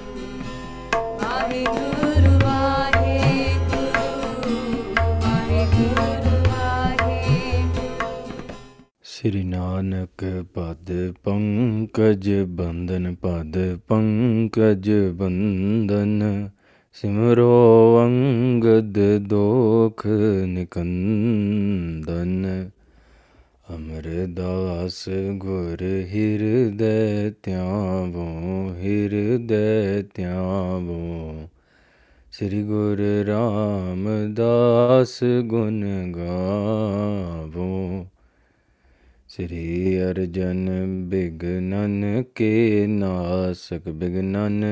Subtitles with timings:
[1.20, 4.10] ਵਾਹਿਗੁਰੂ ਵਾਹਿਗੁਰੂ
[5.22, 7.94] ਵਾਹਿਗੁਰੂ ਵਾਹਿਗੁਰੂ
[9.04, 10.24] ਸ੍ਰੀ ਨਾਨਕ
[10.54, 10.92] ਪਦ
[11.24, 13.56] ਪੰਕਜ ਬੰਦਨ ਪਦ
[13.88, 16.20] ਪੰਕਜ ਬੰਦਨ
[16.92, 17.56] ਸਿਮਰੋ
[18.04, 20.06] ਅੰਗਦ ਦੋਖ
[20.46, 22.36] ਨਿਕੰਦਨ।
[23.76, 28.26] ਅਮਰਦਾਸ ਗੁਰ ਹਿਰਦੈ ਧਿਆਵੋ
[28.74, 31.48] ਹਿਰਦੈ ਧਿਆਵੋ।
[32.32, 38.06] ਸ੍ਰੀ ਗੁਰ ਰਾਮਦਾਸ ਗੁਣ ਗਾਵੋ।
[39.28, 40.70] ਸ੍ਰੀ ਅਰਜਨ
[41.08, 44.64] ਬਿਗਨਨ ਕੇ ਨਾਸਕ ਬਿਗਨਨ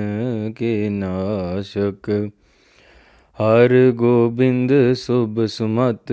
[0.57, 2.31] ਕੇ ਨਾਸ਼ਕ।
[3.41, 6.13] ਹਰ ਗੋਬਿੰਦ ਸੁਭ ਸੁਮਤ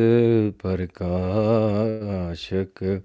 [0.61, 3.01] ਪ੍ਰਕਾਸ਼ਕ।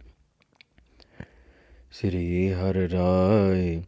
[1.92, 3.82] ਸ੍ਰੀ ਹਰਿ ਰਾਏ,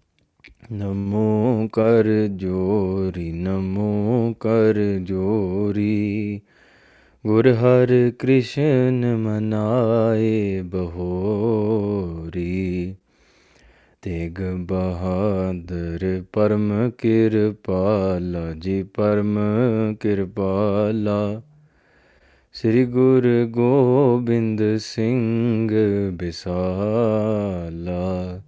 [0.72, 6.41] ਨਮੋ ਕਰ ਜੋਰੀ, ਨਮੋ ਕਰ ਜੋਰੀ।
[7.26, 12.94] ਗੁਰ ਹਰ ਕ੍ਰਿਸ਼ਨ ਮਨਾਏ ਬਹੋਰੀ।
[14.05, 19.38] ਤੇਗ ਬਹਾਦਰ, ਪਰਮ ਕਿਰਪਾਲਾ, ਜੀ ਪਰਮ
[20.00, 21.42] ਕਿਰਪਾਲਾ।
[22.52, 25.70] ਸ੍ਰੀ ਗੁਰ ਗੋਬਿੰਦ ਸਿੰਘ
[26.10, 28.42] ਬਿਸਾਲਾ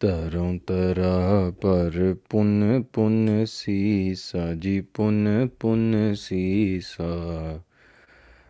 [0.00, 7.60] ਤਰੋਂ ਤਰਾ ਪਰ ਪੁਨ ਪੁਨ ਸੀਸਾ, ਜੀ ਪੁਨ ਪੁਨ ਸੀਸਾ।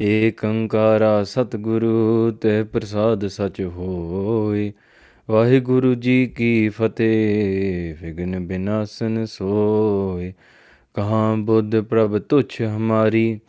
[0.00, 4.72] ਏਕ ਓੰਕਾਰਾ ਸਤਿਗੁਰੂ, ਤੈ ਪ੍ਰਸਾਦ ਸਚ ਹੋਏ।
[5.30, 10.32] ਵਾਹਿਗੁਰੂ ਜੀ ਕੀ ਫਤਿਹ ਵਿਗਨ ਬਿਨਾਸਨ ਸੋਏ।
[10.94, 13.40] ਕਹਾਂ ਬੁੱਧ ਪ੍ਰਭ ਤੁਛ ਹਮਾਰੀ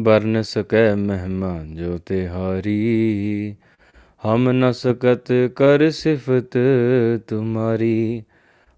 [0.00, 3.54] ਬਰਨ ਸਕੈ ਮਹਿਮਾ ਜੋ ਤਿਹਾਰੀ
[4.26, 6.58] ਹਮ ਨ ਸਕਤ ਕਰ ਸਿਫਤ
[7.28, 8.22] ਤੁਮਾਰੀ,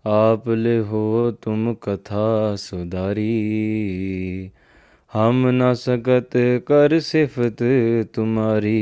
[0.06, 3.30] ਆਪ ਲੈ ਹੋ ਤੁਮ ਕਥਾ ਸੁਧਾਰੀ।
[5.12, 7.56] हम न सकत कर सिफत
[8.14, 8.78] तुम्हारी।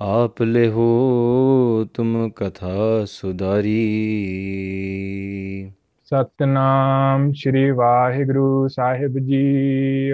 [0.00, 3.82] आप ले हो तुम कथा सुधारी।
[6.04, 10.12] सतनाम श्री वाहिगुरु साहिब जी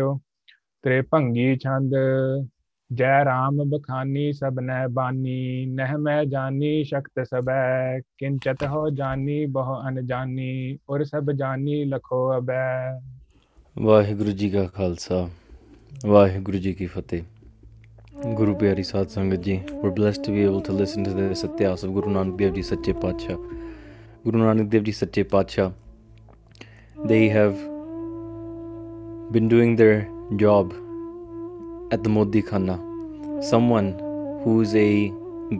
[0.84, 1.92] त्रिभंगी छंद,
[2.92, 7.46] जय राम बखानी, सब नह बानी, नह मैं जानी, शक्त सब
[8.18, 13.00] किंचत हो जानी, बहु अनजानी, और सब जानी, लखो अबै
[13.78, 15.28] ਵਾਹਿਗੁਰੂ ਜੀ ਕਾ ਖਾਲਸਾ
[16.06, 17.22] ਵਾਹਿਗੁਰੂ ਜੀ ਕੀ ਫਤਿਹ।
[18.34, 21.84] ਗੁਰੂ ਪਿਆਰੀ ਸਾਧ ਸੰਗਤ ਜੀ we blessed to be to to listen to the ਸਤਿਆਸ
[21.84, 23.36] of Guru Nanak Dev ji ਸੱਚੇ ਪਾਤਸ਼ਾਹ।
[24.24, 25.70] ਗੁਰੂ ਨਾਨਕ ਦੇਵ ਜੀ ਸੱਚੇ ਪਾਤਸ਼ਾਹ
[27.06, 27.54] they have
[29.36, 29.96] been doing their
[30.44, 30.76] job
[31.96, 32.78] at the Modi Khana
[33.52, 33.90] someone
[34.44, 34.88] who's a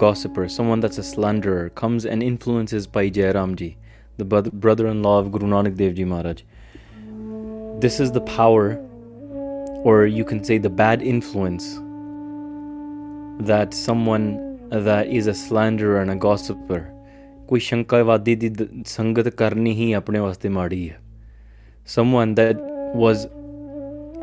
[0.05, 3.75] gossiper someone that's a slanderer comes and influences Bhai Jairam ji
[4.19, 6.43] the brother-in-law of Guru Nanak Dev ji Maharaj
[7.82, 8.65] This is the power,
[9.84, 11.65] or you can say the bad influence,
[13.41, 14.26] that someone
[14.70, 16.81] that is a slanderer and a gossiper
[17.48, 21.00] ਕੋਈ ਸ਼ੰਕਾਵਾਦੀ ਦੀ ਦ- ਸੰਗਤ ਕਰਨੀ ਹੀ ਆਪਣੇ ਵਾਸਤੇ ਮਾੜੀ ਹੈ
[21.97, 22.60] someone that
[23.03, 23.25] was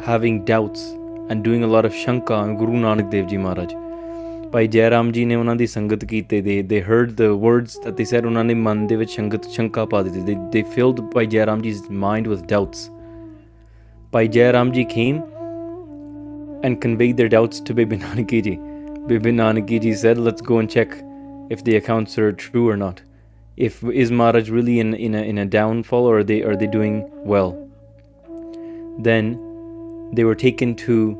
[0.07, 0.85] having doubts
[1.31, 3.75] and doing a lot of shanka on Guru Nanak Dev Ji Maharaj.
[4.51, 8.07] ਭਾਈ ਜੈਰਾਮ ਜੀ ਨੇ ਉਹਨਾਂ ਦੀ ਸੰਗਤ ਕੀਤੇ ਦੇ they heard the words that they
[8.13, 11.61] said ਉਹਨਾਂ ਨੇ ਮਨ ਦੇ ਵਿੱਚ ਸ਼ੰਕਤ ਸ਼ੰਕਾ ਪਾ ਦਿੱਤੀ they, they filled Bhai Jairam
[11.61, 12.87] ਜੀ's mind with doubts
[14.11, 15.21] Bhai Jairamji came
[16.63, 19.07] and conveyed their doubts to Bibi Nanakiji.
[19.07, 20.91] Bibi Nanakiji said, Let's go and check
[21.51, 23.03] if the accounts are true or not.
[23.55, 26.65] If is Maharaj really in, in, a, in a downfall or are they are they
[26.65, 27.69] doing well?
[28.97, 31.15] Then they were taken to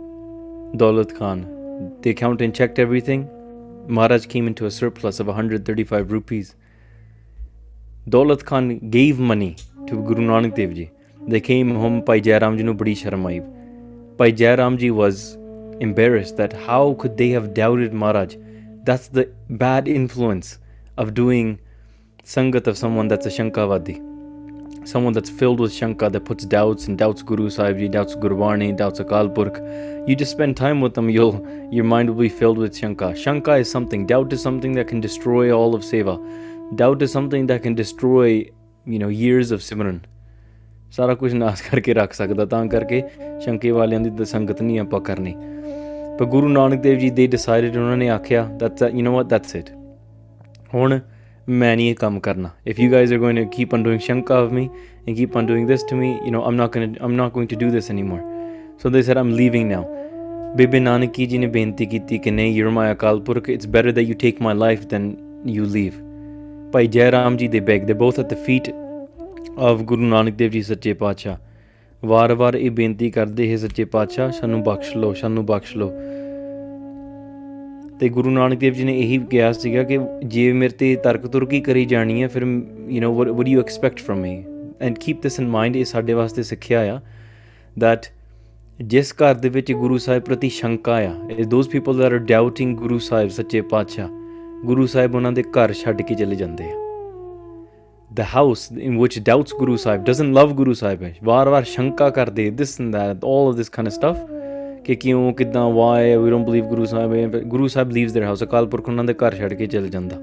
[0.75, 1.95] Daulat Khan.
[2.01, 3.29] The accountant checked everything.
[3.87, 6.55] Maharaj came into a surplus of 135 rupees.
[8.09, 10.89] Daulat Khan gave money to Guru Nanak Dev Ji
[11.27, 13.43] they came home, Bhai Jairam Ji nu badi sharam aayi.
[14.17, 15.37] Bhai Jairam Ji was
[15.79, 18.35] embarrassed that how could they have doubted Maharaj?
[18.83, 20.59] That's the bad influence
[20.97, 21.59] of doing
[22.23, 24.09] sangat of someone that's a shankavadi.
[24.89, 28.75] someone that's filled with shanka that puts doubts and doubts Guru Sahib Ji, doubts Gurbani,
[28.75, 29.61] doubts Akal Purkh,
[30.07, 33.13] you just spend time with them, you'll your mind will be filled with shanka.
[33.13, 36.17] Shanka is something, doubt is something that can destroy all of seva.
[36.75, 38.49] Doubt is something that can destroy,
[38.85, 40.01] you know, years of simran.
[40.92, 43.02] ਸਾਰਾ ਕੁਝ ਨਾਸ ਕਰਕੇ ਰੱਖ ਸਕਦਾ ਤਾਂ ਕਰਕੇ
[43.40, 45.34] ਸ਼ੰਕੇ ਵਾਲਿਆਂ ਦੀ ਤਾਂ ਸੰਗਤ ਨਹੀਂ ਆਪਾਂ ਕਰਨੀ
[46.18, 49.56] ਪਰ ਗੁਰੂ ਨਾਨਕ ਦੇਵ ਜੀ ਦੇ ਡਿਸਾਈਡਡ ਉਹਨਾਂ ਨੇ ਆਖਿਆ that's you know what that's
[49.56, 49.70] it
[50.74, 50.98] ਹੁਣ
[51.50, 54.38] ਮੈਂ ਨਹੀਂ ਇਹ ਕੰਮ ਕਰਨਾ if you guys are going to keep on doing ਸ਼ੰਕਾ
[54.38, 54.68] of me
[55.08, 57.48] and keep on doing this to me you know I'm not going I'm not going
[57.48, 58.20] to do this anymore
[58.82, 59.84] so they said I'm leaving ਨਾਓ
[60.56, 64.08] ਬੇਬੇ ਨਾਨਕੀ ਜੀ ਨੇ ਬੇਨਤੀ ਕੀਤੀ ਕਿ ਨਹੀਂ your my Akal Purakh it's better that
[64.08, 65.14] you take my life than
[65.46, 65.92] you leave
[66.72, 68.70] Bhai Jai Ram ਜੀ they beg they both at the feet
[69.57, 71.37] of Guru Nanak Dev ji ਸੱਚੇ ਪਾਤਸ਼ਾਹ।
[72.05, 75.91] ਵਾਰ-ਵਾਰ ਇਹ ਬੇਨਤੀ ਕਰਦੇ ਹੈ ਸੱਚੇ ਪਾਤਸ਼ਾਹ, ਸਾਨੂੰ ਬਖਸ਼ ਲਓ, ਸਾਨੂੰ ਬਖਸ਼ ਲਓ।
[77.99, 81.61] ਤੇ ਗੁਰੂ ਨਾਨਕ ਦੇਵ ਜੀ ਨੇ ਇਹੀ ਕਿਹਾ ਸੀਗਾ ਕਿ ਜੇ ਮੇਰੇ ਤੇ ਤਰਕ ਤੁਰਕੀ
[81.61, 82.41] ਕਰੀ ਜਾਣੀ ਹੈ, ਫਿਰ
[82.89, 84.43] you نو what do you expect from me
[84.81, 86.99] and keep this in mind ਇਹ ਸਾਡੇ ਵਾਸਤੇ ਸਿੱਖਿਆ ਆ
[87.83, 88.11] that
[88.81, 91.15] ਜਿਸ ਘਰ ਦੇ ਵਿੱਚ ਗੁਰੂ ਸਾਹਿਬ ਪ੍ਰਤੀ ਸ਼ੰਕਾ ਆ
[91.47, 94.07] those people that are doubting Guru Sahib, ਸੱਚੇ ਪਾਤਸ਼ਾਹ,
[94.65, 96.88] ਗੁਰੂ ਸਾਹਿਬ ਉਹਨਾਂ ਦੇ ਘਰ ਛੱਡ ਕੇ ਚਲੇ ਜਾਂਦੇ ਆ।
[98.11, 102.79] The house in which doubts Guru Sahib, doesn't love Guru Sahib, ਵਾਰ-ਵਾਰ ਸ਼ੰਕਾ ਕਰਦੇ this
[102.79, 104.17] and that, all of this kind of stuff.
[104.83, 108.65] ਕਿ ਕਿਉਂ ਕਿਦਾਂ why we don't believe Guru Sahib Guru Sahib leaves their house Akal
[108.65, 110.15] Purakh ਉਹਨਾਂ ਦੇ ਘਰ ਛੱਡ ਕੇ ਚਲ ਜਾਂਦਾ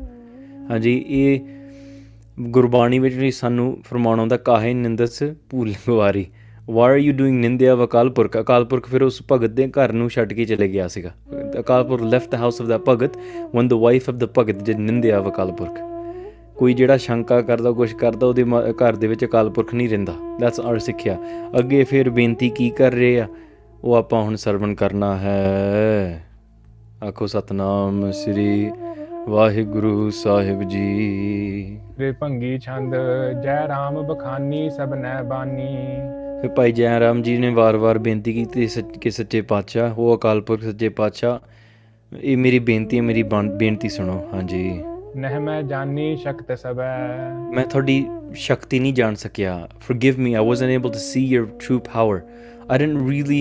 [0.71, 1.41] ਹਾਂਜੀ ਇਹ
[2.41, 6.27] ਗੁਰਬਾਣੀ ਵਿੱਚ ਵੀ ਸਾਨੂੰ ਫਰਮਾਉਣ ਆਉਂਦਾ ਕਾਹੇ ਨਿੰਦਸ ਭੂਲ ਗਵਾਰੀ
[6.71, 9.93] ਵਾਟ ਆਰ ਯੂ ਡੂਇੰਗ ਨਿੰਦਿਆ ਵ ਅਕਾਲ ਪੁਰਖ ਅਕਾਲ ਪੁਰਖ ਫਿਰ ਉਸ ਭਗਤ ਦੇ ਘਰ
[9.93, 11.13] ਨੂੰ ਛੱਡ ਕੇ ਚਲੇ ਗਿਆ ਸੀਗਾ
[11.61, 13.19] Akal Purakh left the house of the bhagat
[13.55, 15.96] one the wife of the bhagat ਜਿ ਨਿੰਦਿਆ ਵ ਅਕਾਲ ਪੁਰਖ
[16.59, 20.61] ਕੋਈ ਜਿਹੜਾ ਸ਼ੰਕਾ ਕਰਦਾ ਕੁਝ ਕਰਦਾ ਉਹਦੇ ਘਰ ਦੇ ਵਿੱਚ ਅਕਾਲ ਪੁਰਖ ਨਹੀਂ ਰਹਿੰਦਾ। ਦੈਟਸ
[20.61, 21.19] ਆਰ ਸਿੱਖਿਆ।
[21.59, 23.29] ਅੱਗੇ ਫਿਰ ਬੇਨਤੀ ਕੀ ਕਰ ਰਹੇ ਆ?
[23.85, 26.27] ਉਹ ਆਪਾਂ ਹੁਣ ਸਰਵਣ ਕਰਨਾ ਹੈ।
[27.09, 28.71] ਆਖੋ ਸਤਨਾਮ ਸ੍ਰੀ
[29.29, 32.95] ਵਾਹਿਗੁਰੂ ਸਾਹਿਬ ਜੀ। ਰੇ ਭੰਗੀ ਛੰਦ
[33.43, 35.77] ਜੈ ਰਾਮ ਬਖਾਨੀ ਸਭਨੈ ਬਾਨੀ।
[36.41, 38.69] ਫਿਰ ਭਾਈ ਜੈ ਰਾਮ ਜੀ ਨੇ ਵਾਰ-ਵਾਰ ਬੇਨਤੀ ਕੀਤੀ
[39.01, 41.39] ਕਿ ਸੱਚੇ ਪਾਤਸ਼ਾਹ ਉਹ ਅਕਾਲ ਪੁਰਖ ਸੱਚੇ ਪਾਤਸ਼ਾਹ।
[42.23, 43.23] ਇਹ ਮੇਰੀ ਬੇਨਤੀ ਹੈ ਮੇਰੀ
[43.57, 44.83] ਬੇਨਤੀ ਸੁਣੋ। ਹਾਂਜੀ।
[45.17, 46.87] ਨਹਿ ਮੈਂ ਜਾਨੀ ਸ਼ਕਤ ਸਬੈ
[47.55, 48.05] ਮੈਂ ਤੁਹਾਡੀ
[48.45, 49.53] ਸ਼ਕਤੀ ਨਹੀਂ ਜਾਣ ਸਕਿਆ
[49.89, 52.19] forgive me i wasn't able to see your true power
[52.75, 53.39] i didn't really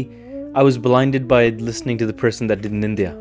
[0.61, 1.39] i was blinded by
[1.69, 3.11] listening to the person that did nindia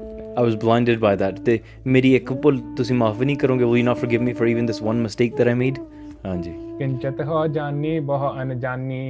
[0.43, 3.89] i was blinded by that ਤੇ ਮੇਰੀ ਇੱਕ ਭੁੱਲ ਤੁਸੀਂ ਮਾਫ ਨਹੀਂ ਕਰੋਗੇ will you
[3.91, 5.83] not forgive me for even this one mistake that i made
[6.27, 9.03] ਹਾਂਜੀ ਕਿੰਚਤ ਹੋ ਜਾਨੀ ਬਹੁ ਅਨਜਾਨੀ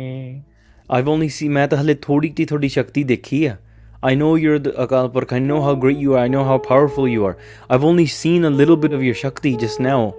[0.88, 3.56] i've only seen ਮੈਂ ਤਾਂ ਹਲੇ ਥੋੜੀ ਜਿਹੀ ਤੁਹਾਡੀ ਸ਼ਕਤੀ ਦੇਖੀ ਆ
[4.04, 5.32] I know you're the uh, Akal Purkh.
[5.32, 6.18] I know how great you are.
[6.18, 7.38] I know how powerful you are.
[7.70, 10.14] I've only seen a little bit of your Shakti just now.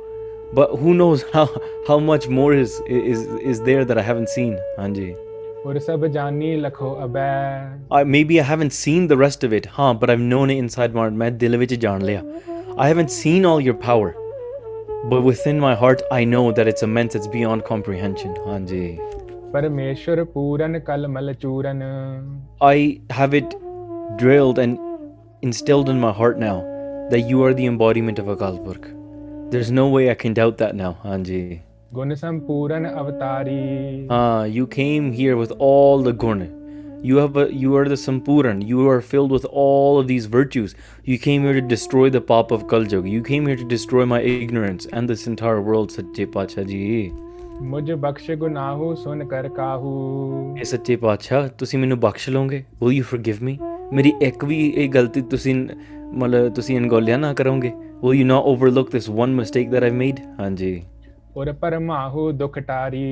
[0.54, 1.48] But who knows how,
[1.88, 5.16] how much more is, is, is there that I haven't seen, Anji.
[7.92, 9.94] Uh, maybe I haven't seen the rest of it, huh?
[9.94, 11.14] But I've known it inside my heart.
[12.80, 14.16] I haven't seen all your power.
[15.12, 18.34] But within my heart, I know that it's immense, it's beyond comprehension.
[18.48, 19.00] Anji.
[22.62, 23.54] I have it
[24.18, 24.78] drilled and
[25.42, 26.64] instilled in my heart now
[27.12, 28.92] that you are the embodiment of Akal Purkh.
[29.52, 31.62] There's no way I can doubt that now, Anji.
[34.10, 36.50] Ah, you came here with all the guna.
[37.04, 38.66] You have a, you are the Sampuran.
[38.66, 40.74] You are filled with all of these virtues.
[41.04, 43.10] You came here to destroy the pop of Kaljug.
[43.10, 47.12] You came here to destroy my ignorance and this entire world, Satya Pachaji.
[47.62, 53.04] ਮੁਝ ਬਖਸ਼ ਗੁਨਾਹੂ ਸੁਨ ਕਰ ਕਾਹੂ ਇਹ ਸੱਚੇ ਪਾਤਸ਼ਾਹ ਤੁਸੀਂ ਮੈਨੂੰ ਬਖਸ਼ ਲਓਗੇ Will you
[53.12, 53.54] forgive me?
[53.93, 55.75] ਮੇਰੀ ਇੱਕ ਵੀ ਇਹ ਗਲਤੀ ਤੁਸੀਂ ਨ-
[56.19, 57.73] ਮਤਲਬ ਤੁਸੀਂ ਅਣਗੌਲਿਆ ਨਾ ਕਰੋਗੇ
[58.03, 60.71] will you not overlook this one mistake that I've made ਹਾਂਜੀ
[61.37, 63.03] ਉਰ ਪਰਮਾਹੂ ਦੁਖ ਟਾਰੀ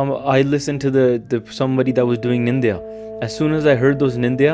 [0.00, 2.76] um, I listened to the, the somebody that was doing nindya
[3.28, 4.52] as soon as I heard those nindya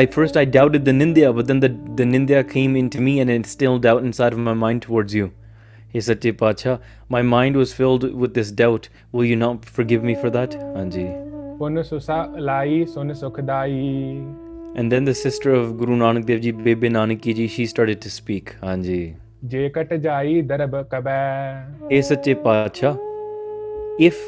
[0.00, 1.70] I first I doubted the nindya but then the,
[2.00, 5.30] the nindya came into me and instilled doubt inside of my mind towards you
[5.94, 6.72] Hey Sache Pacha,
[7.08, 8.86] my mind was filled with this doubt.
[9.12, 10.56] Will you not forgive me for that?
[10.80, 11.04] Anji.
[11.58, 13.76] ਪੁਨ ਸੁਸਾ ਲਾਈ ਸੁਨ ਸੁਖਦਾਈ
[14.76, 18.10] And then the sister of Guru Nanak Dev Ji, Bebe Nanaki Ji, she started to
[18.10, 18.56] speak.
[18.62, 19.14] Anji.
[19.52, 21.16] ਜੇ ਕਟ ਜਾਈ ਦਰਬ ਕਬੈ
[21.90, 22.92] Hey Sache Pacha,
[24.06, 24.20] if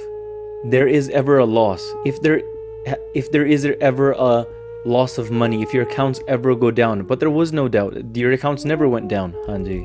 [0.73, 2.41] there is ever a loss, if there
[3.21, 4.33] if there is ever a
[4.97, 8.33] loss of money, if your accounts ever go down, but there was no doubt, your
[8.39, 9.33] accounts never went down.
[9.57, 9.83] Anji.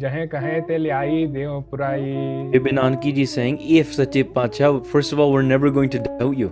[0.00, 2.12] ਜਹੇ ਕਹੇ ਤੇ ਲਿਆਈ ਦਿਓ ਪੁਰਾਈ
[2.58, 6.36] Ibn Anki ji saying, if Sache Pacha, first of all, we're never going to doubt
[6.42, 6.50] you.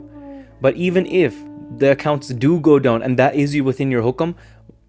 [0.60, 1.36] But even if
[1.77, 4.35] the accounts do go down and that is you within your hukum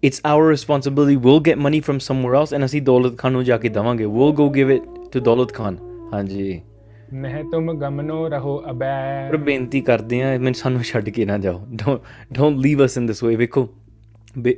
[0.01, 3.73] it's our responsibility we'll get money from somewhere else and i see daulat khan ke
[3.79, 4.07] davange.
[4.09, 5.79] we'll go give it to daulat khan
[6.11, 6.63] hanji
[11.75, 12.01] don't,
[12.31, 13.35] don't leave us in this way.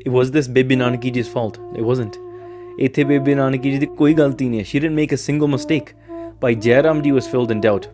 [0.05, 1.59] Was this Bebe Nanakiji's fault?
[1.75, 2.17] It wasn't.
[2.79, 2.87] She
[4.79, 5.93] didn't make a single mistake.
[6.39, 7.87] Bhai Jairamji was filled in doubt.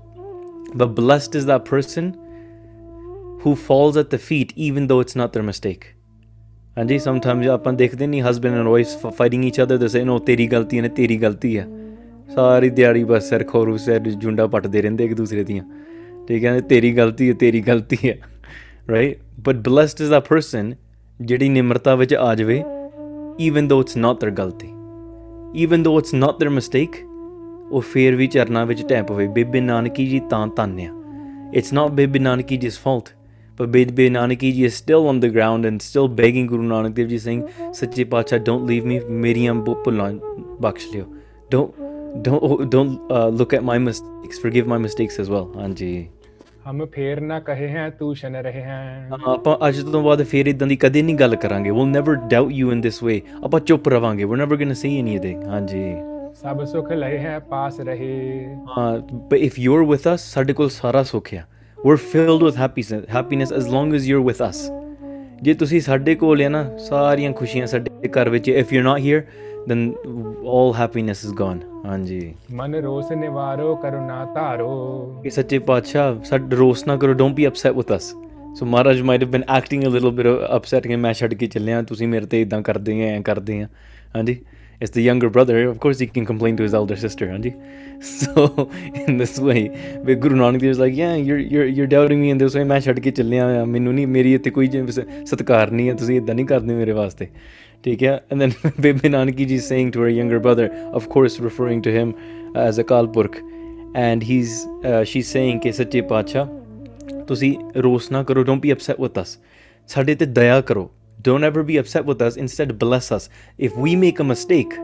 [0.75, 2.17] But blessed is that person
[3.43, 5.85] who falls at the feet even though it's not their mistake.
[6.77, 10.47] ਹਾਂਜੀ sometimes ਆਪਾਂ ਦੇਖਦੇ ਨਹੀਂ husband and wife fighting each other they say no ਤੇਰੀ
[10.47, 11.67] ਗਲਤੀ ਹੈ ਤੇਰੀ ਗਲਤੀ ਹੈ
[12.35, 15.63] ਸਾਰੀ ਦਿਹਾੜੀ ਬਸ ਸਿਰ ਖੋਰੂ ਸਿਰ ਜੁੰਡਾ ਪੱਟਦੇ ਰਹਿੰਦੇ ਇੱਕ ਦੂਸਰੇ ਦੀਆਂ
[16.27, 18.17] ਠੀਕ ਹੈ ਤੇਰੀ ਗਲਤੀ ਹੈ ਤੇਰੀ ਗਲਤੀ ਹੈ
[18.89, 20.73] right but blessed is that person
[21.19, 22.63] ਜਿਹੜੀ ਨਿਮਰਤਾ ਵਿੱਚ ਆ ਜਾਵੇ
[23.47, 24.67] even though it's not their ਗਲਤੀ
[25.65, 27.01] even though it's not their mistake
[27.71, 30.91] ਉਹ ਫੇਰ ਵੀ ਚਰਨਾਂ ਵਿੱਚ ਟੈਂ ਪਵੇ ਬੇਬੇ ਨਾਨਕੀ ਜੀ ਤਾਂ ਧੰਨ ਆ
[31.59, 33.13] it's not ਬੇਬੇ ਨਾਨਕੀ ਜਿਸ fault
[33.59, 37.07] but ਬੇਬੇ ਨਾਨਕੀ ਜੀ is still on the ground and still begging ਗੁਰੂ ਨਾਨਕ ਦੇਵ
[37.07, 38.99] ਜੀ saying ਸੱਚੇ ਪਾਤਸ਼ਾਹ don't leave me
[39.83, 40.11] ਭੁੱਲਾਂ
[40.61, 41.05] ਬਖਸ਼ ਲਿਓ
[41.55, 41.83] don't
[42.25, 46.07] don't don't uh, look at my mistakes forgive my mistakes as well ਹਾਂਜੀ
[46.67, 50.67] ਹਮ ਫੇਰ ਨਾ ਕਹੇ ਹੈ ਤੂੰ ਸ਼ਨ ਰਹੇ ਹੈ ਆਪਾਂ ਅੱਜ ਤੋਂ ਬਾਅਦ ਫੇਰ ਇਦਾਂ
[50.67, 54.25] ਦੀ ਕਦੇ ਨਹੀਂ ਗੱਲ ਕਰਾਂਗੇ we'll never doubt you in this way ਆਪਾਂ ਚੁੱਪ ਰਵਾਂਗੇ
[54.25, 55.83] we're never going to say anything ਹਾਂਜੀ
[56.41, 58.45] ਸਭ ਸੁਖ ਲਏ ਹੈ ਪਾਸ ਰਹੇ
[58.77, 58.93] ਹਾਂ
[59.31, 61.43] but if you're with us ਸਾਡੇ ਕੋਲ ਸਾਰਾ ਸੁੱਖ ਆ
[61.83, 64.59] we're filled with happiness happiness as long as you're with us.
[65.41, 69.21] ਜੇ ਤੁਸੀਂ ਸਾਡੇ ਕੋਲ ਆ ਨਾ ਸਾਰੀਆਂ ਖੁਸ਼ੀਆਂ ਸਾਡੇ ਘਰ ਵਿੱਚ if you're not here
[69.69, 69.81] then
[70.53, 71.59] all happiness is gone.
[71.85, 74.71] ਹਾਂਜੀ। ਮਨ ਰੋਸ ਨਿਵਾਰੋ ਕਰੁਣਾ ਧਾਰੋ।
[75.23, 78.13] ਕਿ ਸੱਚੇ ਪਾਤਸ਼ਾਹ ਸਾਡ ਰੋਸ ਨਾ ਕਰੋ don't be upset with us
[78.59, 81.81] so Maharaj might have been acting a little bit upset ਕਿ ਮੈਂ ਛੱਡ ਕੇ ਚੱਲਿਆ
[81.81, 83.67] ਤੁਸੀਂ ਮੇਰੇ ਤੇ ਇਦਾਂ ਕਰਦੇ ਆ ਐ ਕਰਦੇ ਆ।
[84.15, 84.39] ਹਾਂਜੀ।
[84.85, 87.51] It's the younger brother of course he can complain to his elder sister ਹਾਂਜੀ
[88.07, 88.45] so
[89.01, 89.61] in this way
[90.07, 92.63] but Guru Nanak Dev is like yeah you're you're you're doubting me in this way
[92.71, 95.93] ਮੈਂ ਛੱਡ ਕੇ ਚੱਲਿਆ ਆ ਮੈਨੂੰ ਨਹੀਂ ਮੇਰੀ ਇੱਥੇ ਕੋਈ ਜਿਵੇਂ ਸ- ਸਤਿਕਾਰ ਨਹੀਂ ਹੈ
[96.01, 97.27] ਤੁਸੀਂ ਇਦਾਂ ਨਹੀਂ ਕਰਦੇ ਮੇਰੇ ਵਾਸਤੇ
[97.83, 98.51] ਠੀਕ ਹੈ and then
[98.85, 100.67] Bibi Nanaki ji is saying to her younger brother
[100.99, 102.13] of course referring to him
[102.65, 103.39] as Akal Purkh
[104.03, 104.53] and he's
[104.91, 109.37] uh, she's saying ਕਿ ਸੱਚੇ ਪਾਤਸ਼ਾਹ ਤੁਸੀਂ ਰੋਸ ਨਾ ਕਰੋ don't be upset with us
[109.89, 110.89] ਸਾਡੇ ਤੇ ਦਇਆ ਕਰੋ
[111.22, 113.28] don't ever be upset with us instead bless us
[113.58, 114.74] if we make a mistake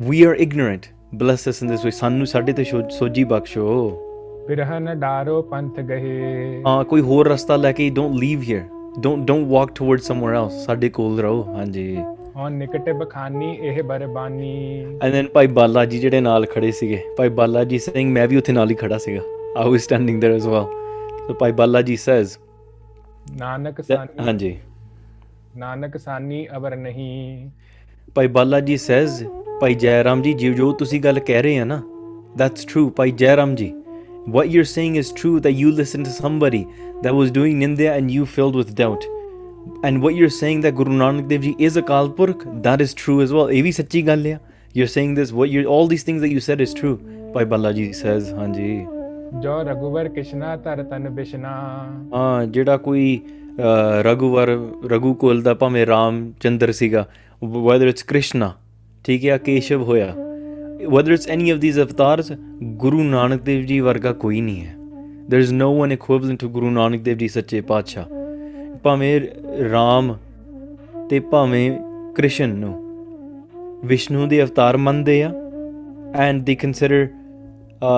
[0.00, 3.64] we are ignorant bless us in this way ਸਾਨੂੰ ਸਾਡੇ ਤੇ ਸੋ- ਸੋਝੀ ਬਖਸ਼ੋ
[4.48, 8.62] ਬਿਰਹ ਨ ਡਾਰੋ ਪੰਥ ਗਏ ਹਾਂ ਕੋਈ ਹੋਰ ਰਸਤਾ ਲੈ ਕੇ don't leave here
[9.00, 11.96] don't don't walk toward somewhere else ਸਾਡੇ ਕੋਲ ਰਹੋ ਹਾਂਜੀ
[12.36, 14.52] ਹੁਣ ਨਿਕਟ ਬਖਾਨੀ ਇਹ ਬਰਬਾਨੀ
[15.02, 18.36] ਐਂਡ ਦੈਨ ਭਾਈ ਬਾਲਾ ਜੀ ਜਿਹੜੇ ਨਾਲ ਖੜੇ ਸੀਗੇ ਭਾਈ ਬਾਲਾ ਜੀ ਸਿੰਘ ਮੈਂ ਵੀ
[18.36, 19.20] ਉੱਥੇ ਨਾਲ ਹੀ ਖੜਾ ਸੀਗਾ
[19.56, 20.64] I was standing there as well
[21.26, 22.36] so Bhai Bala ji says
[23.38, 24.56] Nanak ਸਾਨੀ ਹਾਂਜੀ
[25.57, 27.49] ਨਾਨਕ ਸਾਨੀ ਅਵਰ ਨਹੀਂ
[28.15, 29.23] ਭਾਈ ਬਾਲਾ ਜੀ ਸੇਜ਼
[29.61, 31.81] ਭਾਈ ਜੈਰਾਮ ਜੀ ਜੀ ਜੋ ਤੁਸੀਂ ਗੱਲ ਕਹਿ ਰਹੇ ਆ ਨਾ
[32.41, 33.71] that's true ਭਾਈ ਜੈਰਾਮ ਜੀ
[34.35, 36.61] what you're saying is true that you listened to somebody
[37.05, 39.07] that was doing nindya and you filled with doubt
[39.89, 43.17] and what you're saying that guru nanak dev ji is a kalpurk that is true
[43.25, 44.37] as well ਇਹ ਵੀ ਸੱਚੀ ਗੱਲ ਆ
[44.77, 46.95] you're saying this what you're all these things that you said is true
[47.33, 48.85] ਭਾਈ ਬਾਲਾ ਜੀ says ਹਾਂਜੀ
[49.43, 51.51] ਜੋ ਰਘੁਵਰ ਕਿਸ਼ਨਾ ਧਰ ਤਨ ਬਿਸ਼ਨਾ
[52.13, 53.19] ਹਾਂ ਜਿਹੜਾ ਕੋਈ
[53.59, 54.47] ਅਹ, ਰਘੁਵਰ
[54.85, 57.07] ਰਘੁਕੁਲ ਦਾ ਭਾਵੇਂ ਰਾਮ ਚੰਦਰ ਸੀਗਾ
[57.45, 58.53] whether it's ਕ੍ਰਿਸ਼ਨਾ
[59.03, 60.15] ਠੀਕ ਹੈ ਕੇਸ਼ਵ ਹੋਇਆ
[60.85, 64.75] whether it's any of these avatars Guru Nanak Dev ji ਵਰਗਾ ਕੋਈ ਨਹੀਂ ਹੈ।
[65.29, 68.05] There is no one equivalent to ਗੁਰੂ ਨਾਨਕ ਦੇਵ ਜੀ ਸੱਚੇ ਪਾਤਸ਼ਾਹ।
[68.83, 69.21] ਭਾਵੇਂ
[69.71, 70.17] ਰਾਮ
[71.09, 71.71] ਤੇ ਭਾਵੇਂ
[72.15, 72.73] ਕ੍ਰਿਸ਼ਨ ਨੂੰ
[73.85, 75.31] ਵਿਸ਼ਨੂੰ ਦੇ ਅਵਤਾਰ ਮੰਨਦੇ ਆ
[76.15, 77.07] ਐਂਡ ਦੇ ਕੰਸੀਡਰ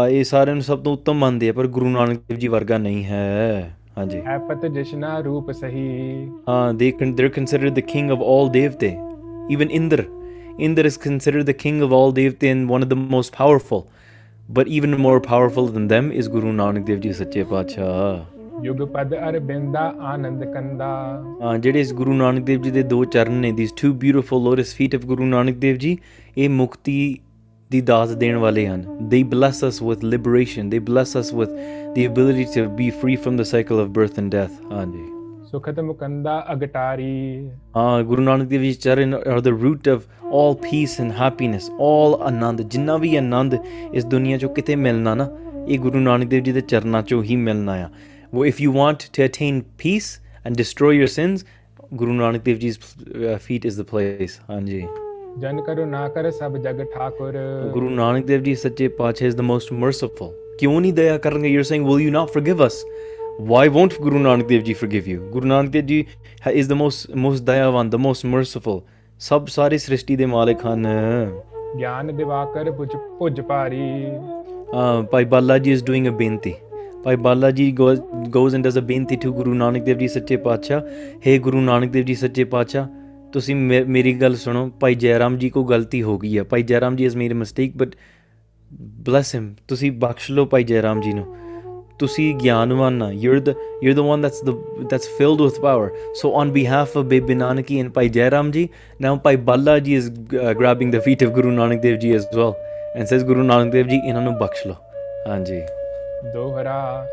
[0.10, 3.06] ਇਹ ਸਾਰਿਆਂ ਨੂੰ ਸਭ ਤੋਂ ਉੱਤਮ ਮੰਨਦੇ ਆ ਪਰ ਗੁਰੂ ਨਾਨਕ ਦੇਵ ਜੀ ਵਰਗਾ ਨਹੀਂ
[3.06, 8.27] ਹੈ। ਹਾਂਜੀ ਹੈ ਪਤ ਜਿਸ਼ਨਾ ਰੂਪ ਸਹੀ uh, they con- they're considered the king of
[8.33, 8.91] all devte
[9.57, 10.05] even indra
[10.69, 13.83] indra is considered the king of all devte and one of the most powerful
[14.59, 18.21] but even more powerful than them is guru nanak dev ji sache paatshah
[18.63, 23.33] ਯੁਗ ਪਦ ਅਰਬਿੰਦਾ ਆਨੰਦ ਕੰਦਾ uh, ਜਿਹੜੇ ਇਸ ਗੁਰੂ ਨਾਨਕ ਦੇਵ ਜੀ ਦੇ ਦੋ ਚਰਨ
[23.33, 25.99] ਨੇ these two beautiful lotus feet of ਗੁਰੂ ਨਾਨਕ ਦੇਵ ਜੀ
[26.39, 27.19] ਇਹ ਮੁਕਤੀ
[27.71, 31.53] ਦੀ ਦਾਤ ਦੇਣ ਵਾਲੇ ਹਨ they bless us with liberation they bless us with
[31.97, 35.07] the ability to be free from the cycle of birth and death ਹਾਂਜੀ
[35.51, 40.01] ਸੁਖਤ ਮੁਕੰਦਾ ਅਗਟਾਰੀ ਹਾਂ ਗੁਰੂ ਨਾਨਕ ਦੇਵ ਜੀ ਚਰਨ are the root of
[40.33, 43.59] all peace and happiness all ਆਨੰਦ ਜਿੰਨਾ ਵੀ ਆਨੰਦ
[43.95, 45.29] ਇਸ ਦੁਨੀਆ 'ਚੋਂ ਕਿਤੇ ਮਿਲਣਾ ਨਾ
[45.69, 47.89] ਇਹ ਗੁਰੂ ਨਾਨਕ ਦੇਵ ਜੀ ਦੇ ਚਰਨਾਂ 'ਚੋਂ ਹੀ ਮਿਲਣਾ ਆ
[48.35, 50.11] ਉਹ if you want to attain peace
[50.47, 51.47] and destroy your sins
[51.95, 54.85] Guru Nanak Dev ਜੀ's uh, feet is the place ਹਾਂਜੀ
[55.40, 57.38] ਜਨ ਕਰੁ ਨਾ ਕਰ ਸਭ ਜਗ ਠਾਕੁਰ
[57.74, 61.68] ਗੁਰੂ ਨਾਨਕ ਦੇਵ ਜੀ ਸੱਚੇ ਪਾਤਸ਼ਾਹ is the most merciful ਕਿਉਂ ਨਹੀਂ ਦਇਆ ਕਰਨਗੇ you're
[61.70, 62.78] saying will you not forgive us
[63.50, 66.00] why won't Guru Nanak Dev Ji forgive you Guru Nanak Dev Ji
[66.62, 68.82] is the most most dayavan the most merciful
[69.22, 70.88] ਸਭ ਸਾਰੀ ਸ੍ਰਿਸ਼ਟੀ ਦੇ ਮਾਲਕ ਹਨ
[71.80, 76.54] ਗਿਆਨ ਦਿਵਾਕਰ ਪੁਜ ਭੁਜ ਭਾਰੀ uh, ਭਾਈ ਬਾਲਾ ਜੀ is doing a ਬੇਨਤੀ
[77.04, 80.82] ਭਾਈ ਬਾਲਾ ਜੀ goes and does a ਬੇਨਤੀ to ਗੁਰੂ ਨਾਨਕ ਦੇਵ ਜੀ ਸੱਚੇ ਪਾਤਸ਼ਾਹ
[81.26, 82.88] हे ਗੁਰੂ ਨਾਨਕ ਦੇਵ ਜੀ ਸੱਚੇ ਪਾਤਸ਼ਾਹ
[83.36, 87.06] ਤੁਸੀਂ ਮੇਰੀ ਗੱਲ ਸੁਣੋ, ਭਾਈ ਜੈਰਾਮ ਜੀ ਕੋ ਗਲਤੀ ਹੋ ਗਈ ਹੈ। ਭਾਈ ਜੈਰਾਮ ਜੀ,
[87.06, 87.96] ਇਸ ਮੇਰੀ ਮਿਸਟੇਕ ਬਟ
[89.08, 91.26] ਬlesਸ ਹਿਮ ਤੁਸੀਂ ਬਖਸ਼ ਲਓ ਭਾਈ ਜੈਰਾਮ ਜੀ ਨੂੰ।
[92.00, 93.50] ਤੁਸੀਂ ਗਿਆਨਵਾਨ ਨਾ you are the
[93.84, 94.50] you are the one that's the
[94.90, 98.68] that's filled with power so on behalf of Bebe Nanaki and Bhai Jairam ji
[99.02, 100.10] now Bhai Bala ji is
[100.60, 102.54] grabbing the feet of Guru Nanak Dev ji as well
[102.96, 104.76] and says Guru Nanak Dev ji ਇਹਨਾਂ ਨੂੰ ਬਖਸ਼ ਲਓ।
[105.28, 105.62] ਹਾਂਜੀ।
[106.34, 107.08] ਦੋਹਰਾ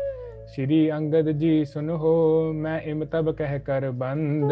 [0.55, 4.51] ਸ਼੍ਰੀ ਅੰਗਦ ਜੀ, ਸੁਨੋ ਮੈਂ ਇਮਤਬ ਕਹਿ ਕਰ ਬੰਦ।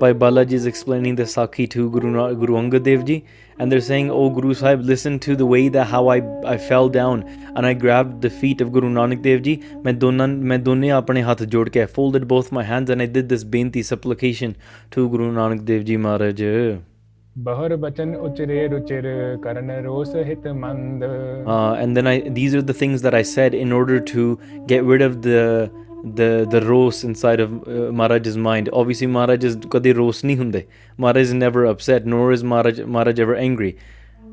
[0.00, 3.20] ਭਾਈ ਬਾਲਾ ਜੀ, ਇਸ ਐਕਸਪਲੇਨਿੰਗ ਦ ਸਾਖੀ to Guru Guru Angad Dev ji
[3.60, 6.88] and they saying O Guru Sahib listen to the way that how I I fell
[6.92, 7.22] down
[7.56, 11.22] and I grabbed the feet of Guru Nanak Dev ji ਮੈਂ ਦੋਨਾਂ, ਮੈਂ ਦੋਨੇ ਆਪਣੇ
[11.22, 14.52] ਹੱਥ ਜੋੜ ਕੇ folded both my hands and I did this ਬੇਨਤੀ supplication
[14.90, 16.42] to Guru Nanak Dev ਜੀ ਮਹਾਰਾਜ।
[21.46, 24.84] Uh, and then I, these are the things that I said in order to get
[24.84, 25.70] rid of the
[26.04, 28.68] the the rose inside of uh, Maharaj's mind.
[28.72, 30.66] Obviously, Maharaj is kadi rose nahi hunde.
[30.98, 33.78] Maharaj is never upset, nor is Maharaj, Maharaj ever angry.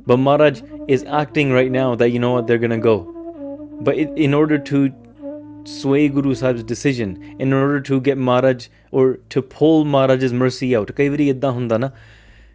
[0.06, 2.98] But Maharaj is acting right now that you know what they're gonna go.
[3.80, 4.92] But it, in order to
[5.64, 10.96] sway Guru Sahib's decision, in order to get Maharaj or to pull Maharaj's mercy out,
[10.96, 11.92] kai vari idda hunda na.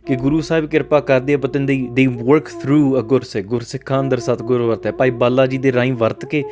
[0.07, 4.19] ਕਿ ਗੁਰੂ ਸਾਹਿਬ ਕਿਰਪਾ ਕਰਦੇ ਆ ਪਤਨ ਦੇ ਦੇ work through ਅ Gürses ਗੁਰਸਿੱਖਾਂ ਅੰਦਰ
[4.21, 6.43] ਸਤਗੁਰੂ ਵਰਤਿਆ ਭਾਈ ਬਾਲਾ ਜੀ ਦੇ ਰਾਹੀਂ ਵਰਤ ਕੇ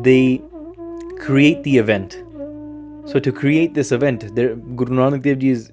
[0.00, 0.18] ਦੇ
[1.20, 2.14] create the event.
[3.10, 5.70] So to create this event, there, Guru Nanak Dev Ji is,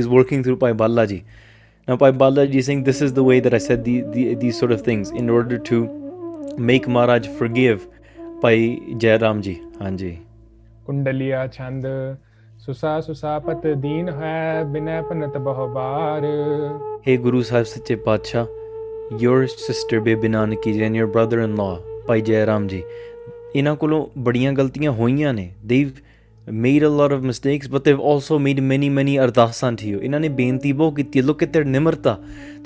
[0.00, 1.22] is working through Pai Balaji.
[1.88, 4.58] Now Pai Balaji is saying, this is the way that I said the, the, these
[4.58, 5.78] sort of things in order to
[6.58, 7.86] make Maharaj forgive
[8.42, 9.62] Pai Jairam Ji.
[9.78, 10.18] Hanji.
[10.86, 12.18] Kundaliya Chanda.
[12.70, 16.24] ਸੁਸਾ ਸੁਸਾਪਤ ਦੀਨ ਹੈ ਬਿਨੈ ਭਨਤ ਬਹੁ ਬਾਰ
[17.06, 18.42] Hey Guru Sahib Sache Patsha,
[19.22, 21.72] your sister Bibi Nanaki ji and your brother-in-law
[22.10, 22.80] Bhai Jairam ji,
[23.56, 26.00] ਇਹਨਾਂ ਕੋਲੋਂ ਬੜੀਆਂ ਗਲਤੀਆਂ ਹੋਈਆਂ ਨੇ they've
[26.66, 30.20] made a lot of mistakes but they've also made many many ardasan to you ਇਹਨਾਂ
[30.20, 32.14] ਨੇ ਬੇਨਤੀ ਬਹੁ ਕੀਤੀ look at their nimrata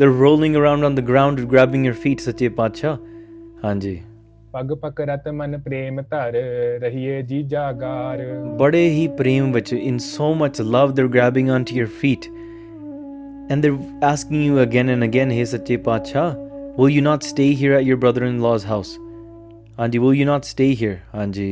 [0.00, 2.96] they're rolling around on the ground grabbing your feet Sache Patsha
[3.64, 4.00] ਹਾਂਜੀ
[4.53, 6.33] ਪਗ ਪਕਰਤ ਮਨ ਪ੍ਰੇਮ ਧਰ
[6.81, 8.25] ਰਹੀਏ ਜੀ ਜਾਗਾਰ
[8.59, 12.29] ਬੜੇ ਹੀ ਪ੍ਰੇਮ ਵਿੱਚ in so much love they're grabbing onto your feet
[13.49, 16.25] and they're asking you again and again hey sache pacha
[16.79, 18.91] will you not stay here at your brother-in-law's house
[19.79, 21.49] ਹਾਂਜੀ will you not stay here ਹਾਂਜੀ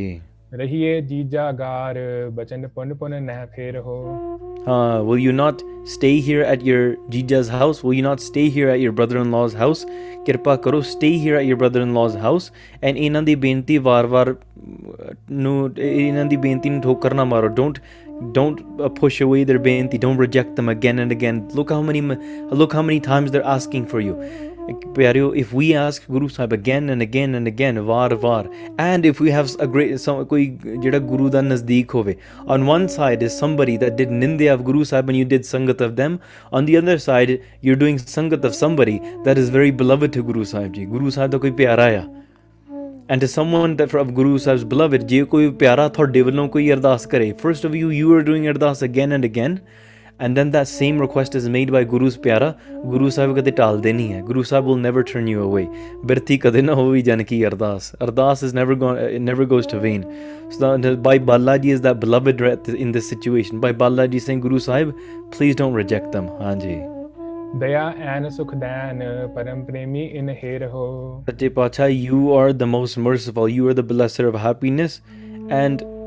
[0.59, 1.99] ਰਹੀਏ ਜੀ ਜਾਗਾਰ
[2.35, 3.94] ਬਚਨ ਪੁਨ ਪੁਨ ਨਹਿ ਫੇਰ ਹੋ
[4.73, 6.82] uh, will you not stay here at your
[7.14, 9.87] jija's house will you not stay here at your brother-in-law's house
[10.26, 12.50] ਕਿਰਪਾ ਕਰੋ stay here at your brother-in-law's house
[12.88, 17.81] and ਇਹਨਾਂ ਦੀ ਬੇਨਤੀ ਵਾਰ-ਵਾਰ ਅਹ, ਨੂੰ ਇਹਨਾਂ ਦੀ ਬੇਨਤੀ ਨੂੰ ਠੋਕਰ ਨਾ ਮਾਰੋ don't
[18.37, 22.03] don't uh, push away their benti don't reject them again and again look how many
[22.09, 22.18] m-
[22.61, 24.12] look how many times they're asking for you
[24.95, 28.50] ਪਿਆਰਿਓ if we ask guru sahib again and again and again war war
[28.86, 30.45] and if we have a great some ਕੋਈ
[30.80, 32.15] ਜਿਹੜਾ ਗੁਰੂ ਦਾ ਨਜ਼ਦੀਕ ਹੋਵੇ
[32.56, 35.88] on one side is somebody that did nindya of guru sahib and you did sangat
[35.88, 36.19] of them
[36.60, 37.34] on the other side
[37.67, 41.32] you're doing sangat of somebody that is very beloved to guru sahib ji guru sahib
[41.32, 42.06] ਦਾ ਕੋਈ ਪਿਆਰਾ ਆ
[43.10, 47.06] and to someone that of Guru Sahib's beloved, ਜੇ ਕੋਈ ਪਿਆਰਾ ਤੁਹਾਡੇ ਵੱਲੋਂ ਕੋਈ ਅਰਦਾਸ
[47.06, 49.56] ਕਰੇ first of you you are doing ਅਰਦਾਸ again and again
[50.26, 52.50] and then that same request is made by Guru's Pyara.
[52.90, 54.20] Guru Sahib kade talde nahi hai.
[54.28, 55.64] Guru Sahib will never turn you away.
[56.12, 57.88] Birthi kade na hovi jan ki ardas.
[58.06, 58.98] Ardas is never gone.
[58.98, 60.06] Uh, it never goes to vain.
[60.50, 62.40] So uh, Bhai Balaji is that beloved
[62.87, 63.61] in this situation.
[63.61, 64.96] Bhai Balaji saying, Guru Sahib,
[65.32, 66.32] please don't reject them.
[66.46, 66.80] Hanji.
[67.58, 69.02] ਦਇਆ ਐਨ ਸੁਖਦਾਨ
[69.35, 72.62] ਪਰਮ ਪ੍ਰੇਮੀ ਇਨ ਹੈ ਰਹੋ ਸੱਚੇ ਪਾਤਸ਼ਾਹ you are the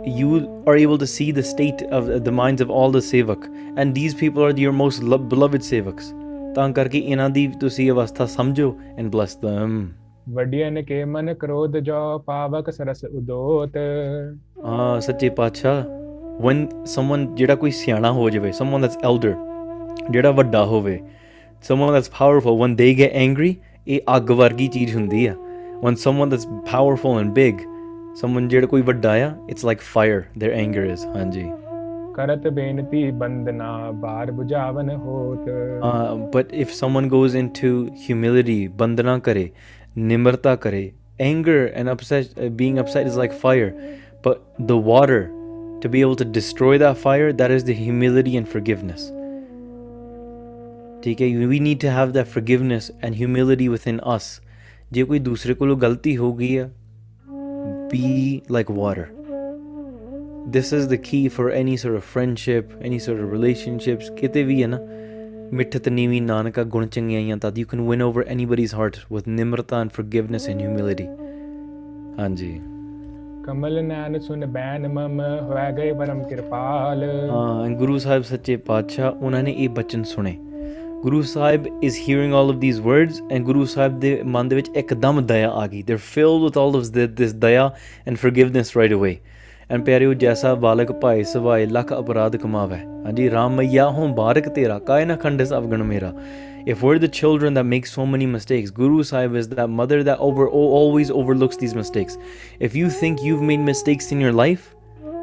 [0.05, 3.45] you are able to see the state of the minds of all the sevak,
[3.77, 6.13] and these people are your most lo- beloved sevaks.
[6.55, 9.71] ਤਾਂ ਕਰਕੇ ਇਹਨਾਂ ਦੀ ਤੁਸੀਂ ਅਵਸਥਾ ਸਮਝੋ and bless them.
[10.35, 13.75] ਵਡਿਅਨ ਕੇ ਮਨ ਕ੍ਰੋਧ ਜੋ ਪਾਵਕ ਸਰਸ ਉਦੋਤ
[14.65, 15.83] ਹਾਂ ਸੱਚੇ ਪਾਤਸ਼ਾਹ
[16.45, 16.63] when
[16.93, 19.33] someone ਜਿਹੜਾ ਕੋਈ ਸਿਆਣਾ ਹੋ ਜਾਵੇ someone that's elder
[20.11, 20.99] ਜਿਹੜਾ ਵੱਡਾ ਹੋਵੇ
[21.69, 23.53] someone that's powerful when they get angry
[23.87, 25.35] ਇਹ ਅੱਗ ਵਰਗੀ ਚੀਜ਼ ਹੁੰਦੀ ਆ
[25.85, 27.61] when someone that's powerful and big
[28.21, 30.53] Someone ਜਿਹੜਾ ਕੋਈ ਵੱਡਾ ਆ it's like fire there
[36.35, 37.71] but if someone goes into
[38.03, 39.49] humility, ਬਾਰ
[39.97, 40.85] 부ਝਾਵਨ
[41.25, 41.91] anger and
[42.61, 43.73] being upset is like fire.
[44.23, 44.37] But
[44.69, 45.19] the water
[45.81, 49.11] to be able to destroy that fire that is the humility and forgiveness.
[51.03, 54.41] ਠੀਕ we need to have that forgiveness and humility within us.
[54.91, 56.31] ਜੇ ਕੋਈ ਦੂਸਰੇ ਕੋਲੋਂ ਗਲਤੀ ਹੋ
[57.93, 59.05] be like water
[60.51, 64.63] this is the key for any sort of friendship any sort of relationships ਕਿਤੇ ਵੀ
[64.63, 64.79] ਹੈ ਨਾ
[65.53, 69.89] ਮਿੱਠਤ ਨੀਵੀਂ ਨਾਨਕਾ ਗੁਣ ਚੰਗਿਆਈਆਂ ਤਦ you can win over anybody's heart with nimrata and
[70.01, 71.07] forgiveness and humility
[72.19, 72.61] ਹਾਂਜੀ
[73.43, 79.43] ਕਮਲ ਨੈਣ ਸੁਨ ਬੈਨ ਮਮ ਹੋਇ ਗਏ ਪਰਮ ਕਿਰਪਾਲ ਹਾਂ ਗੁਰੂ ਸਾਹਿਬ ਸੱਚੇ ਪਾਤਸ਼ਾਹ ਉਹਨਾਂ
[79.43, 80.37] ਨੇ ਇਹ ਬਚਨ ਸੁਣੇ
[81.02, 84.68] Guru Sahib is hearing all of these words and Guru Sahib ਦੇ ਮਨ ਦੇ ਵਿੱਚ
[84.76, 87.70] ਇੱਕਦਮ ਦਇਆ ਆ ਗਈ they're filled with all of this, this ਦਇਆ
[88.08, 89.14] and forgiveness right away
[89.72, 94.78] and ਪਿਆਰਿਓ ਜੈਸਾ ਬਾਲਕ ਭਾਏ ਸਵਾਏ ਲੱਖ ਅਪਰਾਧ ਕਮਾਵੇ ਹਾਂਜੀ ਰਾਮ ਮਈਆ ਹੋਂ ਬਾਰਕ ਤੇਰਾ
[94.78, 96.12] ਕਾਇ ਨਾ ਖੰਡਸ ਅਵਗਣ ਮੇਰਾ
[96.72, 100.18] if we're the children that make so many mistakes guru sahib is that mother that
[100.26, 102.18] over always overlooks these mistakes
[102.68, 104.66] if you think you've made mistakes in your life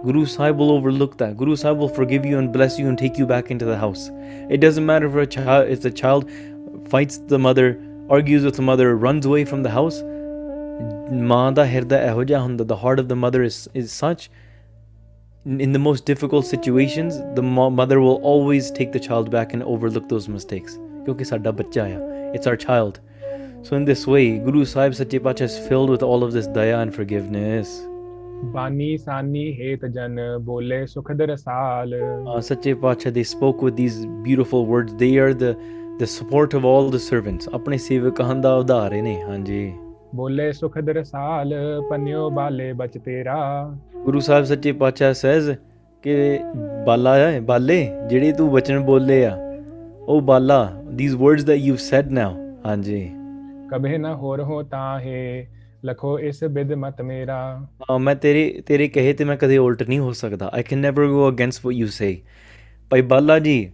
[0.05, 1.37] Guru Sahib will overlook that.
[1.37, 4.11] Guru Sahib will forgive you and bless you and take you back into the house.
[4.51, 6.29] It doesn't matter if a child if the child
[6.89, 10.03] fights the mother, argues with the mother, runs away from the house.
[12.41, 12.65] Hunda.
[12.65, 14.29] The heart of the mother is, is such.
[15.45, 20.09] In the most difficult situations, the mother will always take the child back and overlook
[20.09, 20.79] those mistakes.
[21.07, 23.01] It's our child.
[23.63, 26.93] So, in this way, Guru Sahib Sache is filled with all of this daya and
[26.93, 27.87] forgiveness.
[28.45, 31.95] ਬਾਨੀ ਸਾਨੀ ਹੇਤ ਜਨ ਬੋਲੇ ਸੁਖ ਦਰਸਾਲ
[32.41, 35.55] ਸੱਚੇ ਪਾਤਸ਼ਾਹ they spoke with these beautiful words they are the
[36.01, 39.73] the support of all the servants ਆਪਣੇ ਸੇਵਕਾਂ ਦਾ ਉਧਾਰ ਨੇ ਹਾਂਜੀ।
[40.15, 41.55] ਬੋਲੇ ਸੁਖ ਦਰਸਾਲ
[41.91, 43.37] ਪੰਨਿਓ ਬਾਲੇ ਬਚ ਤੇਰਾ।
[44.05, 45.55] ਗੁਰੂ ਸਾਹਿਬ ਸੱਚੇ ਪਾਤਸ਼ਾਹ ਸਹਿਜ
[46.05, 46.39] ਕਿ
[46.87, 49.37] ਬਾਲਾ ਹੈ ਬਾਲੇ ਜਿਹੜੇ ਤੂੰ ਬਚਨ ਬੋਲੇ ਆ
[50.09, 50.65] ਉਹ Bala.
[50.99, 52.35] These words that you said now
[52.67, 53.03] ਹਾਂਜੀ।
[53.71, 55.47] ਕਬੇ ਨਾ ਹੋਰ ਹੋ ਤਾਂ ਹੈ
[55.87, 59.99] ਲਖੋ ਇਸ ਬਿਦ ਮਤ ਮੇਰਾ। ਹਾਂ, ਮੈਂ ਤੇਰੇ ਤੇਰੇ ਕਹੇ ਤੇ ਮੈਂ ਕਦੇ ਉਲਟ ਨਹੀਂ
[59.99, 62.15] ਹੋ ਸਕਦਾ। I can never go against what you say
[62.91, 63.71] ਭਾਈ ਬਾਲਾ ਜੀ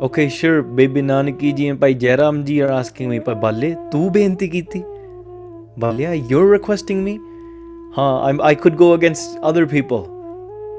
[0.00, 4.12] okay ਸ਼ੂਰ baby Nanaki ji and ਭਾਈ ਜੈਰਾਮ ਜੀ ਆਰ ਆਸਕਿੰਗ ਮੀ ਭਾਈ ਬਾਲੇ ਤੂੰ
[4.12, 4.82] ਬੇਨਤੀ ਕੀਤੀ?
[5.78, 7.18] ਬਾਲਿਆ ਯੂ ਆਰ ਰਿਕੁਐਸਟਿੰਗ ਮੀ
[7.98, 10.04] ਹਾਂ I I could go against other people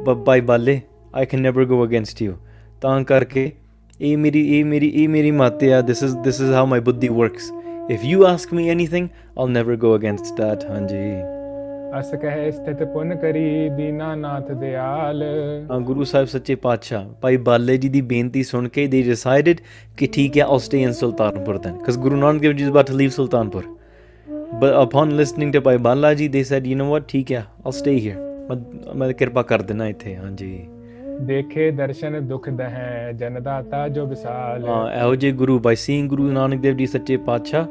[0.03, 0.81] but Bhai ਬਾਲੇ
[1.15, 2.33] I can never go against you
[2.81, 3.51] ਤਾਂ ਕਰਕੇ
[4.01, 7.07] ਇਹ ਮੇਰੀ ਇਹ ਮੇਰੀ ਇਹ ਮੇਰੀ ਮਤ ਆ this is this is how my buddhi
[7.07, 7.51] works
[7.85, 10.65] if you ask me anything, I'll never go against that.
[10.69, 11.05] ਹਾਂਜੀ
[11.99, 15.23] ਅਸ ਕਹਿ ਸਥਿਤ ਪੁਨ ਕਰੀ ਦੀਨਾਨਾਥ ਦਿਆਲ
[15.71, 19.59] ਹਾਂ ਗੁਰੂ ਸਾਹਿਬ ਸੱਚੇ ਪਾਤਸ਼ਾਹ ਭਾਈ ਬਾਲੇ ਜੀ ਦੀ ਬੇਨਤੀ ਸੁਣ ਕੇ ਦੇ ਡਿਸਾਈਡਡ
[19.97, 22.87] ਕਿ ਠੀਕ ਹੈ all stay in Sultanpur then cause Guru Nanak Dev ji is about
[22.87, 23.65] to leave Sultanpur
[24.53, 27.71] but upon listening to Bhai Bala ji ਦੇ ਸੈਡ ਯੂ ਨੋ ਵਾਟ ਠੀਕ ਹੈ ਆਲ
[27.71, 30.57] ਸਟੇ ਹੇਅਰ ਮੈਂ ਕਿਰਪਾ ਕਰ ਦੇਣਾ ਇੱਥੇ ਹਾਂਜੀ
[31.26, 36.30] ਦੇਖੇ ਦਰਸ਼ਨ ਦੁਖ ਦਹੈ ਜਨ ਦਾਤਾ ਜੋ ਵਿਸਾਲ ਹਾਂ ਇਹੋ ਜਿਹੇ ਗੁਰੂ by seeing ਗੁਰੂ
[36.32, 37.66] ਨਾਨਕ ਦੇਵ ਜੀ ਸੱਚੇ ਪਾਤਸ਼ਾਹ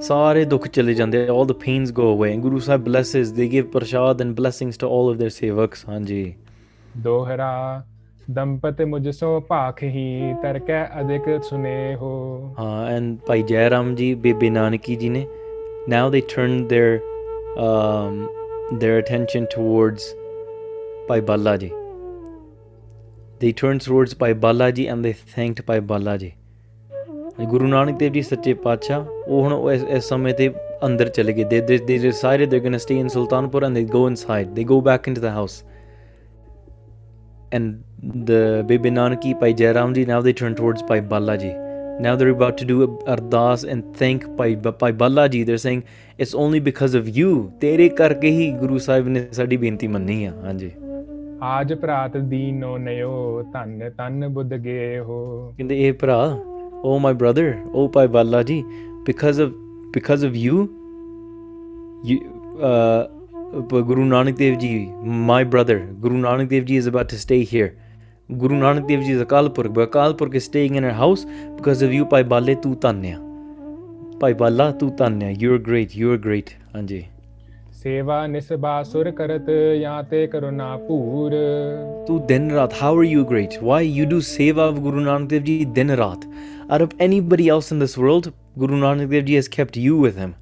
[0.00, 3.70] ਸਾਰੇ ਦੁੱਖ ਚਲੇ ਜਾਂਦੇ all the pains go away and Guru Sahib blesses they give
[3.76, 6.34] prasad and blessings to all of their sevaks ਹਾਂਜੀ
[7.04, 7.82] ਦੋਹਰਾ
[8.30, 12.14] ਦੰਪਤ ਮੁਝ ਸੋ ਭਾਖ ਹੀ ਤਰਕੈ ਅਧਿਕ ਸੁਨੇ ਹੋ
[12.58, 15.26] ਹਾਂ ਐਂਡ ਭਾਈ ਜੈਰਾਮ ਜੀ ਬੇਬੇ ਨਾਨਕੀ ਜੀ ਨੇ
[15.88, 17.00] now they turned their
[17.56, 18.28] um,
[18.72, 20.14] their attention towards
[21.08, 21.70] Pai Balaji.
[23.41, 26.31] They turned towards Pai Balaji and they thanked Pai Balaji.
[27.49, 30.49] ਗੁਰੂ ਨਾਨਕ ਦੇਵ ਜੀ ਸੱਚੇ ਪਾਤਸ਼ਾਹ ਉਹ ਹੁਣ ਉਹ ਇਸ ਇਸ ਸਮੇਂ ਤੇ
[30.85, 33.83] ਅੰਦਰ ਚਲੇ ਗਏ they, they, they decided they're going to stay in Sultanpur and they
[33.95, 35.55] go inside they go back into the house
[37.51, 37.71] and
[38.29, 41.51] the Bibi Nanaki Pai Jairam ji now they turn towards Pai Balaji
[42.07, 42.77] now they're about to do
[43.15, 44.51] ardas and thank Pai,
[44.83, 45.83] Pai Balaji they're saying
[46.19, 50.33] it's only because of you ਤੇਰੇ ਕਰਕੇ ਹੀ ਗੁਰੂ ਸਾਹਿਬ ਨੇ ਸਾਡੀ ਬੇਨਤੀ ਮੰਨੀ ਆ
[50.45, 50.71] ਹਾਂਜੀ
[51.43, 56.17] ਆਜ ਭਰਾਤ ਦੀਨੋ ਨਯੋ ਧੰਨ ਤਨ ਬੁੱਧ ਗਏ ਹੋ ਕਹਿੰਦੇ, ਇਹ ਭਰਾ
[56.83, 58.63] ਓ my brother O Bhai Bala ji
[59.05, 59.51] because of
[59.93, 60.67] because of you
[62.05, 62.19] you
[63.83, 67.69] Guru Nanak Dev ji my brother Guru Nanak Dev ji is about to stay here
[68.33, 72.23] Guru Nanak Dev ji ਜ਼ਕਾਲਪੁਰ ਬਕਾਲਪੁਰ is staying in a house because of you Bhai
[72.23, 73.17] ਬਾਲੇ, ਤੂੰ ਧੰਨਿਆ।
[74.19, 77.03] ਭਾਈ ਬਾਲਾ, ਤੂੰ ਧੰਨਿਆ you are great you are great ਹਾਂਜੀ।
[77.83, 79.49] ਸੇਵਾ ਨਿਸਬਾ ਸੁਰ ਕਰਤ
[79.81, 81.31] ਜਾਂ ਤੇ ਕਰੁਣਾ ਪੂਰ
[82.07, 85.47] ਤੂੰ ਦਿਨ ਰਾਤ how are you great why you do seva of Guru Nanak Dev
[85.47, 86.25] Ji ਦਿਨ ਰਾਤ
[86.73, 88.29] out of anybody else in this world
[88.63, 90.35] Guru Nanak Dev Ji has kept you with him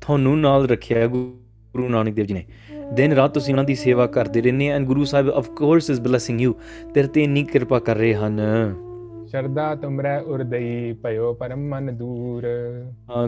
[0.00, 2.44] ਤੁਹਾਨੂੰ ਨਾਲ ਰੱਖਿਆ ਗੁਰੂ ਨਾਨਕ ਦੇਵ ਜੀ ਨੇ
[2.94, 6.40] ਦਿਨ ਰਾਤ ਤੁਸੀਂ ਉਹਨਾਂ ਦੀ ਸੇਵਾ ਕਰਦੇ ਰਹਿੰਦੇ and Guru Sahib of course is blessing
[6.40, 6.54] you
[6.94, 8.40] ਤੇਰੇ ਤੇ ਇੰਨੀ ਕਿਰਪਾ ਕਰ ਰਹੇ ਹਨ
[9.30, 12.50] ਸ਼ਰਦਾ ਤੁਮਰੈ ਉਰਦਈ ਭਇਓ ਪਰਮ ਮਨ ਦੂਰ
[13.08, 13.26] Uh,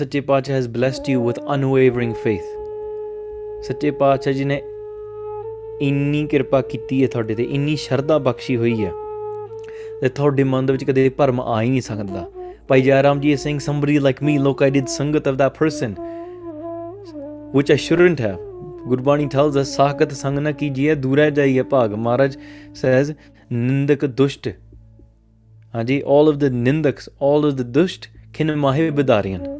[0.00, 2.61] Sache Pacha has blessed you with unwavering faith.
[3.64, 4.60] ਸੱਚੇ ਪਾਤਸ਼ਾਹ ਜੀ ਨੇ
[5.80, 8.92] ਇੰਨੀ ਕਿਰਪਾ ਕੀਤੀ ਹੈ ਤੁਹਾਡੇ ਤੇ ਇੰਨੀ ਸ਼ਰਧਾ ਬਖਸ਼ੀ ਹੋਈ ਹੈ
[10.00, 12.26] ਤੇ ਤੁਹਾਡੇ ਮਨ ਦੇ ਵਿੱਚ ਕਦੇ ਭਰਮ ਆ ਹੀ ਨਹੀਂ ਸਕਦਾ
[12.68, 15.94] ਭਾਈ ਜੈਰਾਮ ਜੀ is saying somebody like me ਲੋਕ I did sangat of that person
[17.54, 18.38] which I shouldn't have.
[18.90, 21.96] Gurbani tells us, Sakat Sangana kijiye, dura jaiye bhag.
[21.98, 22.36] Maharaj
[22.72, 23.14] says,
[23.50, 24.54] Nindak dusht.
[25.74, 29.51] Haji, all of the nindaks, all of the dusht, kin mahe bidariyan.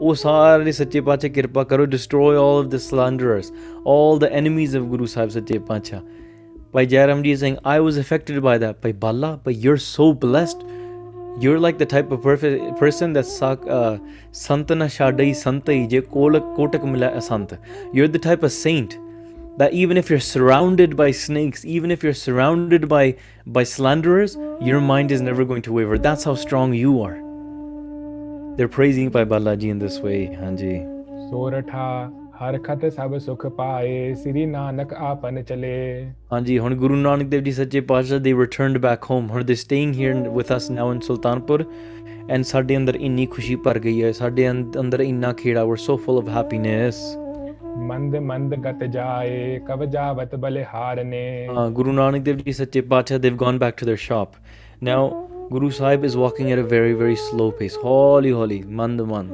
[0.00, 3.50] ਉਹ ਸਾਰੇ ਸੱਚੇ ਪਾਤਸ਼ਾਹ ਕਿਰਪਾ ਕਰੋ destroy all of the slanderers
[3.92, 6.00] all the enemies of Guru Sahib ਸੱਚੇ ਪਾਤਸ਼ਾਹ
[6.72, 10.08] ਭਾਈ ਜੈਰਾਮ ਜੀ is saying I was affected by that Bhai Bala but you're so
[10.24, 10.64] blessed
[11.44, 13.98] you're like the type of perfect person that sak uh,
[14.32, 17.54] ਸੰਤ ਨਾ ਛਾੜਈ ਸੰਤਈ ਜੇ ਕੋਲ ਕੋਟਕ ਮਿਲਾ ਸੰਤ
[17.94, 18.98] you're the type of saint
[19.62, 23.04] that even if you're surrounded by snakes even if you're surrounded by
[23.58, 24.34] by slanderers
[24.70, 27.16] your mind is never going to waver that's how strong you are
[28.59, 30.71] They're praising Bhai Balaji in this way, Hanji.
[31.27, 31.83] Soratha
[32.41, 35.71] ਹਰਖਤ ਸਭ ਸੁਖ ਪਾਏ ਸ੍ਰੀ ਨਾਨਕ ਆਪਨ ਚਲੇ
[36.33, 39.95] ਹਾਂਜੀ ਹੁਣ ਗੁਰੂ ਨਾਨਕ ਦੇਵ ਜੀ ਸੱਚੇ ਪਾਤਸ਼ਾਹ ਦੇ ਰਿਟਰਨਡ ਬੈਕ ਹੋਮ ਹੁਣ they staying
[39.95, 41.65] here with us now in Sultanpur
[42.29, 46.17] and ਸਾਡੇ ਅੰਦਰ ਇੰਨੀ ਖੁਸ਼ੀ ਭਰ ਗਈ ਹੈ ਸਾਡੇ ਅੰਦਰ ਇੰਨਾ ਖੇੜਾ ਵਰ ਸੋ ਫੁੱਲ
[46.17, 47.01] ਆਫ ਹੈਪੀਨੈਸ
[47.85, 53.19] ਮੰਦ ਮੰਦ ਗਤ ਜਾਏ ਕਬ ਜਾਵਤ ਬਲੇ ਹਾਰਨੇ ਹਾਂ ਗੁਰੂ ਨਾਨਕ ਦੇਵ ਜੀ ਸੱਚੇ ਪਾਤਸ਼ਾਹ
[53.19, 54.33] they've gone back to their shop
[54.83, 57.75] now Guru Sahib is walking at a very, very slow pace.
[57.75, 59.31] Holy, holy, mand, mand.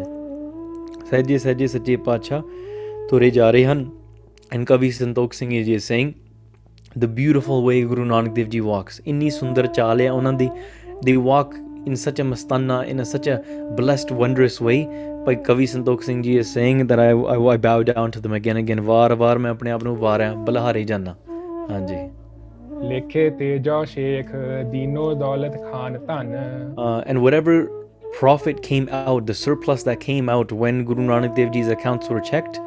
[1.09, 2.41] Saje, Saje, Sache Pacha,
[3.09, 3.91] Ture Ja rahe han.
[4.49, 6.15] And Kavi Santokh Singh Ji is saying,
[6.95, 9.01] the beautiful way Guru Nanak Dev Ji walks.
[9.05, 10.49] Inni sundar chaal hai ਉਹਨਾਂ ਦੀ.
[11.01, 11.53] They walk
[11.85, 13.41] in such a mastana, in a, such a
[13.75, 14.87] blessed, wondrous way.
[15.25, 18.31] But Kavi Santokh Singh Ji is saying that I, I, I bow down to them
[18.31, 18.85] again and again.
[18.85, 21.15] ਵਾਰ ਵਾਰ ਮੈਂ ਆਪਣੇ ਆਪ ਨੂੰ ਵਾਰਿਆ ਬਲਹਾਰੇ ਜਾਨਾ
[21.71, 21.95] ਹਾਂਜੀ
[22.84, 24.26] ਲੇਖੇ ਤੇਜੋ ਸ਼ੇਖ
[24.70, 26.34] ਦੀਨੋ ਦੌਲਤ ਖਾਨ ਧਨ
[26.76, 27.68] uh, and whatever
[28.18, 32.20] profit came out, the surplus that came out when Guru Nanak Dev Ji's accounts were
[32.20, 32.58] checked,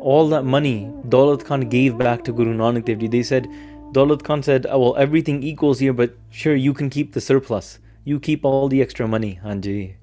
[0.00, 3.08] all that money Daulat Khan gave back to Guru Nanak Dev Ji.
[3.08, 3.46] They said,
[3.92, 7.78] Daulat Khan said, oh, well, everything equals here, but sure, you can keep the surplus.
[8.04, 9.94] You keep all the extra money, Hanji.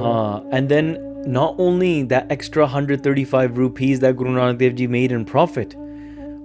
[0.00, 5.12] Ah, and then not only that extra 135 rupees that Guru Nanak Dev Ji made
[5.12, 5.76] in profit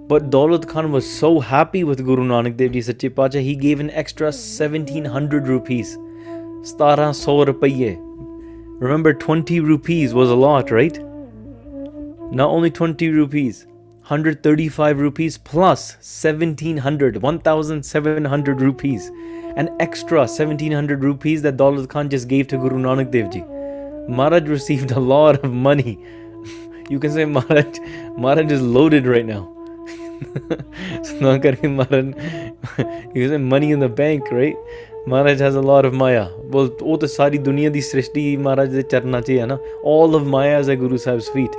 [0.06, 3.80] but Daulat Khan was so happy with Guru Nanak Dev Ji achievement, Pacha he gave
[3.80, 5.96] an extra 1700 rupees.
[5.96, 7.96] 1700 rupaye
[8.80, 10.98] remember 20 rupees was a lot right?
[12.42, 13.66] Not only 20 rupees.
[14.08, 19.10] 135 rupees plus 1700 1700 rupees
[19.56, 23.42] an extra 1700 rupees that Daulat Khan just gave to Guru Nanak Dev Ji
[24.14, 25.98] Maharaj received a lot of money
[26.90, 27.78] you can say Maharaj
[28.18, 29.50] Maharaj is loaded right now
[31.02, 32.04] so not getting Maharaj
[33.14, 34.54] you can say money in the bank right
[35.06, 36.28] Maharaj has a lot of Maya.
[36.44, 39.58] Well, all the sari dunya di srishti Maharaj de charna chahiye na.
[39.82, 41.54] All of Maya is at Guru Sahib's feet.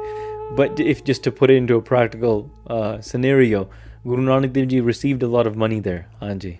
[0.56, 3.68] But if just to put it into a practical uh, scenario,
[4.06, 6.02] Guru Nanak Dev Ji received a lot of money there.
[6.32, 6.56] Anji.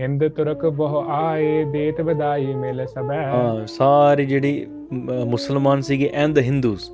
[0.00, 6.38] Hind ਤੁਰਕ ਬਹੁ ਆਏ ਦੇਤ ਵਧਾਈ ਮਿਲ ਸਬੈ Uh, ਸਾਰੇ ਜਿਹੜੇ uh, ਮੁਸਲਮਾਨ ਸੀਗੇ and
[6.38, 6.84] the Hindus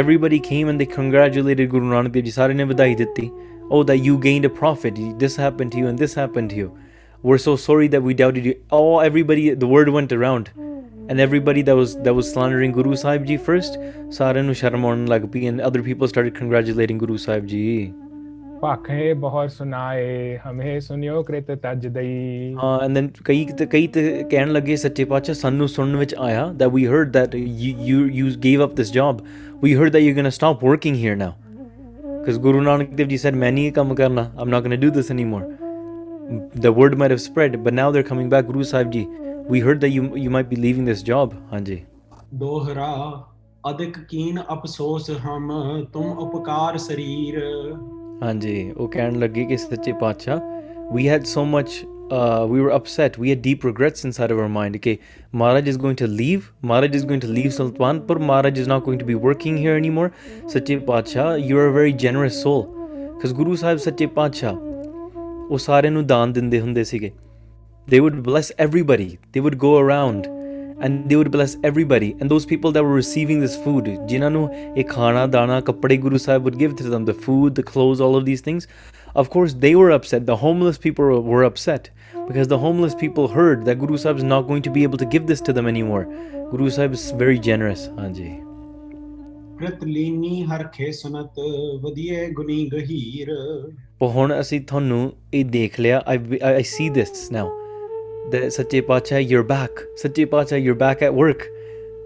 [0.00, 3.30] everybody came and they congratulated Guru Nanak Dev Ji ਸਾਰੇ ਨੇ ਵਧਾਈ ਦਿੱਤੀ
[3.76, 6.68] oh that you gained a profit this happened to you and this happened to you
[7.28, 10.52] we're so sorry that we doubted you oh everybody the word went around
[11.08, 13.78] and everybody that was that was slandering Guru Sahib Ji first
[14.16, 17.62] ਸਾਰਿਆਂ ਨੂੰ ਸ਼ਰਮ ਆਉਣ ਲੱਗ ਪਈ and other people started congratulating Guru Sahib Ji
[18.60, 24.02] ਭਾਖੇ ਬਹੁਤ ਸੁਨਾਏ ਹਮੇ ਸੁਨਿਓ ਕ੍ਰਿਤ ਤਜ ਦਈ ਹਾਂ ਐਂਡ ਦੈਨ ਕਈ ਤੇ ਕਈ ਤੇ
[24.30, 28.30] ਕਹਿਣ ਲੱਗੇ ਸੱਚੇ ਪਾਤਸ਼ਾਹ ਸਾਨੂੰ ਸੁਣਨ ਵਿੱਚ ਆਇਆ that we heard that you you you
[28.46, 29.20] gave up this job
[29.66, 31.30] we heard that you're going to stop working here now
[32.06, 34.82] because Guru Nanak Dev Ji said ਮੈਂ ਨਹੀਂ ਇਹ ਕੰਮ ਕਰਨਾ I'm not going to
[34.86, 35.44] do this anymore
[36.66, 39.04] the word might have spread but now they're coming back Guru Sahib Ji
[39.51, 41.81] We heard that you you might be leaving this job ਹਾਂਜੀ
[42.41, 42.91] ਦੋਹਰਾ
[43.69, 45.49] ਅਧਿਕ ਕੀਨ ਅਫਸੋਸ ਹਮ
[45.93, 47.39] ਤੁਮ ਉਪਕਾਰ ਸਰੀਰ
[48.23, 50.49] ਹਾਂਜੀ ਉਹ ਕਹਿਣ ਲੱਗੇ ਕਿ ਸੱਚੇ ਪਾਤਸ਼ਾਹ
[50.95, 51.75] we had so much
[52.15, 54.95] uh, we were upset we had deep regrets inside of our mind okay
[55.41, 59.01] Maharaj is going to leave Maharaj is going to leave Sultanpur Maharaj is not going
[59.03, 60.09] to be working here anymore
[60.53, 62.63] ਸੱਚੇ ਪਾਤਸ਼ਾਹ you are a very generous soul
[63.09, 64.55] because Guru Sahib ਸੱਚੇ ਪਾਤਸ਼ਾਹ
[65.49, 67.11] ਉਹ ਸਾਰਿਆਂ ਨੂੰ ਦਾਨ ਦਿੰਦੇ ਹੁੰਦੇ ਸੀਗੇ
[67.88, 70.24] they would bless everybody they would go around
[70.86, 74.48] and they would bless everybody and those people that were receiving this food ਜਿਨ੍ਹਾਂ ਨੂੰ
[74.76, 78.18] ਇਹ ਖਾਣਾ ਦਾਣਾ ਕੱਪੜੇ Guru Sahib would give to them the food the clothes all
[78.20, 78.66] of these things
[79.22, 81.86] of course they were upset the homeless people were- were upset
[82.30, 85.08] because the homeless people heard that Guru Sahib is not going to be able to
[85.14, 86.02] give this to them anymore
[86.52, 88.28] Guru Sahib is very generous ਹਾਂਜੀ
[89.58, 91.38] ਕ੍ਰਿਤ ਲੀਨੀ ਹਰਖੇ ਸੁਨਤ
[91.82, 93.30] ਵਧੀਏ ਗੁਨੀ ਗਹੀਰ
[94.00, 95.00] ਪਰ ਹੁਣ ਅਸੀਂ ਤੁਹਾਨੂੰ
[95.34, 96.18] ਇਹ ਦੇਖ ਲਿਆ I
[96.50, 97.14] I see this
[98.29, 99.87] that ਸੱਚੇ ਪਾਤਸ਼ਾਹ you're back.
[99.97, 101.39] ਸੱਚੇ ਪਾਤਸ਼ਾਹ you're back at work.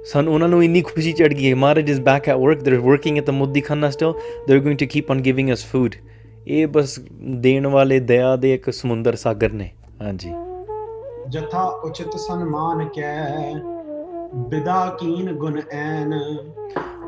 [0.06, 3.16] ਸਾਨੂੰ ਉਹਨਾਂ ਨੂੰ ਇੰਨੀ ਖੁਸ਼ੀ ਚੜ ਗਈ ਹੈ ਮਹਾਰਾਜ is back at work they're working
[3.16, 4.14] at the Modi ਖਾਨਾ still
[4.48, 5.90] they're going to keep on giving us food.
[6.48, 9.70] ਇਹ ਬਸ ਦੇਣ ਵਾਲੇ ਦਇਆ ਦੇ ਇੱਕ ਸਮੁੰਦਰ ਸਾਗਰ ਨੇ।
[10.02, 10.30] ਹਾਂਜੀ।
[11.30, 13.26] ਜਥਾ ਉਚਿਤ ਸਨਮਾਨ ਕੈ
[14.36, 16.14] ਬਿਦਾ ਕੀਨ ਗੁਣ ਐਨ।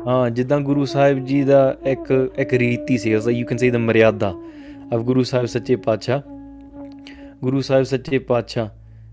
[0.06, 3.76] ਹਾਂ ਜਿੱਦਾਂ ਗੁਰੂ ਸਾਹਿਬ ਜੀ ਦਾ ਇੱਕ ਇੱਕ ਰੀਤੀ ਸੀ ਉਸ you can say the
[3.76, 4.34] maryada
[4.94, 6.20] of Guru Sahib ਸੱਚੇ ਪਾਤਸ਼ਾਹ।
[7.42, 8.68] ਗੁਰੂ ਸਾਹਿਬ ਸੱਚੇ ਪਾਤਸ਼ਾਹ।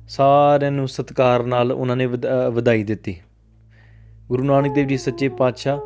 [0.10, 2.06] ਸਾਰਿਆਂ ਨੂੰ ਸਤਿਕਾਰ ਨਾਲ ਉਹਨਾਂ ਨੇ
[2.52, 3.22] ਵਧਾਈ ਦਿੱਤੀ
[4.28, 5.80] ਗੁਰੂ ਨਾਨਕ ਦੇਵ ਜੀ ਸੱਚੇ ਪਾਤਸ਼ਾਹ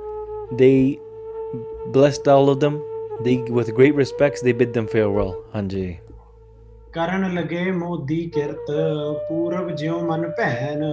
[0.61, 0.95] they
[1.95, 2.77] blessed all of them
[3.25, 5.97] they with great respects they bid them farewell ਹਾਂਜੀ
[6.93, 8.71] ਕਰਨ ਲਗੇ ਮੋਦੀ ਕਿਰਤ
[9.29, 10.83] ਪੂਰਬ ਜਿਉ ਮਨ ਭੈਨ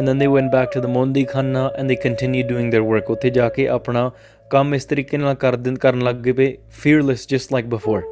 [0.00, 3.10] and then they went back to the Mondi Khanna and they continued doing their work
[3.10, 4.10] ਉੱਥੇ ਜਾ ਕੇ ਆਪਣਾ
[4.50, 8.02] ਕੰਮ ਇਸ ਤਰੀਕੇ ਨਾਲ ਕਰ ਦਿੰ ਕਰਨ ਲੱਗ ਗਏ ਪਏ fearless just like before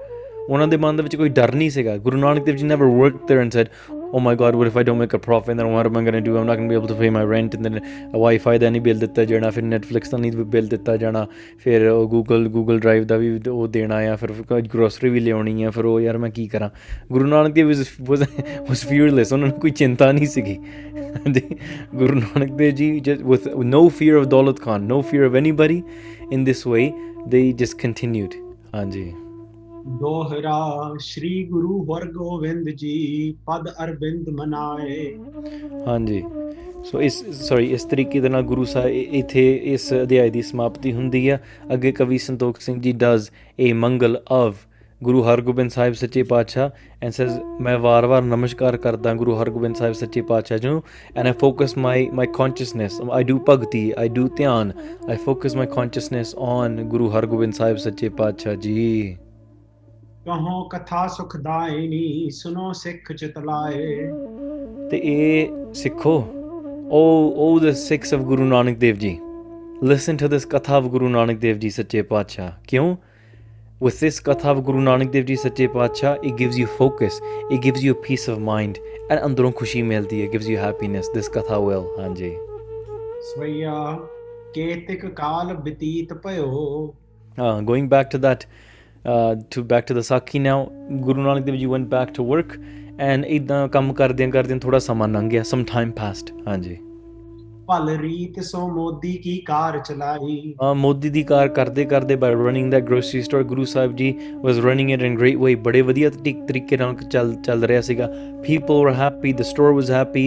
[0.49, 3.27] ਉਹਨਾਂ ਦੇ ਮਨ ਦੇ ਵਿੱਚ ਕੋਈ ਡਰ ਨਹੀਂ ਸੀਗਾ ਗੁਰੂ ਨਾਨਕ ਦੇਵ ਜੀ never worked
[3.31, 5.87] there and said oh my god what if i don't make a profit then what
[5.87, 7.55] am i going to do i'm not going to be able to pay my rent
[7.55, 7.81] and then
[8.17, 11.27] wifi ਦਾ ਨਹੀਂ bill ਦਿੱਤਾ ਜਾਣਾ ਫਿਰ Netflix ਦਾ ਨਹੀਂ bill ਦਿੱਤਾ ਜਾਣਾ
[11.59, 14.33] ਫਿਰ ਉਹ Google Google drive ਦਾ ਵੀ ਉਹ ਦੇਣਾ ਆ ਫਿਰ
[14.75, 16.71] ਗਰੋਸਰੀ ਵੀ ਲਿਆਉਣੀ ਆ ਫਿਰ ਉਹ ਯਾਰ ਮੈਂ ਕੀ ਕਰਾਂ
[17.13, 17.73] ਗੁਰੂ ਨਾਨਕ ਦੇਵ
[18.09, 18.25] ਵਾਸ
[18.69, 20.59] ਵਾਸ ਫੀਅਰਲੈਸ ਉਹਨਾਂ ਨੂੰ ਕੋਈ ਚਿੰਤਾ ਨਹੀਂ ਸੀਗੀ
[21.95, 22.91] Guru Nanak Dev ji
[23.25, 25.83] with no fear of Daulat Khan no fear of anybody
[26.33, 26.93] in this way
[27.29, 28.35] they just continued
[28.75, 29.13] ਹਾਂਜੀ
[29.89, 35.17] ਦੋਹਰਾ, ਸ਼੍ਰੀ ਗੁਰੂ ਹਰਗੋਬਿੰਦ ਜੀ, ਪਦ ਅਰਬਿੰਦ ਮਨਾਏ।
[35.87, 36.25] ਹਾਂਜੀ।
[36.85, 40.93] ਸੋ ਇਸ ਸੌਰੀ ਇਸ ਤਰੀਕੇ ਦੇ ਨਾਲ ਗੁਰੂ ਸਾਹਿਬ ਇ- ਇੱਥੇ ਇਸ ਅਧਿਆਇ ਦੀ ਸਮਾਪਤੀ
[40.93, 41.39] ਹੁੰਦੀ ਆ।
[41.73, 43.29] ਅੱਗੇ ਕਵੀ ਸੰਤੋਖ ਸਿੰਘ ਜੀ ਡਜ਼
[43.61, 44.55] ਏ ਮੰਗਲ of
[45.03, 46.71] ਗੁਰੂ ਹਰਗੋਬਿੰਦ ਸਾਹਿਬ ਸੱਚੇ ਪਾਤਸ਼ਾਹ
[47.03, 50.83] ਐਂਡ ਸੇਜ਼ ਮੈਂ ਵਾਰ-ਵਾਰ ਨਮਸਕਾਰ ਕਰਦਾ ਗੁਰੂ ਹਰਗੋਬਿੰਦ ਸਾਹਿਬ ਸੱਚੇ ਪਾਤਸ਼ਾਹ ਜੀ ਨੂੰ
[51.17, 54.73] and I focus my my consciousness I do bhakti I do dhyan
[55.09, 59.17] I focus my consciousness on Guru Hargobind Sahib ਸੱਚੇ ਪਾਤਸ਼ਾਹ ਜੀ।
[60.28, 64.12] ਕਹੋ ਕਥਾ ਸੁਖਦਾਇਨੀ ਸੁਨੋ ਸਿੱਖ ਚਿਤਲਾਏ
[64.90, 66.18] ਤੇ ਇਹ ਸਿੱਖੋ
[66.92, 67.02] oh
[67.38, 69.18] oh the Sikhs of Guru Nanak Dev ji
[69.84, 72.96] listen to ਦਿਸ ਕਥਾ ਆਫ ਗੁਰੂ ਨਾਨਕ ਦੇਵ ਜੀ ਸੱਚੇ ਪਾਤਸ਼ਾਹ ਕਿਉਂ
[73.82, 77.62] with this katha of Guru Nanak Dev Ji Sache Paatshah, it gives you focus, it
[77.62, 78.78] gives you peace of mind,
[79.10, 81.10] and ਅੰਦਰੋਂ ਖੁਸ਼ੀ ਮਿਲਦੀ ਹੈ, gives you happiness.
[81.16, 82.32] This katha will, ਹਾਂਜੀ
[83.34, 83.74] ਸਵਈਆ
[84.54, 86.94] ਕੇਤਿਕ ਕਾਲ ਬਤੀਤ ਭਇਓ
[87.38, 88.44] Uh, going back to that,
[89.09, 90.59] uh, to back to the Sakhi now,
[91.07, 92.59] Guru Nanak Dev Ji went back to work,
[93.07, 96.77] and ਇਦਾਂ ਕੰਮ ਕਰਦਿਆਂ ਕਰਦਿਆਂ ਥੋੜਾ ਸਮਾਂ ਲੰਘ ਗਿਆ, some time passed, ਹਾਂਜੀ
[97.69, 102.71] ਭਲ ਰੀਤ ਸੋ ਮੋਦੀ ਕੀ ਕਾਰ ਚਲਾਈ uh, ਮੋਦੀ ਦੀ ਕਾਰ ਕਰਦੇ ਕਰਦੇ by running
[102.75, 104.09] that grocery store ਗੁਰੂ ਸਾਹਿਬ ਜੀ
[104.47, 108.09] was running it in great way ਬੜੇ ਵਧੀਆ ਤਰੀ- ਤਰੀਕੇ ਨਾਲ ਚੱਲ ਚੱਲ ਰਿਹਾ ਸੀਗਾ
[108.47, 110.25] people were happy the store was happy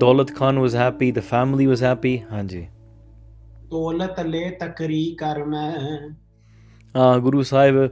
[0.00, 2.66] Daulat Khan was happy the family was happy ਹਾਂਜੀ
[3.70, 5.72] ਤੋਲਤ ਲੈ ਤਕਰੀ ਕਰ ਮੈਂ
[6.94, 7.88] uh, ਗੁਰੂ ਸਾਹਿਬ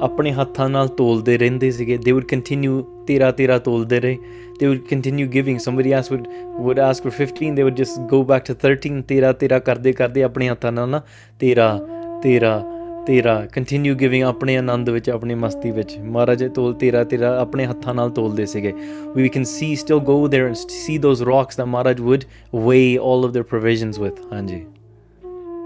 [0.00, 4.18] ਆਪਣੇ ਹੱਥਾਂ ਨਾਲ ਤੋਲਦੇ ਰਹਿੰਦੇ ਸੀਗੇ they would continue ਤੇਰਾ ਤੇਰਾ ਤੋਲਦੇ ਰਹੇ
[4.62, 6.26] they would continue giving somebody else would
[6.66, 10.22] would ask for 15 they would just go back to 13 ਤੇਰਾ ਤੇਰਾ ਕਰਦੇ ਕਰਦੇ
[10.22, 11.02] ਆਪਣੇ ਹੱਥਾਂ ਨਾਲ ਨਾ
[11.40, 11.80] ਤੇਰਾ
[12.22, 12.62] ਤੇਰਾ
[13.06, 17.94] ਤੇਰਾ ਕੰਟੀਨਿਊ ਗਿਵਿੰਗ ਆਪਣੇ ਆਨੰਦ ਵਿੱਚ ਆਪਣੀ ਮਸਤੀ ਵਿੱਚ ਮਹਾਰਾਜ ਤੋਲ ਤੇਰਾ ਤੇਰਾ ਆਪਣੇ ਹੱਥਾਂ
[17.94, 18.72] ਨਾਲ ਤੋਲਦੇ ਸੀਗੇ
[19.16, 22.24] we can see still go there and see those rocks that Maharaj would
[22.68, 24.64] weigh all of their provisions with ਹਾਂਜੀ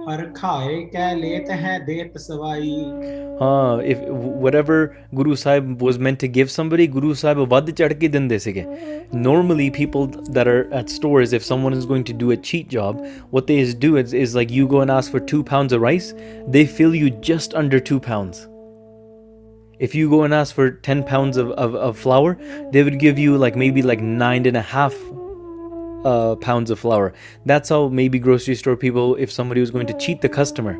[0.08, 2.72] ਹਰ ਖਾਏ ਕਹਿ ਲੇਤ ਹੈ ਦੇਤ ਸਵਾਈ
[3.42, 4.02] ਹਾਂ if
[4.46, 4.76] whatever
[5.20, 8.66] Guru Sahib was meant to give somebody Guru Sahib ਵੱਧ ਚੜ ਕੇ ਦਿੰਦੇ ਸੀਗੇ
[9.28, 13.04] normally people that are at stores if someone is going to do a cheat job
[13.38, 16.10] what they do is, is like you go and ask for two pounds of rice
[16.58, 18.44] they fill you just under two pounds
[19.88, 22.38] if you go and ask for 10 pounds of, of, of flour
[22.72, 24.96] they would give you like maybe like nine and a half
[26.09, 27.13] uh, pounds of flour.
[27.45, 30.79] That's how maybe grocery store people, if somebody was going to cheat the customer.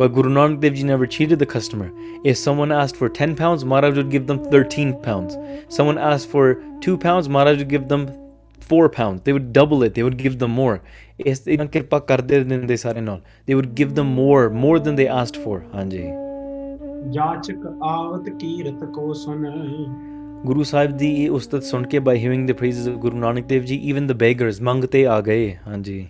[0.00, 1.92] But Guru Nanak Dev Ji never cheated the customer.
[2.24, 5.36] If someone asked for 10 pounds, Maharaj would give them 13 pounds.
[5.68, 8.08] Someone asked for 2 pounds, Maharaj would give them
[8.60, 9.20] 4 pounds.
[9.24, 10.80] They would double it, they would give them more.
[11.18, 11.56] They
[13.58, 15.60] would give them more, more than they asked for.
[15.74, 16.04] Hanji.
[20.46, 23.62] Guru Sahib ਦੀ ਇਹ ਉਸਤਤ ਸੁਣ ਕੇ by hearing the praises of Guru Nanak Dev
[23.62, 26.08] ji even the ਬੇਗਰਸ ਮੰਗਤੇ ਆ ਗਏ। ਹਾਂਜੀ।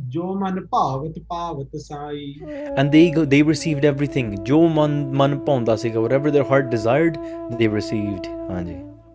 [0.00, 2.34] ਜੋ ਮਨ ਭਾਵਤ ਭਾਵਤ ਸਾਈ।
[2.78, 7.18] And ਦੇ ਦੇ ਰੀਸੀਵਡ एवरीथिंग ਜੋ ਮਨ ਮਨ ਪਾਉਂਦਾ ਸੀਗਾ whatever their heart desired
[7.56, 8.74] they received ਹਾਂਜੀ।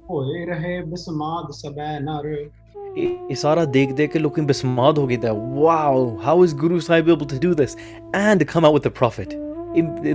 [0.09, 2.49] ਹੋਏ ਰਹੇ ਬਿਸਮਾਦ ਸਬੈ ਨਰ।
[2.97, 7.09] ਇਹ ਸਾਰਾ ਦੇਖ ਦੇਖ ਕੇ ਲੋਕੀ ਬਿਸਮਾਦ ਹੋ ਗਏ ਤਾਂ wow how is Guru Sahib
[7.09, 7.77] able to do this
[8.15, 9.33] and come out with the profit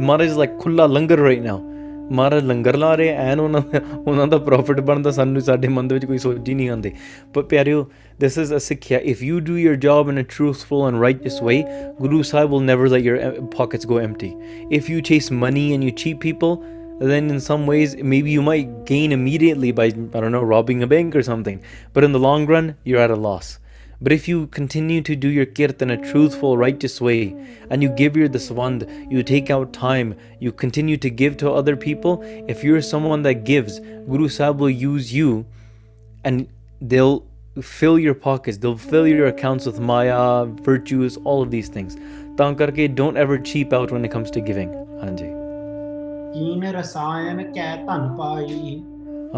[0.00, 1.73] Maharaj is like ਖੁੱਲਾ ਲੰਗਰ ਰਾਈਟ ਨਾਓ
[2.11, 5.95] ਮਹਾਰਾਜ ਲੰਗਰ ਲਾ ਰਹੇ ਐਨ ਉਹਨਾਂ ਦਾ ਉਹਨਾਂ ਦਾ ਪ੍ਰੋਫਿਟ ਬਣਦਾ ਸਾਨੂੰ ਸਾਡੇ ਮਨ ਦੇ
[5.95, 6.91] ਵਿੱਚ ਕੋਈ ਸੋਚ ਹੀ ਨਹੀਂ ਆਉਂਦੀ
[7.33, 7.85] ਪਰ ਪਿਆਰਿਓ
[8.23, 11.57] this is a ਸਿੱਖਿਆ if you do your job in a truthful and righteous way
[12.01, 14.31] guru sahib will never let your uh, pockets go empty
[14.79, 16.57] if you chase money and you cheat people
[17.11, 20.89] then in some ways maybe you might gain immediately by i don't know robbing a
[20.95, 21.61] bank or something
[21.93, 23.57] but in the long run you're at a loss
[24.03, 27.35] but if you continue to do your kirt in a truthful righteous way
[27.69, 31.75] and you give your daswand you take out time you continue to give to other
[31.75, 33.79] people if you're someone that gives
[34.13, 35.45] guru sahib will use you
[36.23, 36.47] and
[36.81, 37.25] they'll
[37.61, 41.97] fill your pockets they'll fill your accounts with maya virtues all of these things
[42.39, 44.69] ਤਾਂ ਕਰਕੇ don't ever cheap out when it comes to giving
[45.01, 45.25] ਹਾਂਜੀ
[46.33, 48.83] ਕੀਨ ਰਸਾਇਣ ਕੈ ਧਨ ਪਾਈ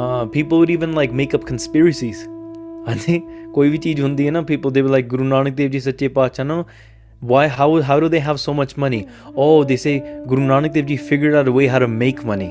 [0.02, 2.20] uh, people would even like make up conspiracies
[2.88, 3.22] ਹਾਂਜੀ
[3.56, 6.08] ਕੋਈ ਵੀ ਚੀਜ਼ ਹੁੰਦੀ ਹੈ ਨਾ people they were like ਗੁਰੂ ਨਾਨਕ ਦੇਵ ਜੀ ਸੱਚੇ
[6.20, 6.64] ਪਾਤਸ਼ਾਹ ਨਾ
[7.32, 9.00] why how how do they have so much money
[9.42, 9.92] oh they say
[10.30, 12.48] guru nanak dev ji figured out a way how to make money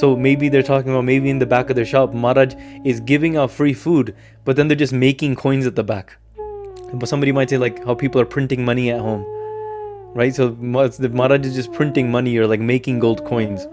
[0.00, 2.54] so maybe they're talking about maybe in the back of their shop maharaj
[2.92, 4.12] is giving out free food
[4.46, 6.14] but then they're just making coins at the back
[6.92, 9.26] but somebody might say like how people are printing money at home
[10.22, 13.70] right so Ma- the maharaj is just printing money or like making gold coins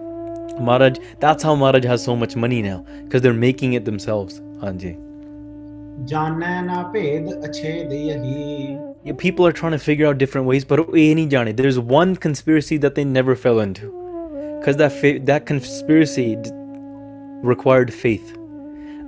[0.60, 4.42] Maharaj, that's how Maharaj has so much money now, because they're making it themselves.
[4.60, 5.05] Hanji.
[9.05, 13.05] Yeah, people are trying to figure out different ways, but there's one conspiracy that they
[13.05, 13.93] never fell into.
[14.59, 16.51] Because that, fa- that conspiracy d-
[17.43, 18.37] required faith.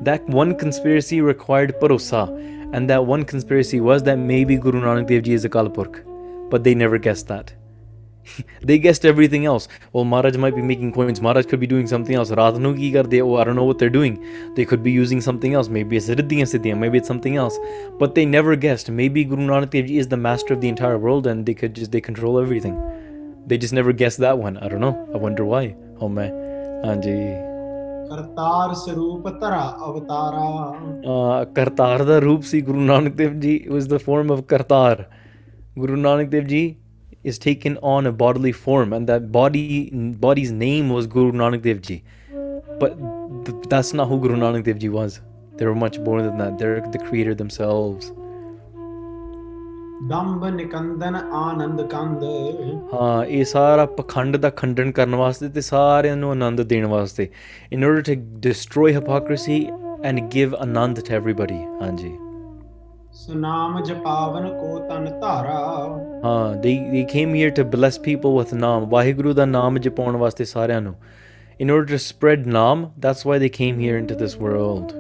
[0.00, 2.28] That one conspiracy required parosa.
[2.72, 6.04] And that one conspiracy was that maybe Guru Nanak Dev Ji is Akal Purkh.
[6.50, 7.52] But they never guessed that.
[8.61, 9.67] they guessed everything else.
[9.91, 11.21] Well, Maharaj might be making coins.
[11.21, 12.31] Maharaj could be doing something else.
[12.31, 13.21] Raat nu ki karde?
[13.21, 14.23] Oh, I don't know what they're doing.
[14.55, 15.69] They could be using something else.
[15.69, 16.77] Maybe it's riddhiyan siddhiyan.
[16.77, 17.59] Maybe it's something else.
[17.99, 18.89] But they never guessed.
[18.89, 21.73] Maybe Guru Nanak Dev Ji is the master of the entire world, and they could
[21.75, 22.77] just they control everything.
[23.45, 24.57] They just never guessed that one.
[24.57, 24.95] I don't know.
[25.13, 25.75] I wonder why.
[25.99, 26.31] Oh man.
[26.91, 27.17] Anji.
[28.09, 30.47] Kartar Sarup Dhara ਅਵਤਾਰਾ
[31.13, 35.05] Uh, Kartar da roop si Guru Nanak Dev Ji was the form of Kartar.
[35.83, 36.77] Guru Nanak Dev Ji
[37.23, 39.89] is taken on a bodily form, and that body
[40.25, 42.03] body's name was Guru Nanak Dev Ji.
[42.79, 42.97] But
[43.45, 45.21] th- that's not who Guru Nanak Dev Ji was.
[45.57, 46.57] They were much more than that.
[46.57, 48.11] They're the creator themselves.
[50.07, 52.23] ਦੰਭ ਨਿਕੰਦਨ ਆਨੰਦ ਕੰਦ
[52.93, 57.29] ਹਾਂ ਇਹ ਸਾਰਾ ਪਖੰਡ ਦਾ ਖੰਡਨ ਕਰਨ ਵਾਸਤੇ ਤੇ ਸਾਰਿਆਂ ਨੂੰ ਆਨੰਦ ਦੇਣ ਵਾਸਤੇ
[57.75, 58.15] in order to
[58.47, 59.59] destroy hypocrisy
[60.09, 62.11] and give anand to everybody ਹਾਂਜੀ
[63.18, 65.54] ਸੁਨਾਮ ਜਪਾਵਨ ਕੋ ਤਨ ਧਾਰਾ
[66.24, 70.44] ਹਾਂ they they came here to bless people with ਨਾਮ ਵਾਹਿਗੁਰੂ ਦਾ ਨਾਮ ਜਪਾਉਣ ਵਾਸਤੇ
[70.44, 70.94] ਸਾਰਿਆਂ ਨੂੰ
[71.62, 74.94] in order to spread ਨਾਮ that's why they came here into this world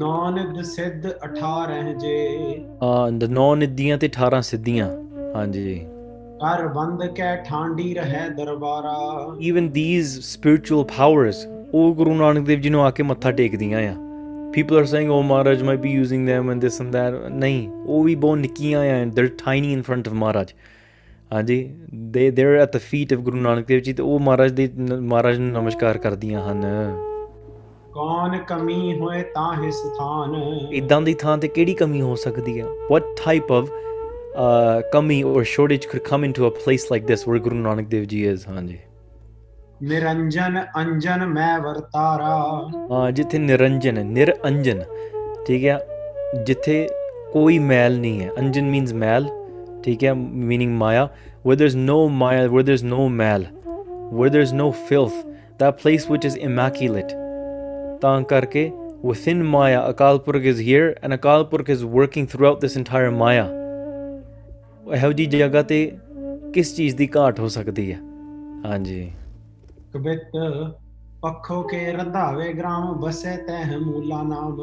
[0.00, 2.18] ਨੌਨਿਦ ਸਿੱਧ 18 ਜੇ
[2.82, 4.90] ਹਾਂ the ਨੌ ਨਿੱਧੀਆਂ ਤੇ 18 ਸਿੱਧੀਆਂ
[5.36, 5.78] ਹਾਂਜੀ
[6.42, 8.98] ਕਰ ਬੰਦ ਕੈ ਠਾਂਡੀ ਰਹਿ Darbara
[9.52, 14.09] even these spiritual powers ਉਹ ਗੁਰੂ ਨਾਨਕ ਦੇਵ ਜੀ ਨੂੰ ਆ ਕੇ ਮੱਥਾ ਟੇਕਦੀਆਂ ਆ
[14.52, 18.02] people are saying oh maharaj might be using them and this and that ਨਹੀਂ ਉਹ
[18.04, 20.54] ਵੀ ਬਹੁਤ ਨਿੱਕੀਆਂ ਆ and they're tiny in front of maharaj
[21.32, 21.58] ਹਾਂਜੀ
[22.14, 25.38] they they're at the feet of ਗੁਰੂ ਨਾਨਕ ਦੇਵ ਜੀ ਤੇ ਉਹ ਮਹਾਰਾਜ ਦੇ ਮਹਾਰਾਜ
[25.38, 26.64] ਨੂੰ ਨਮਸਕਾਰ ਕਰਦੀਆਂ ਹਨ
[27.92, 30.34] ਕੌਣ ਕਮੀ ਹੋਏ ਤਾਹਿ ਸਥਾਨ
[30.72, 35.42] ਇਦਾਂ ਦੀ ਥਾਂ ਤੇ ਕਿਹੜੀ ਕਮੀ ਹੋ ਸਕਦੀ ਆ what type of uh, ਕਮੀ or
[35.54, 38.78] shortage could come into a place like this where ਗੁਰੂ ਨਾਨਕ ਦੇਵ ਜੀ is ਹਾਂਜੀ
[39.83, 42.35] ਨਿਰੰਜਨ ਅੰਜਨ ਮੈਂ ਵਰਤਾਰਾ
[42.91, 44.83] ਹਾਂ ਜਿੱਥੇ ਨਿਰੰਜਨ ਹੈ ਨਿਰਅੰਜਨ
[45.47, 45.79] ਠੀਕ ਹੈ
[46.45, 46.89] ਜਿੱਥੇ
[47.33, 49.27] ਕੋਈ ਮੈਲ ਨਹੀਂ ਹੈ ਅੰਜਨ ਮੀਨਸ ਮੈਲ
[49.83, 51.09] ਠੀਕ ਹੈ meaning Maya
[51.47, 53.43] where there's no maya where there's no mal
[54.11, 55.17] where there's no filth
[55.59, 57.13] that place which is immaculate
[58.01, 58.71] ਤਾਂ ਕਰਕੇ
[59.03, 63.45] within maya akal purkh is here and akal purkh is working throughout this entire maya
[64.95, 65.91] ਇਹੋ ਜੀ ਜਗ੍ਹਾ ਤੇ
[66.53, 67.99] ਕਿਸ ਚੀਜ਼ ਦੀ ਘਾਟ ਹੋ ਸਕਦੀ ਹੈ
[68.65, 69.11] ਹਾਂਜੀ
[71.22, 73.00] ਪੱਖੋ ਕੇ ਰੰਧਾਵੇ ਗ੍ਰਾਮ
[73.78, 74.56] ਮੂਲਾ ਨਾਮ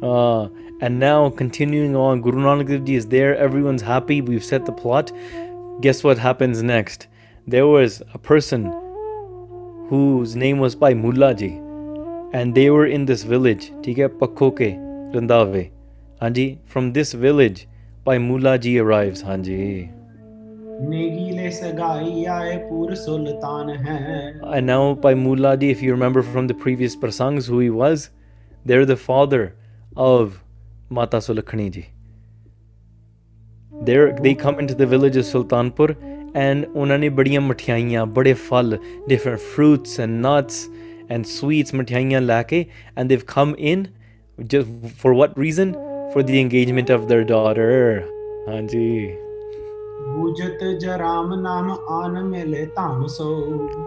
[0.00, 0.48] Uh,
[0.80, 4.74] and now, continuing on, Guru Nanak Dev Ji is there, everyone's happy, we've set the
[4.82, 5.10] plot.
[5.80, 7.08] Guess what happens next?
[7.48, 8.68] There was a person
[9.88, 11.50] whose name was Bhai Mulaji,
[12.32, 13.72] and they were in this village,
[14.22, 14.70] Pakoke
[15.12, 15.72] Randave.
[16.22, 17.66] Hanji, from this village,
[18.04, 19.97] Bhai Mulaji arrives, Hanji.
[24.54, 28.10] And now Bhai Mulaji, if you remember from the previous prasangs who he was,
[28.64, 29.56] they're the father
[29.96, 30.40] of
[30.88, 31.86] Mata Sulakhani ji.
[33.82, 35.96] They're, they come into the village of Sultanpur
[36.34, 38.34] and unani badiya ਬੜੀਆਂ ਮਠਿਆਈਆਂ ਬੜੇ
[39.08, 40.68] different fruits and nuts
[41.08, 43.88] and sweets ਮਠਿਆਈਆਂ lake, and they've come in
[44.46, 45.74] just for what reason?
[46.12, 48.02] For the engagement of their daughter.
[48.48, 49.27] ਹਾਂਜੀ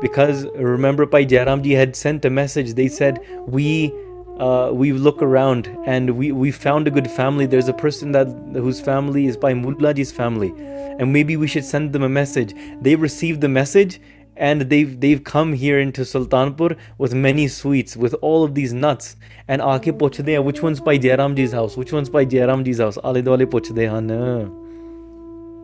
[0.01, 3.93] because remember Bhai Jairamji had sent a message they said we
[4.39, 7.45] uh, we look around and we, we found a good family.
[7.45, 10.51] There's a person that whose family is Bhai Mulaji's family,
[10.99, 12.55] and maybe we should send them a message.
[12.82, 14.01] They received the message
[14.36, 19.16] and they've they've come here into Sultanpur with many sweets, with all of these nuts.
[19.47, 22.97] And aake pochde which one's Bhai Jairamji's house, which one's Bhai Jairamji's house.
[22.97, 24.61] Aale dole pochde han.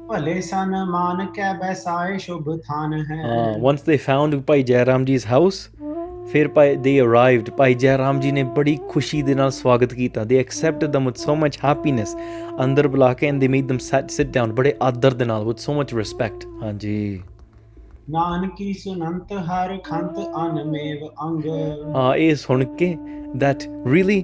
[0.10, 5.26] ਭਲੇ ਸਨ ਮਾਨ ਕੈ ਬੈਸਾਏ ਸ਼ੁਭ ਥਾਨ ਹੈ Uh, once they found Pai Jairam ji's
[5.32, 5.60] house,
[6.32, 10.40] ਫਿਰ ਭਾਈ they arrived ਭਾਈ ਜੈਰਾਮ ਜੀ ਨੇ ਬੜੀ ਖੁਸ਼ੀ ਦੇ ਨਾਲ ਸਵਾਗਤ ਕੀਤਾ they
[10.44, 12.16] accepted them with so much happiness
[12.64, 15.66] ਅੰਦਰ ਬੁਲਾ ਕੇ and they made them sit, sit down ਬੜੇ ਆਦਰ ਦੇ ਨਾਲ with
[15.68, 17.22] so much respect ਹਾਂਜੀ
[18.10, 21.46] ਨਾਨਕੀ ਸੁਨੰਤ ਹਰ ਖੰਤ ਅਨ ਮੇਵ ਅੰਗ
[21.96, 22.96] ਹਾਂ ਇਹ ਸੁਣ ਕੇ
[23.44, 24.20] that really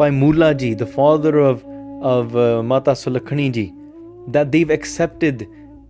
[0.00, 1.64] by Mullah ji the father of
[2.10, 3.64] of uh, Mata Sulakhani ji
[4.28, 5.46] that they've accepted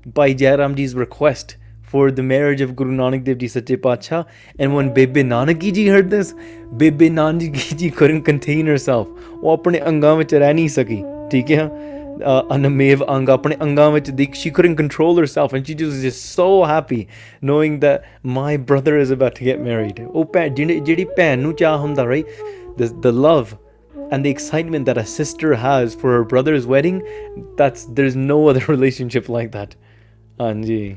[0.07, 4.27] by Jairam ji's request for the marriage of Guru Nanak Dev Ji Sache Pacha
[4.59, 6.35] and when Bebe Nanaki ji heard this
[6.77, 9.09] Bebe Nanaki ji couldn't contain herself
[9.43, 14.11] ਉਹ ਆਪਣੇ ਅੰਗਾਂ ਵਿੱਚ ਰਹਿ ਨਹੀਂ ਸਕੀ ਠੀਕ ਹੈ uh, ਅਨਮੇਵ ਅੰਗ ਆਪਣੇ ਅੰਗਾਂ ਵਿੱਚ
[14.11, 17.01] ਦੀ she couldn't control herself and she was just so happy
[17.51, 18.07] knowing that
[18.39, 22.05] my brother is about to get married ਉਹ ਭੈਣ ਜਿਹੜੀ ਜਿਹੜੀ ਭੈਣ ਨੂੰ ਚਾਹ ਹੁੰਦਾ
[22.13, 22.25] right
[22.79, 23.57] the, the love
[24.11, 27.03] and the excitement that a sister has for her brother's wedding
[27.57, 29.77] that's there's no other relationship like that
[30.39, 30.97] Anji.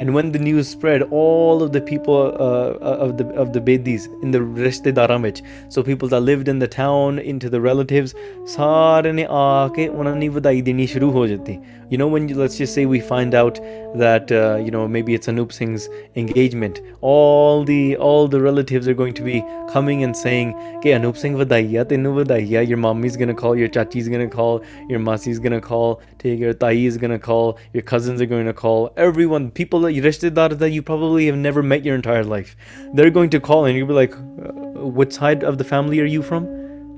[0.00, 4.08] And when the news spread, all of the people uh, of the of the bedis
[4.22, 8.14] in the ਰਿਸ਼ਤੇਦਾਰਾਂ ਵਿੱਚ, so people that lived in the town, into the relatives,
[8.46, 11.58] ਸਾਰੇ ਨੇ ਆ ਕੇ ਉਹਨਾਂ ਨੇ ਵਧਾਈ ਦੇਣੀ ਸ਼ੁਰੂ ਹੋ ਜਾਂਦੀ.
[11.90, 13.60] You know, when you, let's just say we find out
[13.94, 18.94] that uh, you know maybe it's Anup Singh's engagement, all the all the relatives are
[18.94, 22.62] going to be coming and saying, "Okay, Anup Singh ਵਧਾਈ ਆ ਤੈਨੂੰ ਵਧਾਈ ਆ.
[22.62, 26.72] Your mommy's gonna call, your chachi's gonna call, your masi's gonna call, take your tai
[26.72, 30.70] is gonna call, your cousins are going to call, everyone, people that you rishtedar that
[30.70, 32.56] you probably have never met your entire life,
[32.94, 36.10] they're going to call and you'll be like, uh, what side of the family are
[36.16, 36.46] you from?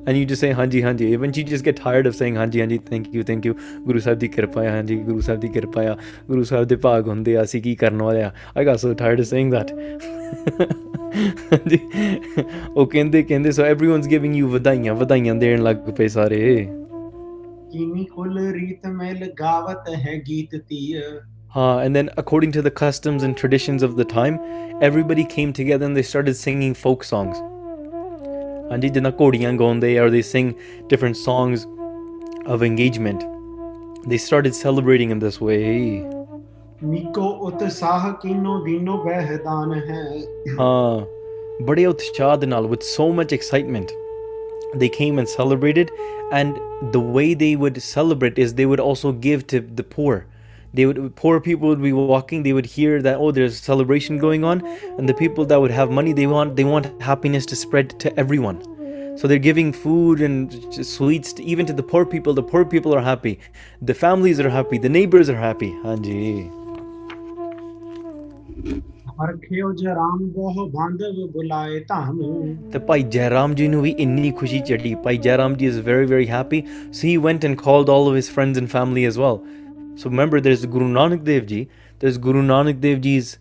[0.08, 1.10] And you just say Hanji Hanji.
[1.14, 2.76] Eventually, you just get tired of saying Hanji Hanji.
[2.90, 3.54] Thank you, thank you.
[3.86, 5.04] Guru Sahib di kirpa hai, Hanji.
[5.04, 5.96] Guru Sahib di kirpa hai.
[6.28, 9.24] Guru Sahib de ਭਾਗ ਹੁੰਦੇ ਆ ਅਸੀਂ ਕੀ ਕਰਨ ਵਾਲੇ ਆ I got so tired
[9.24, 9.74] of saying that.
[11.52, 11.78] ਹਾਂਜੀ
[12.76, 16.38] ਉਹ ਕਹਿੰਦੇ ਕਹਿੰਦੇ so everyone's giving you ਵਧਾਈਆਂ ਵਧਾਈਆਂ ਦੇਣ ਲੱਗ ਪਏ ਸਾਰੇ
[17.72, 21.24] ਕੀਨੀ ਕੁੱਲ ਰੀਤ ਮੇਲ ਗਾਵਤ ਹੈ ਗੀਤ ਤੀਰ
[21.60, 24.34] Uh, and then, according to the customs and traditions of the time,
[24.88, 27.38] everybody came together and they started singing folk songs.
[28.70, 30.50] ਹਾਂਜੀ ਜਿੱਦਾਂ ਘੋੜੀਆਂ ਗਾਉਂਦੇ or they sing
[30.92, 31.64] different songs
[32.54, 33.24] of engagement.
[34.10, 35.72] They started celebrating in this way.
[36.84, 40.02] ਨਿਕੋ ਉਤਸਾਹ ਕੀਨੋ ਦੀਨੋ ਬਹਿਦਾਨ ਹੈ
[40.60, 41.00] ਹਾਂ
[41.66, 43.94] ਬੜੇ ਉਤਸ਼ਾਹ ਦੇ ਨਾਲ with so much excitement
[44.75, 45.91] they came and celebrated
[46.31, 46.59] and
[46.93, 50.25] the way they would celebrate is they would also give to the poor.
[50.73, 54.17] They would poor people would be walking they would hear that oh there's a celebration
[54.17, 54.65] going on
[54.97, 58.17] and the people that would have money they want they want happiness to spread to
[58.17, 58.61] everyone.
[59.17, 62.95] So they're giving food and sweets to, even to the poor people the poor people
[62.95, 63.39] are happy
[63.81, 65.71] the families are happy the neighbors are happy.
[65.83, 66.49] Hanji
[69.21, 72.21] ਪਰਖਿਓ Jairam ਬਹੁ ਬਾਂਧਵ ਬੁਲਾਏ ਧਾਮ
[72.73, 76.27] ਤੇ ਭਾਈ ਜੈਰਾਮ ਜੀ ਨੂੰ ਵੀ ਇੰਨੀ ਖੁਸ਼ੀ ਚੜੀ Bhai Jairam ji is very very
[76.27, 76.63] happy
[76.93, 79.37] so he went and called all of his friends and family as well
[79.97, 83.37] so remember there is Guru Nanak Dev ji there is Guru Nanak Dev ji's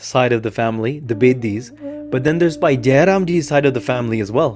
[0.00, 1.66] side of the family the bedis
[2.12, 4.54] but then there's bhai jairam ji's side of the family as well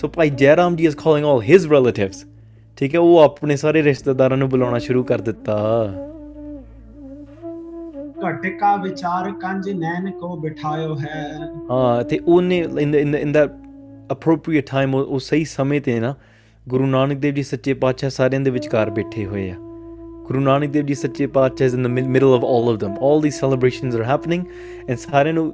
[0.00, 2.24] so bhai jairam ji is calling all his relatives
[2.76, 5.54] ਠੀਕ ਹੈ ਉਹ ਆਪਣੇ ਸਾਰੇ ਰਿਸ਼ਤੇਦਾਰਾਂ ਨੂੰ ਬੁਲਾਉਣਾ ਸ਼ੁਰੂ ਕਰ ਦਿੱਤਾ
[8.24, 11.24] ਘਟ ਕਾ ਵਿਚਾਰ ਕੰਜ ਨੈਣ ਕੋ ਬਿਠਾਇਓ ਹੈ
[11.70, 13.58] ਹਾਂ ਤੇ ਉਹਨੇ ਇਨ ਇਨ ਇਨ that
[14.14, 16.14] appropriate time ਉਹ ਉਹ ਸਹੀ ਸਮੇਂ ਤੇ ਨਾ
[16.66, 19.54] ਗੁਰੂ ਨਾਨਕ ਦੇਵ ਜੀ ਸੱਚੇ ਪਾਤਸ਼ਾਹ ਸਾਰਿਆਂ ਦੇ ਵਿਚਕਾਰ ਬੈਠੇ ਹੋਏ ਆ
[20.26, 22.98] ਗੁਰੂ ਨਾਨਕ ਦੇਵ ਜੀ ਸੱਚੇ ਪਾਤਸ਼ਾਹ is in the mid- middle of all of them
[23.06, 24.44] all these celebrations are happening
[24.88, 25.52] and ਸਾਰਿਆਂ ਨੂੰ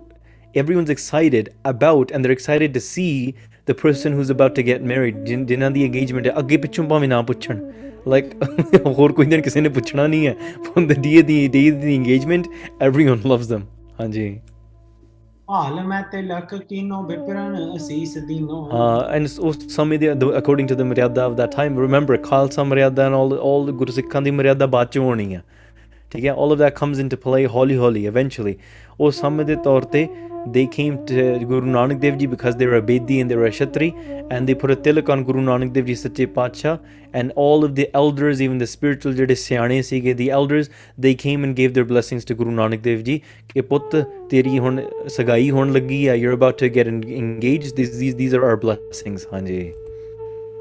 [0.55, 3.11] everyone's excited about and they're excited to see
[3.71, 7.09] the person who's about to get married ਜਿਨ- ਜਿਨ੍ਹਾਂ ਦੀ engagement ਹੈ ਅੱਗੇ ਪਿੱਛੋਂ ਭਾਵੇਂ
[7.09, 7.59] ਨਾ ਪੁੱਛਣ
[8.09, 8.35] ਲਾਈਕ
[8.99, 10.35] ਹੋਰ ਕੋਈ ਨਹੀਂ ਕਿਸੇ ਨੇ ਪੁੱਛਣਾ ਨਹੀਂ ਹੈ।
[10.65, 12.47] From the the the the the engagement
[12.83, 13.63] everyone loves them
[14.01, 14.29] ਹਾਂਜੀ।
[15.49, 20.75] ਹਾਲ ਮੈਂ ਤੇ ਲਖ ਕੀਨੋ ਵਿਪਰਨ ਅਸੀਸ ਦੀਨੋ। ਹਾਂ ਐਂਡ ਉਸ ਸਮੇਂ ਦੇ according to
[20.75, 24.67] the maryada of that time remember Khalsa maryada and all ਆਲ ਗੁਰੂ ਸਿੱਖਾਂ ਦੀ ਮਰਿਆਦਾ
[24.67, 25.41] ਬਾਅਦ ਚ ਹੋਣੀ ਆ
[26.13, 28.55] ਠੀਕ ਹੈ all of that comes into play ਹੌਲੀ ਹੌਲੀ ਇਵੈਂਚੁਅਲੀ
[29.01, 30.07] ਉਸ ਸਮੇਂ ਦੇ ਤੌਰ ਤੇ
[30.55, 33.47] they came to Guru Nanak Dev Ji because they were a Bedi and they were
[33.47, 33.89] a Kshatri
[34.31, 36.79] and they put a tilak on Guru Nanak Dev Ji Sache Patsha
[37.15, 40.71] and all of the elders even the spiritual ਜਿਹੜੇ ਸਿਆਣੇ ਸੀਗੇ the elders
[41.07, 43.19] they came and gave their blessings to Guru Nanak Dev Ji
[43.55, 43.97] ਕਿ ਪੁੱਤ
[44.31, 44.81] ਤੇਰੀ ਹੁਣ
[45.17, 48.59] ਸਗਾਈ ਹੋਣ ਲੱਗੀ ਆ you're about to get en- engaged these these these are our
[48.67, 49.61] blessings ਹਾਂਜੀ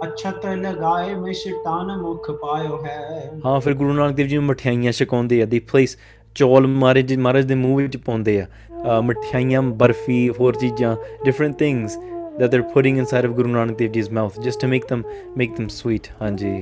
[0.05, 5.41] ਅਛਤ ਲਗਾਏ ਮਿਸ਼ਟਾਨ ਮੁਖ ਪਾਇਓ ਹੈ ਹਾਂ ਫਿਰ ਗੁਰੂ ਨਾਨਕ ਦੇਵ ਜੀ ਨੂੰ ਮਠਿਆਈਆਂ ਛਕਾਉਂਦੇ
[5.41, 5.97] ਆ ਦੀ ਪਲੇਸ
[6.35, 8.45] ਚੌਲ ਮਹਾਰਾਜ ਮਹਾਰਾਜ ਦੇ ਮੂੰਹ ਵਿੱਚ ਪਾਉਂਦੇ ਆ
[8.86, 10.96] ਅਹ ਮਠਿਆਈਆਂ ਬਰਫੀ ਹੋਰ ਚੀਜ਼ਾਂ
[11.28, 11.98] different things
[12.38, 15.03] that they're putting inside of Guru Nanak Dev Ji's mouth just to make them
[15.40, 16.53] make them sweet ਹਾਂਜੀ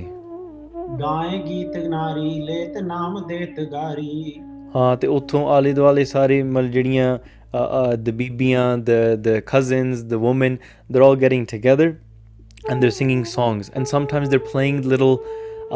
[1.01, 4.35] ਗਾਏ ਗੀਤ ਨਾਰੀ ਲੇਤ ਨਾਮ ਦੇਤ ਗਾਰੀ
[4.77, 7.19] ਹਾਂ ਤੇ ਉੱਥੋਂ ਆਲੇ ਦੁਆਲੇ ਸਾਰੇ ਮਤਲਬ ਜਿਹੜੀਆਂ
[7.99, 10.59] ਦ ਬੀਬੀਆਂ the the cousins the women
[10.91, 11.89] they're all getting together
[12.71, 15.15] and they're singing songs and sometimes they're playing little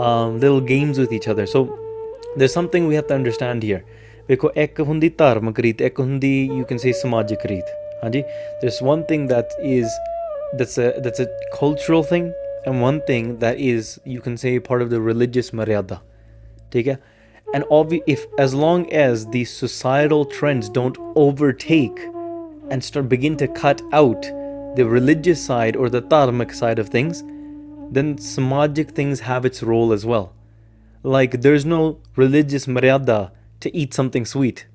[0.03, 1.62] um, little games with each other so
[2.37, 3.83] there's something we have to understand here
[4.29, 7.65] ਵੇਖੋ ਇੱਕ ਹੁੰਦੀ ਧਾਰਮਿਕ ਰੀਤ ਇੱਕ ਹੁੰਦੀ you can say ਸਮਾਜਿਕ ਰੀਤ
[8.05, 8.23] ਹਾਂਜੀ
[8.62, 9.99] there's one thing that is
[10.61, 12.31] that's a that's a cultural thing
[12.67, 15.99] and one thing that is you can say part of the religious maryada
[16.73, 16.97] ਠੀਕ ਹੈ
[17.57, 22.01] and obvi- if as long as these societal trends don't overtake
[22.71, 24.29] and start begin to cut out
[24.79, 27.21] the religious side or the dharmic side of things
[27.99, 30.27] then samajic things have its role as well
[31.17, 31.81] like there's no
[32.25, 33.19] religious maryada
[33.60, 34.68] to eat something sweet.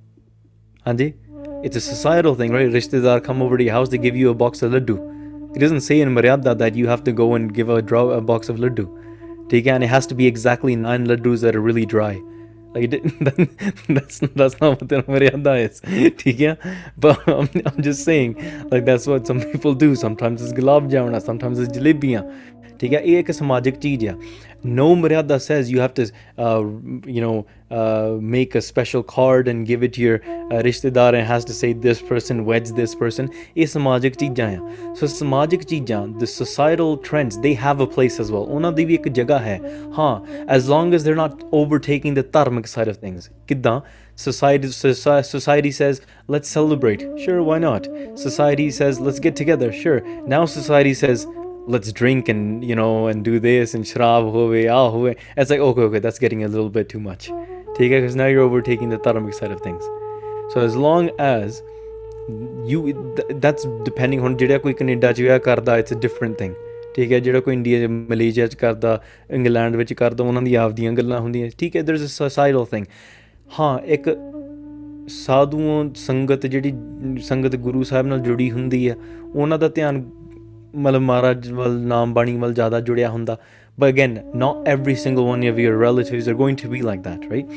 [0.86, 1.14] Hanji?
[1.62, 2.68] It's a societal thing, right?
[2.68, 5.56] Rishtedar come over to your house, they give you a box of laddu.
[5.56, 8.20] It doesn't say in Maryada that you have to go and give a, draw, a
[8.20, 8.86] box of laddu.
[9.52, 12.20] And it has to be exactly nine laddus that are really dry.
[12.74, 12.90] Like
[13.88, 15.80] that's that's not what the Maryada is.
[16.98, 18.34] But I'm, I'm just saying,
[18.70, 19.94] like that's what some people do.
[19.94, 22.50] Sometimes it's gulab jamna, sometimes it's jalebiyan.
[22.80, 24.18] ठीक है ये एक सामाजिक चीज़ है
[24.66, 26.64] no says you have to, uh,
[27.06, 27.46] you know.
[27.73, 31.45] uh, make a special card and give it to your uh, rishtedar and it has
[31.45, 36.29] to say this person weds this person ਇਹ ਸਮਾਜਿਕ ਚੀਜ਼ਾਂ ਆ ਸੋ ਸਮਾਜਿਕ ਚੀਜ਼ਾਂ the
[36.31, 39.59] societal trends they have a place as well ਉਹਨਾਂ ਦੀ ਵੀ ਇੱਕ ਜਗ੍ਹਾ ਹੈ
[39.97, 40.13] ਹਾਂ
[40.57, 43.79] as long as they're not overtaking the ਧਾਰਮਿਕ side of things ਕਿੱਦਾਂ
[44.29, 46.01] society soci- society says
[46.35, 47.85] let's celebrate sure why not
[48.23, 50.01] society says let's get together sure
[50.33, 51.27] now society says
[51.75, 55.63] let's drink and you know and do this and shrab hove ah hove it's like
[55.69, 58.88] okay okay that's getting a little bit too much take it because now you're overtaking
[58.88, 59.84] the dharmic side of things.
[60.54, 61.62] So as long as
[62.66, 62.82] you,
[63.16, 66.52] th- that's depending on ਜਿਹੜਾ ਕੋਈ Canada ਚ ਵਿਆਹ ਕਰਦਾ it's a different thing.
[66.94, 70.92] ਠੀਕ ਹੈ ਜਿਹੜਾ ਕੋਈ India ਚ ਮਲੇਸ਼ੀਆ ਚ ਕਰਦਾ ਇੰਗਲੈਂਡ ਵਿੱਚ ਕਰਦਾ ਉਹਨਾਂ ਦੀ ਆਪਦੀਆਂ
[70.92, 72.84] ਗੱਲਾਂ ਹੁੰਦੀਆਂ ਠੀਕ ਹੈ there's a societal thing.
[73.58, 74.16] ਹਾਂ ਇੱਕ
[75.08, 76.72] ਸਾਧੂਆਂ ਸੰਗਤ ਜਿਹੜੀ
[77.22, 78.94] ਸੰਗਤ ਗੁਰੂ ਸਾਹਿਬ ਨਾਲ ਜੁੜੀ ਹੁੰਦੀ ਆ
[79.34, 80.02] ਉਹਨਾਂ ਦਾ ਧਿਆਨ
[80.76, 83.36] ਮਤਲਬ ਮਹਾਰਾਜ ਵੱਲ ਨਾਮ ਬਾਣੀ ਵੱਲ ਜ਼ਿਆਦਾ ਜੁੜਿਆ ਹੁੰਦਾ
[83.76, 87.28] but again not every single one of your relatives are going to be like that
[87.30, 87.48] right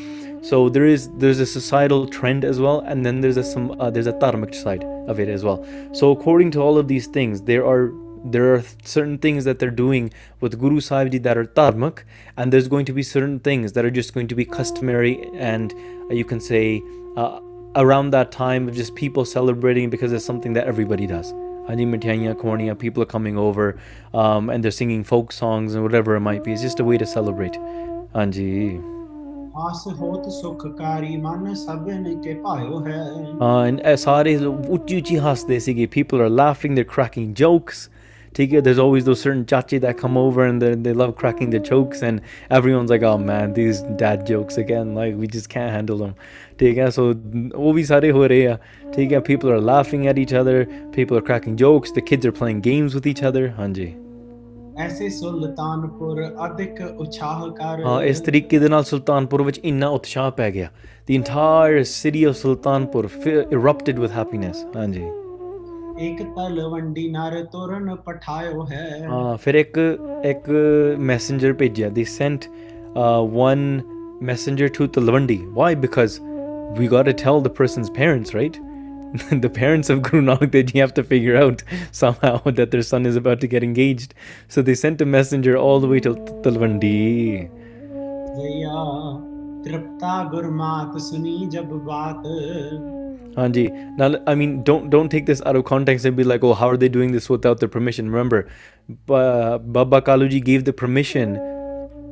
[0.42, 3.90] so there is there's a societal trend as well and then there's a some uh,
[3.90, 7.42] there's a dharmic side of it as well so according to all of these things
[7.42, 7.92] there are
[8.32, 12.04] there are certain things that they're doing with Guru Sahib that are dharmic,
[12.36, 15.74] and there's going to be certain things that are just going to be customary and
[16.10, 16.82] uh, you can say
[17.16, 17.40] uh,
[17.76, 21.34] around that time of just people celebrating because it's something that everybody does
[21.69, 23.67] Haji Mithaiyan Khwaniya, people are coming over
[24.15, 26.53] um, and they're singing folk songs and whatever it might be.
[26.53, 27.61] It's just a way to celebrate.
[28.15, 28.81] Anji.
[29.61, 33.01] ਆਸ ਹੋਤ ਸੁਖਕਾਰੀ ਮਨ ਸਭਨ ਕੇ ਪਾਇਓ ਹੈ
[33.47, 37.83] Uh, and uh, ਸਾਰੇ ਉੱਚੀ ਉੱਚੀ ਹੱਸਦੇ ਸੀਗੇ people are laughing they're cracking jokes
[38.37, 41.51] ਠੀਕ ਹੈ there's always those certain chachi that come over and they they love cracking
[41.55, 42.23] the jokes and
[42.59, 46.15] everyone's like oh man these dad jokes again like we just can't handle them
[46.61, 47.05] ਠੀਕ ਹੈ so
[47.55, 48.57] ਉਹ ਵੀ ਸਾਰੇ ਹੋ ਰਹੇ ਆ
[48.95, 50.57] ਠੀਕ ਹੈ people are laughing at each other
[50.99, 53.93] people are cracking jokes the kids are playing games with each other ਹਾਂਜੀ
[54.83, 60.51] ਐਸੇ ਸੁਲਤਾਨਪੁਰ ਅਧਿਕ ਉਛਾਹ ਕਰ ਹਾਂ ਇਸ ਤਰੀਕੇ ਦੇ ਨਾਲ ਸੁਲਤਾਨਪੁਰ ਵਿੱਚ ਇੰਨਾ ਉਤਸ਼ਾਹ ਪੈ
[60.51, 60.69] ਗਿਆ
[61.11, 65.03] the entire city of Sultanpur fi- erupted with happiness ਹਾਂਜੀ
[66.01, 69.79] ਇੱਕ ਤਲਵੰਡੀ ਨਰ ਤੁਰਨ ਪਠਾਇਓ ਹੈ ਹਾਂ ਫਿਰ ਇੱਕ
[70.25, 70.51] ਇੱਕ
[71.11, 72.47] ਮੈਸੇਂਜਰ ਭੇਜਿਆ they sent
[73.03, 73.65] uh, one
[74.31, 76.21] messenger to Talwandi why because
[76.81, 78.59] we got to tell the person's parents right
[79.45, 81.65] the parents of Guru Nanak Dev Ji have to figure out
[82.03, 84.15] somehow that their son is about to get engaged
[84.57, 86.15] so they sent a messenger all the way to
[86.47, 86.97] Talwandi
[88.37, 89.26] ਜਇਆ
[89.68, 92.28] Tripta ਗੁਰਮਾਤ ਸੁਣੀ ਜਬ ਬਾਤ।
[93.40, 96.70] now i mean don't don't take this out of context and be like oh how
[96.70, 98.10] are they doing this without the permission?
[98.16, 98.40] Remember
[99.76, 101.38] baba kaluji gave the permission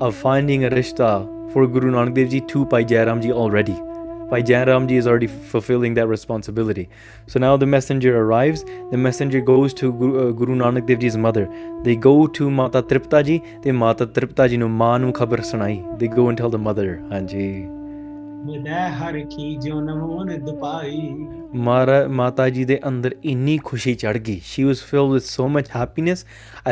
[0.08, 1.10] of finding a rishta
[1.56, 3.80] for guru nanak dev ji to bhai jairam ji already.
[4.30, 6.90] Bhai Jairam Ji is already fulfilling that responsibility.
[7.28, 8.64] So now the messenger arrives.
[8.90, 11.48] The messenger goes to Guru, uh, Guru Nanak Dev Ji's mother.
[11.84, 13.44] They go to Mata Tripta Ji.
[13.62, 16.00] They Mata Tripta Ji nu manu khabar sunai.
[16.00, 17.02] They go and tell the mother.
[17.10, 17.75] Hanji.
[18.45, 21.01] ਮਿਲੈ ਹਰ ਕੀ ਜੋ ਨਮੋ ਨਿਦ ਪਾਈ
[21.67, 25.71] ਮਾਰਾ ਮਾਤਾ ਜੀ ਦੇ ਅੰਦਰ ਇੰਨੀ ਖੁਸ਼ੀ ਚੜ ਗਈ she was filled with so much
[25.77, 26.23] happiness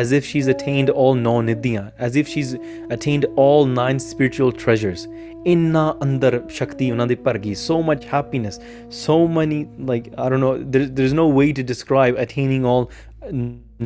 [0.00, 2.52] as if she's attained all ਨੌ ਨਿਧੀਆਂ as if she's
[2.96, 5.08] attained all nine spiritual treasures
[5.46, 8.60] ਇੰਨਾ ਅੰਦਰ ਸ਼ਕਤੀ ਉਹਨਾਂ ਦੀ ਭਰ ਗਈ so much happiness
[9.02, 12.88] so many like I don't know there, there's no way to describe attaining all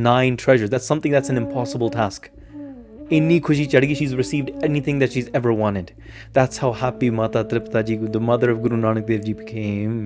[0.09, 2.31] nine treasures that's something that's an impossible task
[3.11, 5.91] ਇੰਨੀ ਖੁਸ਼ੀ ਚੜ ਗਈ she's received anything that she's ever wanted
[6.39, 9.97] that's how happy Mata Tripta ji the mother of Guru Nanak Dev Ji became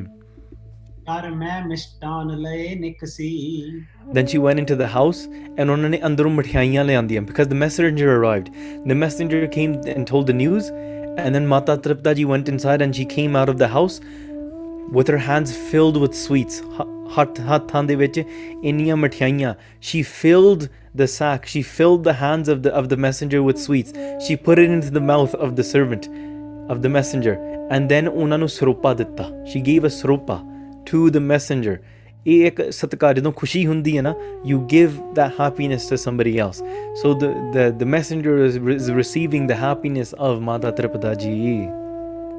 [1.09, 3.28] ਕਰ ਮੈਂ ਮਿਸ਼ਟਾਨ ਲਏ ਨਿਕਸੀ
[4.16, 5.20] Then she went into the house
[5.59, 8.48] and ਉਹਨਾਂ ਨੇ ਅੰਦਰੋਂ ਮਠਿਆਈਆਂ ਲਿਆਂਦੀਆਂ because the messenger arrived.
[8.90, 10.70] The messenger came and told the news
[11.24, 14.00] and then Mata Tripta ji went inside and she came out of the house
[14.98, 16.59] with her hands filled with sweets.
[16.78, 18.22] ਹ- ਹੱਥ ਹੱਥਾਂ ਦੇ ਵਿੱਚ
[18.64, 19.54] ਇੰਨੀਆਂ ਮਠਿਆਈਆਂ.
[19.88, 23.93] She filled the sack, she filled the hands of the, of the messenger with sweets,
[24.25, 26.09] she put it into the mouth of the servant,
[26.69, 27.39] of the messenger,
[27.69, 28.47] and then ਉਹਨਾਂ ਨੂੰ
[29.45, 30.51] she gave a Sarupa
[30.85, 31.81] to the messenger.
[32.23, 32.51] You
[34.67, 36.61] give that happiness to somebody else.
[37.01, 41.80] So the the the messenger is, is receiving the happiness of ਮਾਤਾ Tripta Ji.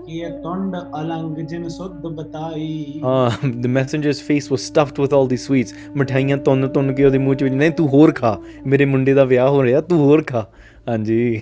[0.05, 5.47] ਕੀ ਤੁੰਡ ਅਲੰਗ ਜਿਨ ਸੁਧ ਬਤਾਈ uh, the messenger's face was stuffed with all these
[5.47, 9.23] sweets ਮਠਾਈਆਂ ਤੁੰਨ ਤੁੰਨ ਕੇ ਉਹਦੇ ਮੂੰਹ ਚ ਨਹੀਂ ਤੂੰ ਹੋਰ ਖਾ ਮੇਰੇ ਮੁੰਡੇ ਦਾ
[9.23, 10.47] ਵਿਆਹ ਹੋ ਰਿਹਾ ਤੂੰ ਹੋਰ ਖਾ
[10.89, 11.41] ਹਾਂਜੀ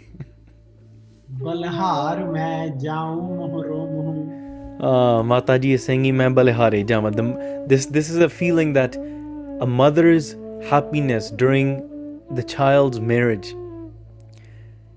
[1.44, 4.46] ਬਲਹਾਰ ਮੈਂ ਜਾਉ ਮੋਹਰੋ ਮੋਹ
[4.80, 7.24] uh, Mataji is saying मैं बलिहारे जावा the,
[7.68, 8.98] this this is a feeling that
[9.62, 10.36] a mother's
[10.72, 11.70] happiness during
[12.36, 13.54] the child's marriage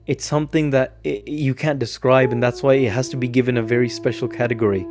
[0.06, 3.58] it's something that it, you can't describe and that's why it has to be given
[3.58, 4.86] a very special category.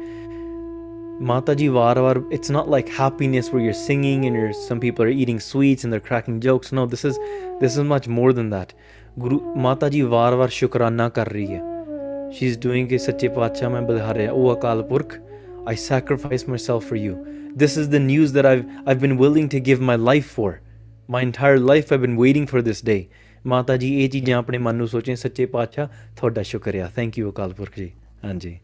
[1.20, 5.38] Mataji varavar it's not like happiness where you're singing and you're some people are eating
[5.38, 6.72] sweets and they're cracking jokes.
[6.72, 7.18] No this is
[7.60, 8.72] this is much more than that.
[9.18, 15.20] Guru mataji varavar shukrana kar rahi she's doing a sache pacha mein bilhare o akal
[15.66, 17.52] i sacrifice myself for you.
[17.54, 20.62] This is the news that i've i've been willing to give my life for.
[21.06, 23.10] My entire life i've been waiting for this day.
[23.47, 27.53] ਮਾਤਾ ਜੀ ਇਹ ਚੀਜ਼ਾਂ ਆਪਣੇ ਮਨ ਨੂੰ ਸੋਚੇ ਸੱਚੇ ਪਾਤਸ਼ਾਹ ਤੁਹਾਡਾ ਸ਼ੁਕਰੀਆ ਥੈਂਕ ਯੂ ਅਕਾਲ
[27.53, 27.91] ਪੁਰਖ ਜੀ
[28.25, 28.57] ਹਾਂਜੀ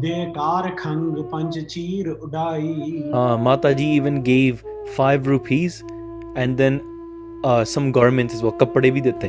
[0.00, 4.60] ਦੇ ਕਾਰ ਖੰਗ ਪੰਜ ਚੀਰ ਉਡਾਈ Uh, Mataji even gave
[4.98, 5.78] five rupees
[6.42, 6.78] and then
[7.48, 8.54] uh, some garments as well.
[8.62, 9.26] Kapade bhi dete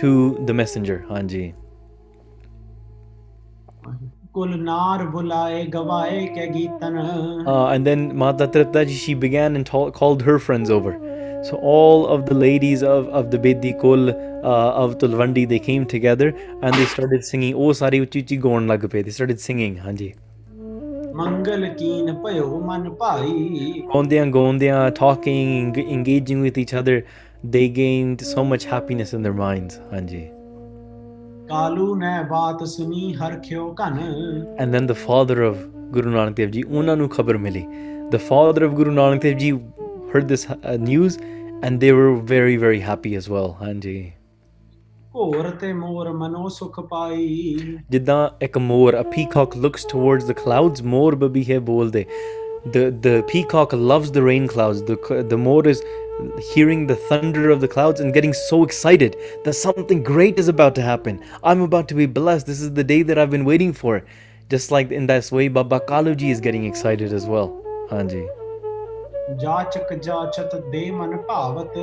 [0.00, 0.12] to
[0.50, 0.98] the messenger.
[1.10, 1.42] Hanji.
[4.32, 6.98] ਕੁਲ ਨਾਰ ਬੁਲਾਏ ਗਵਾਏ ਕੇ ਗੀਤਨ
[7.52, 10.92] Uh, and then Mata Triptaji, she began and ta- called her friends over.
[11.45, 15.85] So all of the ladies of, of the Bedi Kul, uh, of Tulwandi, they came
[15.85, 16.29] together
[16.61, 17.53] and they started singing.
[17.55, 19.03] Oh, sari uchi uchi gaun lag pe.
[19.03, 19.81] They started singing.
[19.87, 20.13] Hanji.
[21.15, 27.01] ਮੰਗਲ ਕੀਨ ਭਇਓ ਮਨ ਭਾਈ ਗਾਉਂਦਿਆਂ ਗਾਉਂਦਿਆਂ talking engaging with each other
[27.45, 30.21] they gained so much happiness in their minds ਹਾਂਜੀ
[31.49, 33.97] ਕਾਲੂ ਨੇ ਬਾਤ ਸੁਣੀ ਹਰ ਖਿਓ ਕਨ
[34.59, 37.65] and then the father of Guru Nanak Dev ji ਉਹਨਾਂ ਨੂੰ ਖਬਰ ਮਿਲੀ
[38.11, 39.51] the father of Guru Nanak Dev ji
[40.14, 41.18] heard this uh, news
[41.62, 43.56] and they were very, very happy as well.
[43.60, 43.98] Hanji.
[45.16, 47.56] ਘੋਰ ਤੇ ਮੋਰ ਮਨੋ ਸੁਖ ਪਾਈ
[47.90, 52.04] ਜਿੱਦਾਂ ਇੱਕ ਮੋਰ a peacock looks towards the clouds ਮੋਰ ਬਬੀਹੇ ਬੋਲਦੇ
[52.76, 55.82] the the peacock loves the rain clouds the c- the moor is
[56.48, 59.16] hearing the thunder of the clouds and getting so excited
[59.46, 61.18] that something great is about to happen
[61.52, 63.94] i'm about to be blessed this is the day that i've been waiting for
[64.54, 67.50] just like in that way baba kaluji is getting excited as well
[67.94, 68.22] hanji
[69.40, 71.76] Jachak ਜਾਚਤ ਦੇ ਮਨ ਭਾਵਤ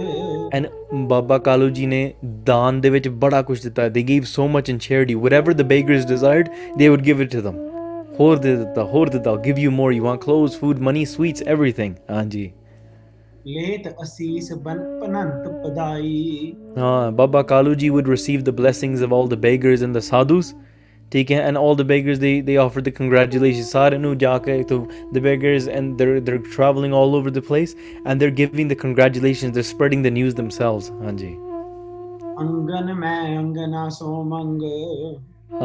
[0.58, 0.66] and
[1.12, 2.14] baba kaluji ਨੇ
[2.45, 6.05] ਦਾਨ ਦੇ ਵਿੱਚ ਬੜਾ ਕੁਝ ਦਿੱਤਾ they gave so much in charity whatever the beggars
[6.12, 6.51] desired
[6.82, 7.58] they would give it to them
[8.20, 11.45] ਹੋਰ ਦੇ ਦਿੱਤਾ ਹੋਰ ਦਿੱਤਾ I'll give you more you want clothes food money sweets
[11.55, 12.51] everything ਹਾਂਜੀ
[13.47, 19.39] ਲੇਤ ਅਸੀਸ ਬਨ ਪਨੰਤ ਪਦਾਈ ਹਾਂ baba kaluji would receive the blessings of all the
[19.45, 20.68] beggars and the sadhus ਠੀਕ
[21.32, 24.78] ਹੈ and all the beggars they they offered the congratulations ਸਾਰੇ ਨੂੰ ਜਾ ਕੇ to
[25.18, 27.74] the beggars and they're they're traveling all over the place
[28.05, 31.34] and they're giving the congratulations they're spreading the news themselves ਹਾਂਜੀ
[32.41, 34.62] ਅੰਗਨ ਮੈਂ ਅੰਗਨਾ ਸੋ ਮੰਗ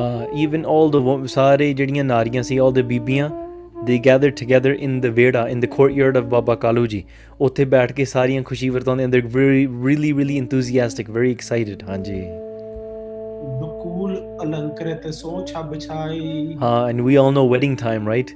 [0.01, 3.31] uh, even all the wo- ਸਾਰੇ ਜਿਹੜੀਆਂ ਨਾਰੀਆਂ ਸੀ all the ਬੀਬੀਆਂ
[3.89, 7.01] they gathered together in the Veda in the courtyard of Baba Kaluji
[7.47, 12.21] ਉੱਥੇ ਬੈਠ ਕੇ ਸਾਰੀਆਂ ਖੁਸ਼ੀ ਵਰਤਾਉਂਦੇ and they're very really really enthusiastic very excited ਹਾਂਜੀ
[13.61, 13.96] ਦੁਕੂਲ
[16.86, 18.34] and we all know wedding time right?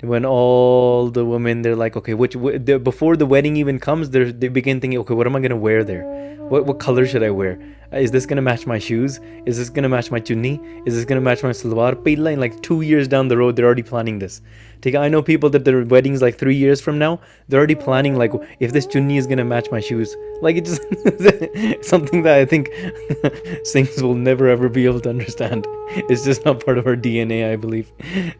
[0.00, 2.36] When all the women they're like okay which
[2.84, 5.84] before the wedding even comes they they begin thinking okay what am I gonna wear
[5.84, 6.04] there?
[6.48, 7.58] What what color should I wear?
[7.92, 9.20] Uh, is this to match my shoes?
[9.46, 10.60] Is this to match my chunni?
[10.86, 11.94] Is this to match my salwar?
[11.94, 14.40] Pehla, in like two years down the road they're already planning this.
[14.82, 17.18] Take, i know people that their weddings like three years from now
[17.48, 20.16] they're already planning like if this chunni is to match my shoes.
[20.42, 22.68] Like it's just something that i think
[23.70, 25.66] Singhs will never ever be able to understand.
[26.10, 27.92] It's just not part of our dna i believe.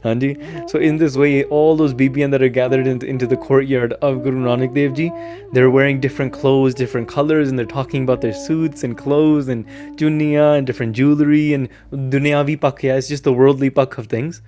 [0.04, 0.68] Hanji.
[0.68, 4.22] so in this way all those bbn that are gathered in, into the courtyard of
[4.24, 5.12] guru nanak dev ji
[5.52, 9.64] they're wearing different clothes different colors and they're talking about their suits and clothes and
[9.96, 11.68] junniya and different jewelry and
[12.14, 14.42] dunyavi pakya it's just the worldly pak of things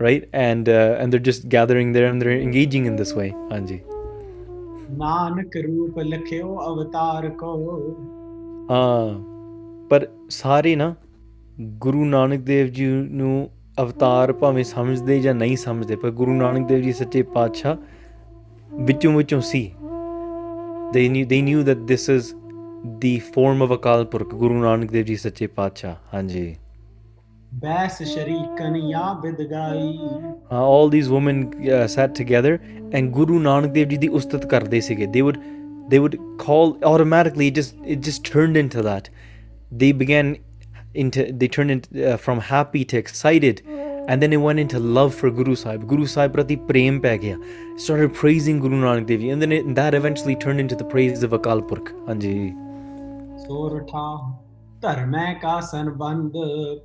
[0.00, 3.78] right and uh, and they're just gathering there and they're engaging in this way Hanji.
[4.90, 7.96] Nanak ਰੂਪ ਲਖਿਓ ਅਵਤਾਰ ਕੋ
[8.70, 9.20] ਹਾਂ
[9.90, 10.94] ਪਰ ਸਾਰੇ ਨਾ
[11.60, 16.82] ਗੁਰੂ ਨਾਨਕ ਦੇਵ ਜੀ ਨੂੰ ਅਵਤਾਰ ਭਾਵੇਂ ਸਮਝਦੇ ਜਾਂ ਨਹੀਂ ਸਮਝਦੇ ਪਰ ਗੁਰੂ ਨਾਨਕ ਦੇਵ
[16.82, 17.76] ਜੀ ਸੱਚੇ ਪਾਤਸ਼ਾਹ
[18.74, 19.72] ਵਿੱਚੋਂ ਵਿੱਚੋਂ ਸੀ
[20.88, 22.37] they knew they knew that this is
[22.99, 26.55] the form of akal purkh guru nanak dev ji ਸੱਚੇ ਪਾਤਸ਼ਾਹ ਹਾਂਜੀ
[27.53, 29.97] ਬੈਸ ਸ਼ਰੀਕਨ ਯਾ ਬਿਦਗਾਈ
[30.51, 32.53] uh, all these women uh, sat together
[32.91, 35.39] and guru nanak dev ji ਦੀ ਉਸਤਤ ਕਰਦੇ ਸੀਗੇ they would
[35.93, 39.09] they would call automatically it just it just turned into that
[39.83, 40.35] they began
[41.03, 43.63] into they turned into uh, from happy to excited
[44.07, 47.37] and then it went into love for guru sahib guru sahib prati prem pੈ ਗਿਆ
[47.85, 51.23] started praising guru nanak dev ji and then it, that eventually turned into the praise
[51.29, 51.93] of akal purkh
[53.48, 54.32] ਹਾਂਜੀ ਸੋਰਠਾ
[54.82, 56.32] ਧਰਮੈ ਕਾ ਸੰਬੰਧ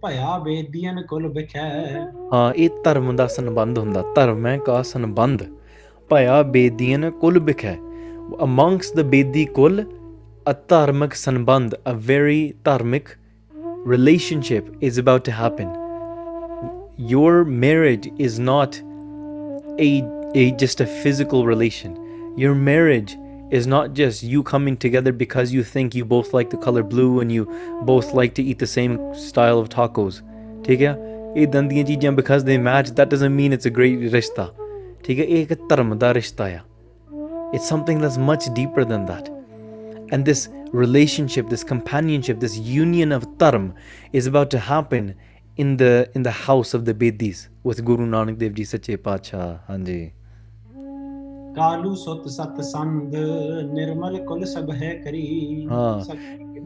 [0.01, 1.69] ਭਇਆ ਬੇਦੀਨ ਕੁਲ ਬਿਖੈ
[2.33, 5.43] ਹਾਂ ਇਹ ਧਰਮ ਦਾ ਸੰਬੰਧ ਹੁੰਦਾ ਧਰਮ ਹੈ ਕਾ ਸੰਬੰਧ
[6.09, 7.77] ਭਇਆ ਬੇਦੀਨ ਕੁਲ ਬਿਖੈ
[8.45, 9.85] amongst the ਬੇਦੀ ਕੁਲ
[10.49, 13.09] a ਧਾਰਮਿਕ ਸੰਬੰਧ a very ਧਾਰਮਿਕ
[13.85, 15.71] relationship is about to happen
[17.11, 18.77] your marriage is not
[19.79, 19.89] a,
[20.35, 21.97] a just a physical relation
[22.37, 23.15] your marriage
[23.52, 27.20] is not just you coming together because you think you both like the color blue
[27.20, 27.46] and you
[27.82, 30.22] both like to eat the same style of tacos
[30.64, 30.96] ਠੀਕ ਹੈ
[31.36, 34.48] ਇਦਾਂ ਦੀਆਂ ਚੀਜ਼ਾਂ because they match that doesn't mean it's a great ਰਿਸ਼ਤਾ
[35.04, 36.58] ਠੀਕ ਹੈ ਇਹ ਇੱਕ ਧਰਮ ਦਾ ਰਿਸ਼ਤਾ ਆ
[37.56, 39.30] it's something that's much deeper than that
[40.14, 40.42] and this
[40.82, 43.66] relationship this companionship this union of dharm
[44.20, 45.08] is about to happen
[45.64, 49.42] in the in the house of the bedis with guru nanak dev ji sache pacha
[49.70, 49.98] ਹਾਂਜੀ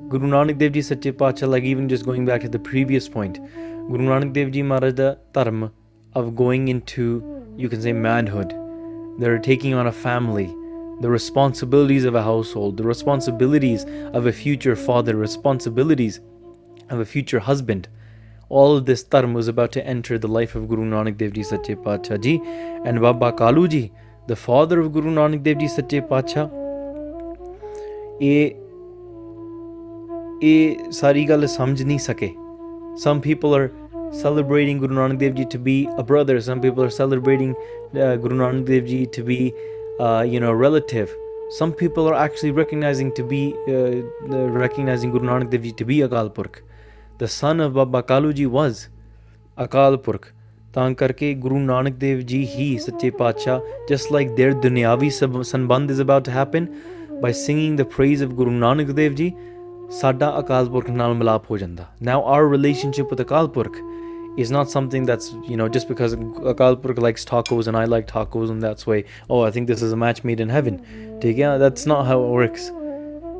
[0.09, 3.39] Guru Nanak Dev Ji Sache Pacha like even just going back to the previous point
[3.89, 4.93] Guru Nanak Dev Ji Maharaj
[5.33, 5.71] dharma
[6.13, 7.23] of going into
[7.57, 8.55] you can say manhood.
[9.19, 10.47] They're taking on a family.
[11.01, 16.21] The responsibilities of a household the responsibilities of a future father responsibilities
[16.89, 17.89] of a future husband.
[18.49, 21.43] All of this dharma was about to enter the life of Guru Nanak Dev Ji
[21.43, 22.13] Sache Pacha
[22.85, 23.91] and Baba Kalu Ji
[24.27, 26.49] the father of Guru Nanak Dev Ji Sache Pacha
[28.19, 28.51] ਇਹ
[30.41, 31.45] ਇਹ ਸਾਰੀ ਗੱਲ
[32.97, 33.71] some people are
[34.11, 37.55] celebrating Guru Nanak Dev Ji to be a brother some people are celebrating
[37.95, 39.53] uh, Guru Nanak Dev Ji to be
[39.99, 41.15] uh, you know a relative
[41.59, 45.85] some people are actually recognizing to be uh, uh recognizing Guru Nanak Dev Ji to
[45.85, 46.63] be Akal Purkh.
[47.19, 48.89] The son of Baba Kalu Ji was
[49.57, 50.33] Akal Purkh.
[50.77, 53.59] ਤਾਂ ਕਰਕੇ ਗੁਰੂ ਨਾਨਕ ਦੇਵ ਜੀ ਹੀ ਸੱਚੇ ਪਾਤਸ਼ਾਹ
[53.89, 56.65] just like there ਦੁਨਿਆਵੀ ਸੰਬੰਧ is about to happen
[57.21, 58.51] by singing the praise of Guru
[64.41, 66.11] is not something that's you know just because
[66.51, 68.97] Akal Purkh likes tacos and I like tacos and that's why
[69.29, 70.77] oh I think this is a match made in heaven.
[71.23, 72.67] Yeah, that's not how it works.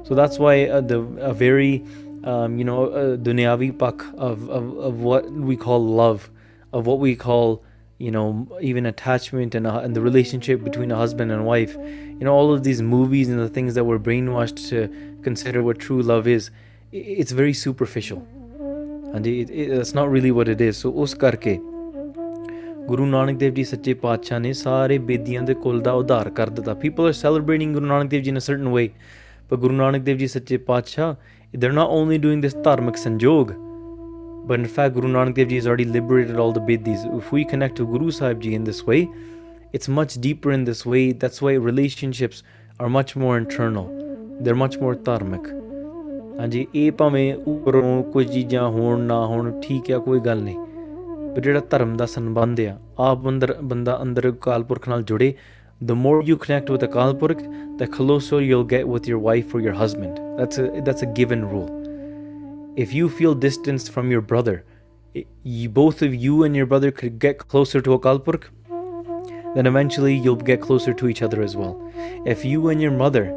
[0.08, 0.98] So that's why uh, the
[1.34, 1.70] a very
[2.34, 4.50] um, you know uh, pak of
[4.90, 6.28] of what we call love
[6.74, 7.64] of what we call
[7.98, 11.76] you know even attachment and, uh, and the relationship between a husband and wife.
[11.76, 14.90] You know all of these movies and the things that we're brainwashed to
[15.24, 16.52] consider what true love is
[16.92, 18.26] it's very superficial.
[19.14, 20.78] And it, it, it's not really what it is.
[20.78, 21.58] So us karke
[22.88, 26.76] Guru Nanak Dev Ji Sache Paatsha ne sare bediyan de kul da udhar kar dita
[26.76, 28.94] people are celebrating Guru Nanak Dev Ji in a certain way.
[29.48, 31.18] But Guru Nanak Dev Ji Sache Paatsha
[31.54, 33.67] they're not only doing this dharmic sanjog
[34.48, 37.06] but in fact Guru Nanak Dev Ji has already liberated all the bidis.
[37.18, 39.00] If we connect to Guru Sahib Ji in this way,
[39.74, 41.12] it's much deeper in this way.
[41.12, 42.44] That's why relationships
[42.80, 43.88] are much more internal.
[44.42, 45.54] They're much more dharmic.
[46.40, 50.58] ਹਾਂਜੀ ਇਹ ਭਾਵੇਂ ਉੱਪਰੋਂ ਕੁਝ ਚੀਜ਼ਾਂ ਹੋਣ ਨਾ ਹੋਣ ਠੀਕ ਆ ਕੋਈ ਗੱਲ ਨਹੀਂ
[51.36, 52.78] ਪਰ ਜਿਹੜਾ ਧਰਮ ਦਾ ਸੰਬੰਧ ਆ
[53.08, 55.34] ਆਪ ਅੰਦਰ ਬੰਦਾ ਅੰਦਰ ਅਕਾਲ ਪੁਰਖ ਨਾਲ ਜੁੜੇ
[55.90, 57.42] the more you connect with Akal Purakh
[57.82, 61.44] the closer you'll get with your wife or your husband that's a that's a given
[61.52, 61.68] rule
[62.78, 64.64] if you feel distanced from your brother,
[65.44, 68.52] you, both of you and your brother could get closer to Akal Purkh,
[69.56, 71.92] then eventually you'll get closer to each other as well.
[72.24, 73.36] If you and your mother,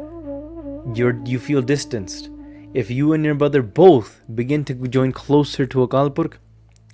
[0.93, 2.29] you're you feel distanced,
[2.75, 6.39] if you and your brother both begin to join closer to Akal Purkh,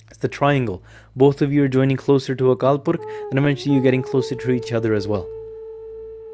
[0.09, 0.81] it's the triangle.
[1.17, 4.51] Both of you are joining closer to Akal Purkh, then eventually you're getting closer to
[4.51, 5.27] each other as well.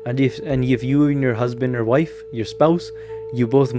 [0.06, 2.92] And if and if you and your husband or wife, your spouse,
[3.34, 3.74] you both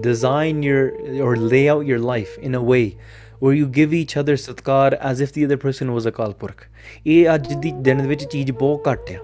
[0.00, 2.96] design your or lay out your life in a way
[3.40, 6.68] where you give each other satkar as if the other person was akal purkh.
[7.06, 9.18] ਇਹ ਅੱਜ ਦੀ ਦਿਨ ਵਿੱਚ ਚੀਜ਼ ਬਹੁਤ ਘੱਟ ਆ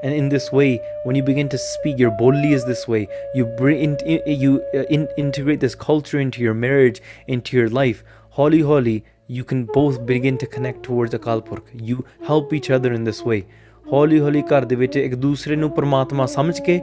[0.02, 0.68] and in this way
[1.06, 3.00] when you begin to speak your boli is this way
[3.38, 7.68] you bring in, in- you uh, in, integrate this culture into your marriage into your
[7.68, 7.98] life
[8.38, 9.02] holy holy
[9.38, 11.98] you can both begin to connect towards akal purkh you
[12.30, 13.42] help each other in this way
[13.92, 16.80] ਹੌਲੀ ਹੌਲੀ ਘਰ ਦੇ ਵਿੱਚ ਇੱਕ ਦੂਸਰੇ ਨੂੰ ਪਰਮਾਤਮਾ ਸਮਝ ਕੇ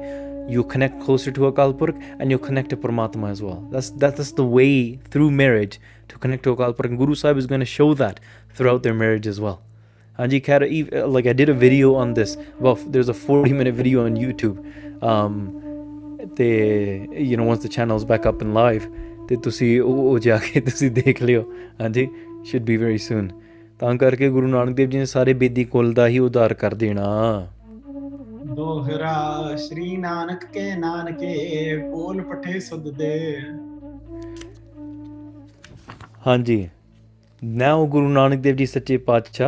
[0.49, 3.67] you connect closer to Akal Purkh and you connect to Paramatma as well.
[3.71, 6.91] That's that's the way through marriage to connect to Akal Purkh.
[6.91, 8.19] And Guru Sahib is going to show that
[8.53, 9.61] throughout their marriage as well.
[10.19, 12.37] Anji Kara, ev- like I did a video on this.
[12.59, 14.57] Well, there's a 40 minute video on YouTube.
[15.03, 18.87] Um, they, you know, once the channel's back up and live,
[19.29, 21.43] ਤੇ ਤੁਸੀਂ ਉਹ ਉਹ ਜਾ ਕੇ ਤੁਸੀਂ ਦੇਖ ਲਿਓ
[21.81, 22.07] ਹਾਂਜੀ
[22.49, 23.27] should be very soon
[23.79, 27.07] ਤਾਂ ਕਰਕੇ ਗੁਰੂ ਨਾਨਕ ਦੇਵ ਜੀ ਨੇ ਸਾਰੇ ਬੇਦੀ ਕੁਲ ਦਾ ਹੀ ਉਧਾਰ ਕਰ ਦੇਣਾ
[28.66, 33.16] ਦੋਹਰਾ ਸ਼੍ਰੀ ਨਾਨਕ ਕੇ ਨਾਨਕੇ ਬੋਲ ਪਠੇ ਸੁਧ ਦੇ
[36.26, 36.68] ਹਾਂਜੀ
[37.42, 39.46] now Guru Nanak Dev Ji Sache Pacha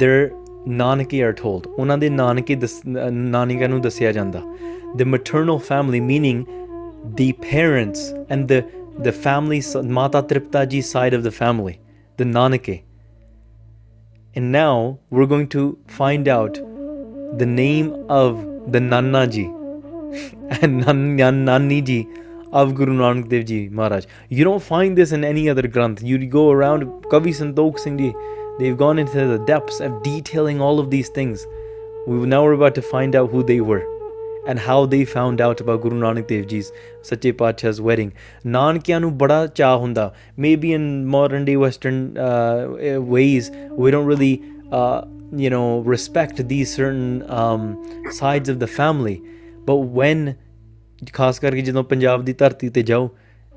[0.00, 0.24] their
[0.68, 4.40] ਨਾਨਕੇ are told ਉਹਨਾਂ ਦੇ ਨਾਨਕੇ ਦੱਸ- ਨ- ਨਾਨਕਿਆਂ ਨੂੰ ਦੱਸਿਆ ਜਾਂਦਾ
[5.00, 6.40] the maternal family meaning
[7.20, 8.02] the parents
[8.34, 8.60] and the
[9.06, 11.76] the family s- mata tripta ji side of the family
[12.22, 12.74] the nanake
[14.40, 14.74] and now
[15.16, 15.64] we're going to
[15.98, 16.58] find out
[17.34, 19.44] the name of the Nanna Ji
[20.62, 22.08] and Nan, Nanni Ji
[22.52, 24.06] of Guru Nanak Dev Ji Maharaj.
[24.28, 26.02] You don't find this in any other Granth.
[26.02, 28.14] You go around Kavi and Singh Ji,
[28.58, 31.46] they've gone into the depths of detailing all of these things.
[32.06, 33.84] We now are about to find out who they were
[34.46, 36.72] and how they found out about Guru Nanak Dev Ji's
[37.02, 38.12] Sache Pachas wedding.
[38.44, 40.12] Nankya nu bada cha hunda.
[40.36, 45.04] Maybe in modern day Western uh, eh, ways, we don't really uh,
[45.35, 47.63] you know, respect these certain um,
[48.11, 49.21] sides of the family.
[49.65, 50.35] But when
[51.13, 53.09] ਖਾਸ ਕਰਕੇ ਜਦੋਂ ਪੰਜਾਬ ਦੀ ਧਰਤੀ ਤੇ ਜਾਓ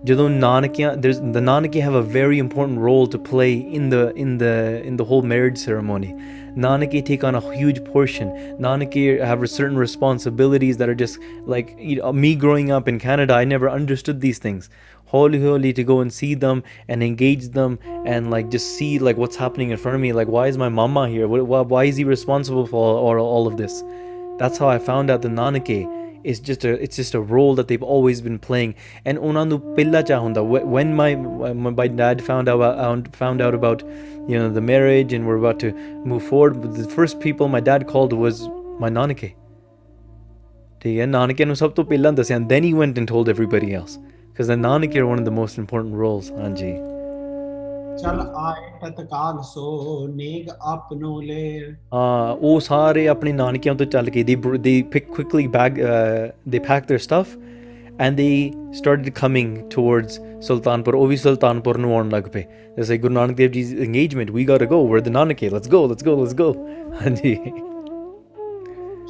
[0.04, 4.38] ਜਦੋਂ ਨਾਨਕਿਆਂ there's the ਨਾਨਕੇ have a very important role to play in the in
[4.42, 4.54] the
[4.88, 6.10] in the whole marriage ceremony
[6.58, 11.18] ਨਾਨਕੇ take on a huge portion ਨਾਨਕੇ have certain responsibilities that are just
[11.54, 14.70] like you know, me growing up in Canada I never understood these things
[15.14, 19.16] holy holy to go and see them and engage them and like just see like
[19.16, 21.84] what's happening in front of me like why is my mama here what, why, why
[21.84, 23.82] is he responsible for all, all of this
[24.38, 25.78] that's how I found out the Nanake
[26.24, 28.74] is just a it's just a role that they've always been playing
[29.04, 31.08] and ਉਹਨਾਂ ਨੂੰ ਪਹਿਲਾ ਚਾਹ ਹੁੰਦਾ Wh- when my
[31.42, 33.84] when my dad found out out- found out about
[34.32, 35.72] you know the marriage and we're about to
[36.12, 38.42] move forward the first people my dad called was
[38.84, 39.26] my nanake
[40.80, 43.70] ਠੀਕ ਹੈ ਨਾਨਕੇ ਨੂੰ ਸਭ ਤੋਂ ਪਹਿਲਾਂ ਦੱਸਿਆ and then he went and told everybody
[43.80, 43.94] else
[44.39, 46.71] because the Nanak are one of the most important roles, Anji.
[47.97, 51.59] ਚਲ ਆਏ ਤਤਕਾਲ ਸੋ ਨੇਗ ਆਪਨੋ ਲੈ
[51.93, 55.79] ਆ ਉਹ ਸਾਰੇ ਆਪਣੇ ਨਾਨਕਿਆਂ ਤੋਂ ਚੱਲ ਕੇ they they pick quickly bag
[56.49, 57.35] they pack their stuff
[57.99, 58.29] and they
[58.73, 62.43] started coming towards Sultanpur ਉਹ ਵੀ ਸੁਲਤਾਨਪੁਰ ਨੂੰ ਆਉਣ ਲੱਗ ਪਏ
[62.77, 65.69] ਜਿਵੇਂ Guru Nanak Dev ji engagement we got to go where the Nanak ਹੈ let's
[65.69, 66.51] go let's go let's go
[67.01, 67.35] ਹਾਂਜੀ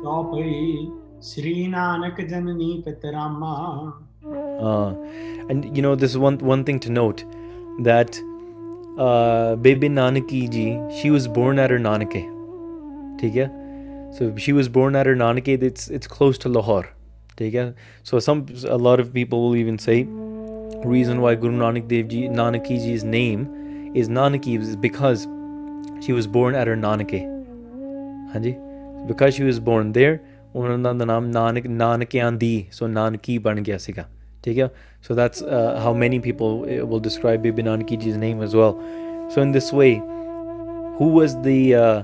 [0.04, 0.88] ਚੌਪਈ
[1.24, 3.56] ਸ੍ਰੀ ਨਾਨਕ ਜਨਨੀ ਪਤਰਾਮਾ
[4.60, 4.94] Uh,
[5.50, 7.24] and you know, this is one one thing to note
[7.80, 8.20] that
[8.98, 10.68] uh, Bebe Nanaki ji,
[11.00, 12.22] she was born at her Nanake.
[13.24, 13.50] Okay?
[14.18, 15.62] So she was born at her Nanake.
[15.64, 16.90] It's it's close to Lahore.
[17.42, 17.74] Okay?
[18.04, 20.04] So some a lot of people will even say
[20.86, 25.28] reason why Guru Nanak Dev ji Nanaki ji's name is Nanaki is because
[26.06, 27.22] she was born at her Nanake.
[28.34, 28.58] Hanji?
[29.08, 30.20] Because she was born there,
[30.56, 34.06] ਉਹਨਾਂ ਦਾ ਨਾਮ ਨਾਨਕ ਨਾਨਕਿਆਂ ਦੀ ਸੋ ਨਾਨਕੀ ਬਣ ਗਿਆ ਸੀਗਾ
[34.44, 34.70] ठीक
[35.02, 38.74] so that's uh, how many people uh, will describe Bibi Nanakiji's name as well.
[39.30, 39.96] So in this way,
[40.98, 42.04] who was the uh,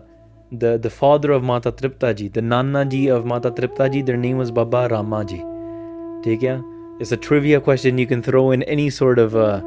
[0.51, 4.05] the the father of Mata Triptaji, the Nanaji of Mata Triptaji?
[4.05, 5.41] Their name was Baba Ramaji.
[6.25, 6.61] Okay?
[6.99, 9.61] It's a trivia question you can throw in any sort of uh,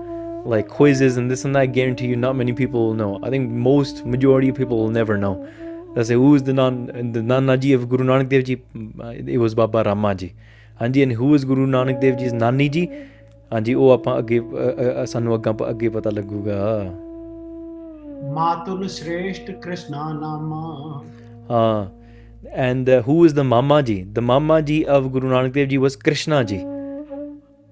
[0.45, 1.61] like quizzes and this and that.
[1.61, 3.21] I guarantee you, not many people will know.
[3.23, 5.47] I think most majority of people will never know.
[5.95, 8.63] They say who is the Nan the Nanaji of Guru Nanak Dev Ji?
[8.99, 10.33] Uh, it was Baba Ramaji.
[10.83, 12.87] ਹਾਂਜੀ and who is Guru Nanak Dev ji is ਨਾਨੀ ਜੀ
[13.53, 14.41] ਹਾਂਜੀ ਉਹ ਆਪਾਂ ਅੱਗੇ
[15.07, 16.83] ਸਾਨੂੰ ਅੱਗਾ ਅੱਗੇ ਪਤਾ ਲੱਗੂਗਾ
[18.35, 21.03] ਮਾਤੁਲ ਸ੍ਰੇਸ਼ਟ ਕ੍ਰਿਸ਼ਨਾ ਨਾਮਾ
[21.51, 21.87] ਹਾਂ
[22.67, 25.97] ਐਂਡ ਹੂ ਇਜ਼ ਦ ਮਾਮਾ ਜੀ ਦ ਮਾਮਾ ਜੀ ਆਫ ਗੁਰੂ ਨਾਨਕ ਦੇਵ ਜੀ ਵਾਸ
[25.97, 26.61] ਕ੍ਰਿਸ਼ਨਾ ਜੀ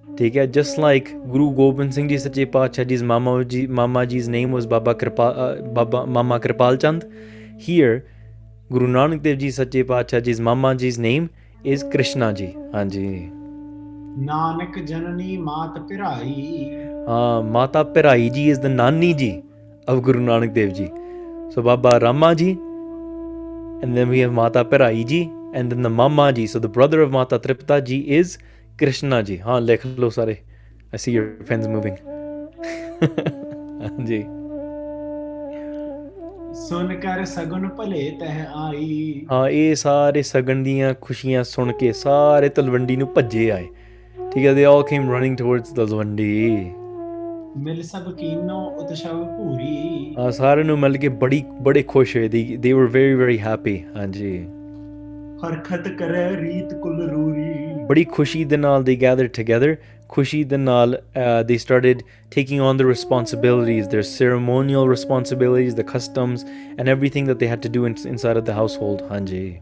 [0.08, 4.28] ਠੀਕ ਹੈ ਜਸਟ ਲਾਈਕ ਗੁਰੂ ਗੋਬਿੰਦ ਸਿੰਘ ਜੀ ਸੱਚੇ ਪਾਤਸ਼ਾਹ ਜੀਸ ਮਾਮਾ ਜੀ ਮਾਮਾ ਜੀਸ
[4.28, 5.34] ਨੇਮ ਵਾਸ ਬਾਬਾ ਕਿਰਪਾ
[5.72, 7.04] ਬਾਬਾ ਮਾਮਾ Kirpal Chand
[7.58, 8.04] here
[8.70, 11.30] Guru Nanak Dev Ji Sache Pacha Ji's Mama Ji's name
[11.72, 13.08] is Krishna ji हाँ जी
[14.26, 16.70] नानक जननी मात पिराई
[17.08, 19.32] हाँ माता पिराई जी इज़ द नानी जी
[19.88, 20.90] of Guru Nanak Dev Ji.
[21.54, 22.50] So Baba Rama Ji,
[23.82, 26.46] and then we have Mata Pirai Ji, and then the Mama Ji.
[26.46, 28.38] So the brother of Mata Tripta Ji is
[28.78, 29.36] Krishna Ji.
[29.38, 30.38] हाँ लेख लो सारे.
[30.92, 31.96] I see your pens moving.
[34.06, 34.24] जी.
[36.56, 42.48] ਸੁਨ ਕਰ ਸਗਨ ਭਲੇ ਤਹ ਆਈ। ਹਾਂ ਇਹ ਸਾਰੇ ਸਗਨ ਦੀਆਂ ਖੁਸ਼ੀਆਂ ਸੁਣ ਕੇ ਸਾਰੇ
[42.48, 43.66] ਤਲਵੰਡੀ ਨੂੰ ਭੱਜੇ ਆਏ।
[44.32, 46.72] ਠੀਕ ਹੈ they all came running towards Talwandi.
[47.56, 52.44] ਮਿਲ ਸਭ ਕੀਨੋ ਉਤਸ਼ਵ ਭੂਰੀ। ਆ ਸਾਰਿਆਂ ਨੂੰ ਮਿਲ ਕੇ ਬੜੀ ਬੜੇ ਖੁਸ਼ ਹੋਏ they
[52.64, 54.36] they were very very happy ਹਾਂਜੀ।
[55.46, 59.74] ਹਰਖਤ ਕਰੈ ਰੀਤ ਕੁਲ ਰੂਰੀ। ਬੜੀ ਖੁਸ਼ੀ ਦੇ ਨਾਲ they gathered together
[60.08, 66.42] Kushi the uh, they started taking on the responsibilities, their ceremonial responsibilities, the customs,
[66.78, 69.02] and everything that they had to do in, inside of the household.
[69.10, 69.60] Hanji.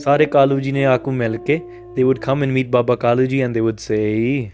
[0.00, 0.56] Sare Kalu
[0.86, 1.62] aaku milke,
[1.94, 4.52] they would come and meet Baba Kaluji and they would say,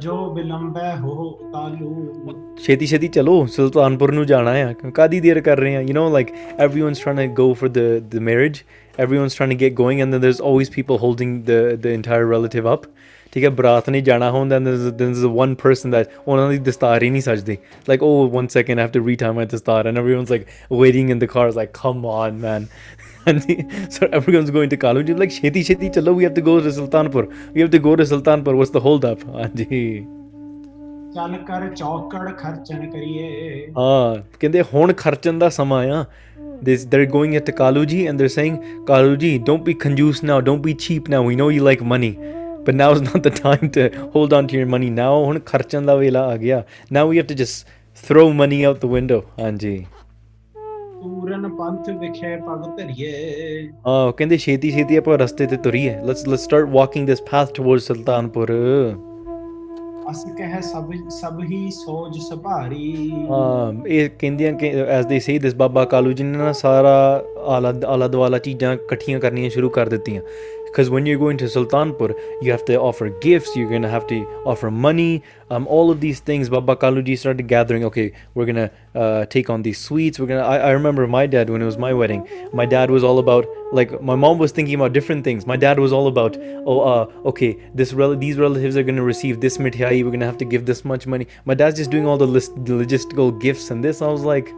[0.00, 2.34] ਜੋ ਬਿਲੰਬੈ ਹੋ ਤਾਲੂ
[2.64, 6.30] ਛੇਤੀ ਛੇਤੀ ਚਲੋ ਸੁਲਤਾਨਪੁਰ ਨੂੰ ਜਾਣਾ ਹੈ ਕਾਦੀ ਦੇਰ ਕਰ ਰਹੇ ਆ you know like
[6.66, 7.84] everyone's trying to go for the
[8.14, 8.60] the marriage
[9.04, 12.70] everyone's trying to get going and then there's always people holding the the entire relative
[12.74, 12.86] up
[13.32, 17.02] ਠੀਕ ਹੈ ਬਰਾਤ ਨਹੀਂ ਜਾਣਾ ਹੁੰਦਾ and there's there's one person that ਉਹਨਾਂ ਦੀ ਦਸਤਾਰ
[17.02, 17.56] ਹੀ ਨਹੀਂ ਸਜਦੀ
[17.92, 20.46] like oh one second I have to retie my dastar and everyone's like
[20.82, 23.05] waiting in the cars like come on man and
[23.89, 27.23] So everyone's going to Kalu like sheti sheti chalo we have to go to Sultanpur
[27.53, 29.81] we have to go to Sultanpur what's the hold up ਹਾਂਜੀ
[31.15, 33.27] ਚੱਲ ਕਰ ਚੌਕੜ ਖਰਚਣ ਕਰੀਏ
[33.77, 36.05] ਹਾਂ ਕਹਿੰਦੇ ਹੁਣ ਖਰਚਣ ਦਾ ਸਮਾਂ ਆ
[36.67, 38.55] this they're going into Kaluji and they're saying
[38.89, 42.11] Kaluji don't be conjuice now don't be cheap now we know you like money
[42.69, 43.83] but now is not the time to
[44.15, 45.11] hold on to your money now
[46.97, 47.75] now we have to just
[48.07, 49.75] throw money out the window ਹਾਂਜੀ
[51.01, 56.47] ਪੂਰਨ ਪੰਥ ਵਿਖੇ ਪਗ ਧਰੀਏ। ਹਾਂ ਕਹਿੰਦੇ ਛੇਤੀ ਛੇਤੀ ਆਪਾਂ ਰਸਤੇ ਤੇ ਤੁਰੀਏ। Let's let's
[56.47, 58.49] start walking this path towards Sultanpur
[60.11, 65.55] ਅਸ ਕਹਿ ਸਭ ਸਭ ਹੀ ਸੋਜ ਸੁਭਾਰੀ। ਹਾਂ ਇਹ ਕਹਿੰਦੀਆਂ ਕਿ ਐਸ ਦੇ ਸੇ ਦਿਸ
[65.55, 70.21] ਬਾਬਾ ਕਾਲੂ ਜੀ ਨੇ ਨਾ ਸਾਰਾ ਆਲਾ ਆਲਾ ਦੁਆਲਾ ਚੀਜ਼ਾਂ ਇਕੱਠੀਆਂ ਕਰਨੀਆਂ ਸ਼ੁਰੂ ਕਰ ਦਿੱਤੀਆਂ।
[70.77, 74.05] Because when you're going to Sultanpur you have to offer gifts you're going to have
[74.07, 76.49] to offer money um, all of these things.
[76.49, 80.39] Baba Kaluji started gathering okay we're going to uh, take on these sweets we're going
[80.39, 83.47] to I, remember my dad when it was my wedding my dad was all about
[83.71, 85.47] like my mom was thinking about different things.
[85.47, 89.07] My dad was all about oh uh, okay this rel- these relatives are going to
[89.13, 91.27] receive this mithai we're going to have to give this much money.
[91.45, 94.03] My dad's just doing all the, list, the logistical gifts and this.
[94.03, 94.53] I was like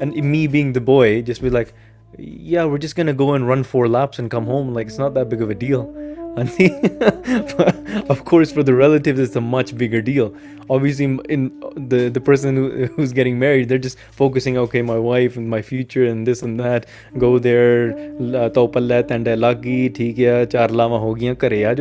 [0.00, 1.74] and me being the boy just be like
[2.18, 4.74] yeah, we're just gonna go and run four laps and come home.
[4.74, 5.94] Like it's not that big of a deal.
[8.08, 10.34] of course, for the relatives, it's a much bigger deal.
[10.70, 14.56] Obviously, in uh, the the person who, who's getting married, they're just focusing.
[14.56, 16.86] Okay, my wife and my future and this and that.
[17.18, 21.10] Go there, uh, topallet and lucky, theek charla char lama ho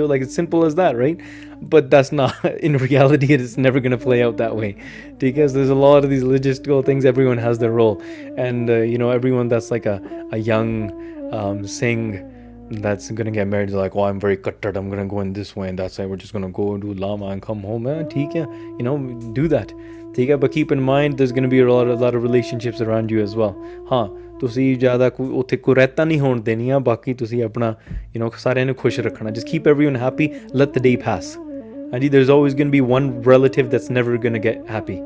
[0.06, 1.18] Like it's simple as that, right?
[1.62, 4.76] but that's not in reality it is never going to play out that way.
[5.20, 8.02] Because there's a lot of these logistical things everyone has their role.
[8.38, 10.02] And uh, you know everyone that's like a,
[10.32, 10.92] a young
[11.34, 12.28] um, Singh
[12.72, 15.68] that's gonna get married like oh i'm very cutthroat i'm gonna go in this way
[15.68, 17.86] and that's why we're just gonna go do lama and come home.
[17.86, 18.46] Eh, yeah,
[18.78, 18.98] you know
[19.34, 19.74] do that.
[20.14, 22.82] Take but keep in mind there's going to be a lot, a lot of relationships
[22.82, 23.56] around you as well.
[23.92, 24.08] ਹਾਂ
[24.40, 27.76] ਤੁਸੀਂ ਜ਼ਿਆਦਾ ਉੱਥੇ ਕੁਰੈਤਾ ਨਹੀਂ ਹੋਣ ਦੇਣੀਆਂ ਬਾਕੀ ਤੁਸੀਂ ਆਪਣਾ
[28.16, 30.28] ਯੂ نو ਸਾਰਿਆਂ ਨੂੰ ਖੁਸ਼ ਰੱਖਣਾ just keep everyone happy
[30.62, 31.51] let the day pass
[31.93, 34.99] and there's always going to be one relative that's never going to get happy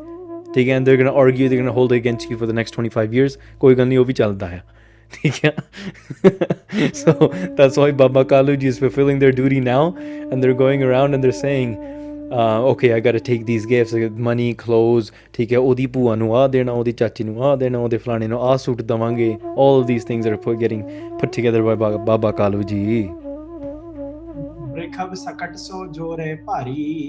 [0.54, 2.46] ਠੀਕ ਹੈ and they're going to argue they're going to hold it against you for
[2.50, 4.62] the next 25 years ਕੋਈ ਗੱਲ ਨਹੀਂ ਉਹ ਵੀ ਚੱਲਦਾ ਹੈ
[5.12, 5.52] ਠੀਕ ਹੈ
[7.02, 7.12] so
[7.60, 9.84] that's why Baba Kaluji is fulfilling their duty now
[10.30, 11.72] and they're going around and they're saying
[12.40, 15.86] uh, okay I got to take these gifts I got money clothes ਠੀਕ ਹੈ ਉਹਦੀ
[15.96, 19.32] ਭੂਆ ਨੂੰ ਆ ਦੇਣਾ ਉਹਦੀ ਚਾਚੀ ਨੂੰ ਆ ਦੇਣਾ ਉਹਦੇ ਫਲਾਣੇ ਨੂੰ ਆ ਸੂਟ ਦਵਾਂਗੇ
[19.56, 20.84] all of these things are put, getting
[21.22, 22.84] put together by Baba, Baba Kaluji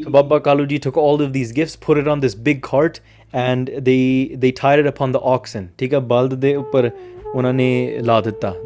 [0.04, 3.00] So Baba Kaluji took all of these gifts, put it on this big cart,
[3.32, 5.68] and they they tied it upon the oxen.
[5.78, 6.90] ठीक है बल्द दे ऊपर
[7.34, 8.20] उन्होंने ला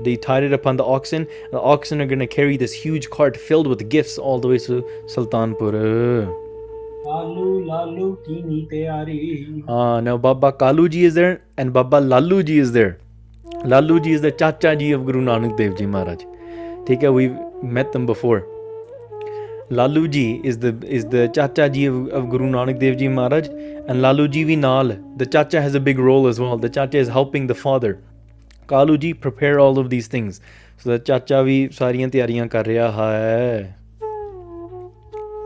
[0.05, 1.27] They tied it upon the oxen.
[1.53, 4.59] The oxen are going to carry this huge cart filled with gifts all the way
[4.59, 6.33] to Sultanpur.
[7.07, 8.17] Lalu,
[9.69, 12.99] Ah, now Baba Kaluji is there and Baba Laluji is there.
[13.65, 16.25] Laluji is the Chacha Ji of Guru Nanak Dev Ji Maharaj.
[16.87, 18.45] Take it, we've met them before.
[19.73, 23.49] Lalu ਜੀ is the is the ਚਾਚਾ ਜੀ of Guru Nanak Dev ਜੀ ਮਹਾਰਾਜ
[23.89, 26.99] and Lalu ਜੀ ਵੀ ਨਾਲ the chacha has a big role as well the chacha
[26.99, 27.95] is helping the father
[28.69, 30.35] Kalu ji prepare all of these things
[30.85, 33.77] so the chacha ਵੀ ਸਾਰੀਆਂ ਤਿਆਰੀਆਂ ਕਰ ਰਿਹਾ ਹੈ।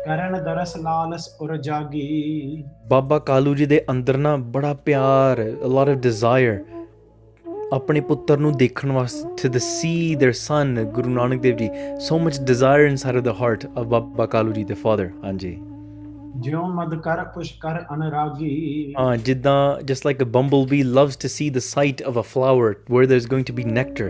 [0.05, 5.89] ਕਰਨ ਦਰਸ ਲਾਲਸ ਉਰ ਜਾਗੀ। ਬਾਬਾ ਕਾਲੂ ਜੀ ਦੇ ਅੰਦਰ ਨਾ ਬੜਾ ਪਿਆਰ ਅ ਲੋਟ
[5.89, 6.63] ਆਫ ਡਿਜ਼ਾਇਰ
[7.73, 11.69] ਆਪਣੇ ਪੁੱਤਰ ਨੂੰ ਦੇਖਣ ਵਾਸਤੇ to see their son Guru Nanak Dev ji.
[11.99, 15.57] So much desire inside of the heart of Baba Kalu ji the father ਹਾਂਜੀ।
[16.35, 21.27] ਜਿਉ ਮਦ ਕਰ ਪੁਸ਼ ਕਰ ਅਨਰਾਗੀ। ਹਾਂ ਜਿੱਦਾਂ just like a bumble bee loves to
[21.27, 24.09] see the sight of a flower where there is going to be nectar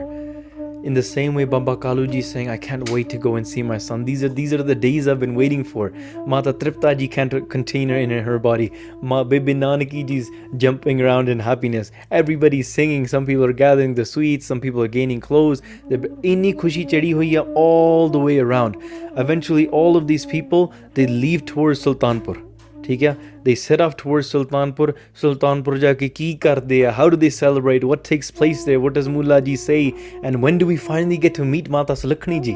[0.84, 3.64] In the same way, Baba Kaluji is saying, I can't wait to go and see
[3.64, 4.04] my son.
[4.04, 5.92] These are these are the days I've been waiting for.
[6.28, 8.70] Mata Tripta ji can't contain her in her body.
[9.02, 11.94] Ma Bibi Nanaki ji's jumping around in happiness.
[12.12, 13.08] Everybody's singing.
[13.08, 14.46] Some people are gathering the sweets.
[14.46, 15.62] Some people are gaining clothes.
[15.90, 18.76] Inni khushi chadi hui hai all the way around.
[19.16, 22.44] Eventually, all of these people they leave towards Sultanpur.
[22.84, 24.92] ਠੀਕ ਹੈ they set off towards sultanpur.
[25.24, 26.94] Sultanpur ਜਾ ਕੇ ਕੀ ਕਰਦੇ ਆ?
[27.00, 27.90] How do they celebrate?
[27.92, 28.84] What takes place there?
[28.86, 29.82] What does mullah ji say?
[30.28, 32.56] And when do we finally get to meet mata sulkhani ji?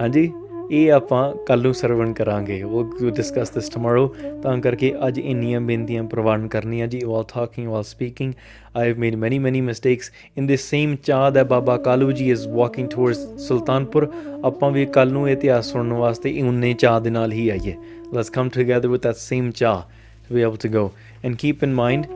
[0.00, 0.32] ਹਾਂਜੀ,
[0.70, 4.06] ਇਹ ਆਪਾਂ ਕੱਲ ਨੂੰ ਸਰਵਣ ਕਰਾਂਗੇ। ਉਹ ਡਿਸਕਸ ਦਿਸ ਟੁਮਾਰੋ
[4.42, 8.32] ਤਾਂ ਕਰਕੇ ਅੱਜ ਇੰਨੀਆਂ ਬੇਨਤੀਆਂ ਪ੍ਰਵਾਨ ਕਰਨੀਆਂ ਜੀ। While talking while speaking
[8.76, 12.46] I have made many many mistakes in this same chah ਦਾ ਬਾਬਾ ਕਾਲੂ ਜੀ ਇਜ਼
[12.48, 14.12] ਵਾਕਿੰਗ ਟੁਵਰਡਸ ਸੁਲਤਾਨਪੁਰ
[14.44, 17.74] ਆਪਾਂ ਵੀ ਕੱਲ ਨੂੰ ਇਹ ਇਤਿਹਾਸ ਸੁਣਨ ਵਾਸਤੇ ਉਨੇ ਚਾਹ ਦੇ ਨਾਲ ਹੀ ਆਈਏ।
[18.14, 19.82] Let's come together with that same chah
[20.28, 20.92] to be able to go
[21.24, 22.06] and keep in mind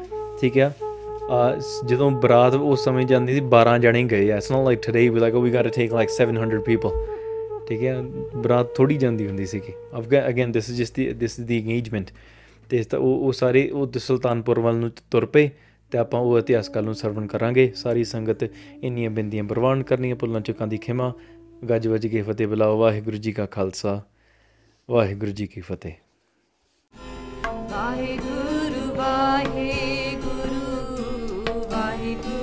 [0.41, 0.77] ਠੀਕ ਹੈ
[1.31, 4.79] uh, ਸ- ਜਦੋਂ ਬਰਾਤ ਉਸ ਸਮੇਂ ਜਾਂਦੀ ਸੀ 12 ਜਣੇ ਗਏ ਆ। It's not like
[4.79, 6.91] today we like we got to take like 700 people
[7.69, 8.03] ਠੀਕ ਹੈ?
[8.37, 9.73] ਬਰਾਤ ਥੋੜੀ ਜਾਂਦੀ ਹੁੰਦੀ ਸੀਗੀ।
[10.29, 12.11] Again this is just this is the engagement
[12.71, 15.51] ਤੇ ਇਸ ਤਾਂ ਉਹ ਉਹ ਸਾਰੇ ਉਹ ਦ- ਸੁਲਤਾਨਪੁਰ ਵੱਲ ਨੂੰ ਤੁਰ ਪਏ
[15.91, 18.51] ਤੇ ਆਪਾਂ ਉਹ ਇਤਿਹਾਸ ਕੱਲ ਨੂੰ ਸਰਵਣ ਕਰਾਂਗੇ। ਸਾਰੀ ਸੰਗਤ
[18.83, 21.13] ਇੰਨੀਆਂ ਬਿੰਦੀਆਂ ਪ੍ਰਵਾਨ ਕਰਨੀਆਂ ਭੁੱਲਾਂ ਚੁੱਕਾਂ ਦੀ ਖਿਮਾ
[21.69, 24.03] ਗੱਜ ਵੱਜ ਕੇ ਫਤਿਹ ਬੁਲਾਓ ਵਾਹਿਗੁਰੂ ਜੀ ਕਾ ਖਾਲਸਾ।
[24.91, 25.93] ਵਾਹਿਗੁਰੂ ਜੀ ਕੀ ਫਤਿਹ।
[27.71, 30.61] ਵਾਹਿਗੁਰੂ ਵਾਹਿਗੁਰੂ
[31.71, 32.36] ਵਾਹਿਗੁਰੂ।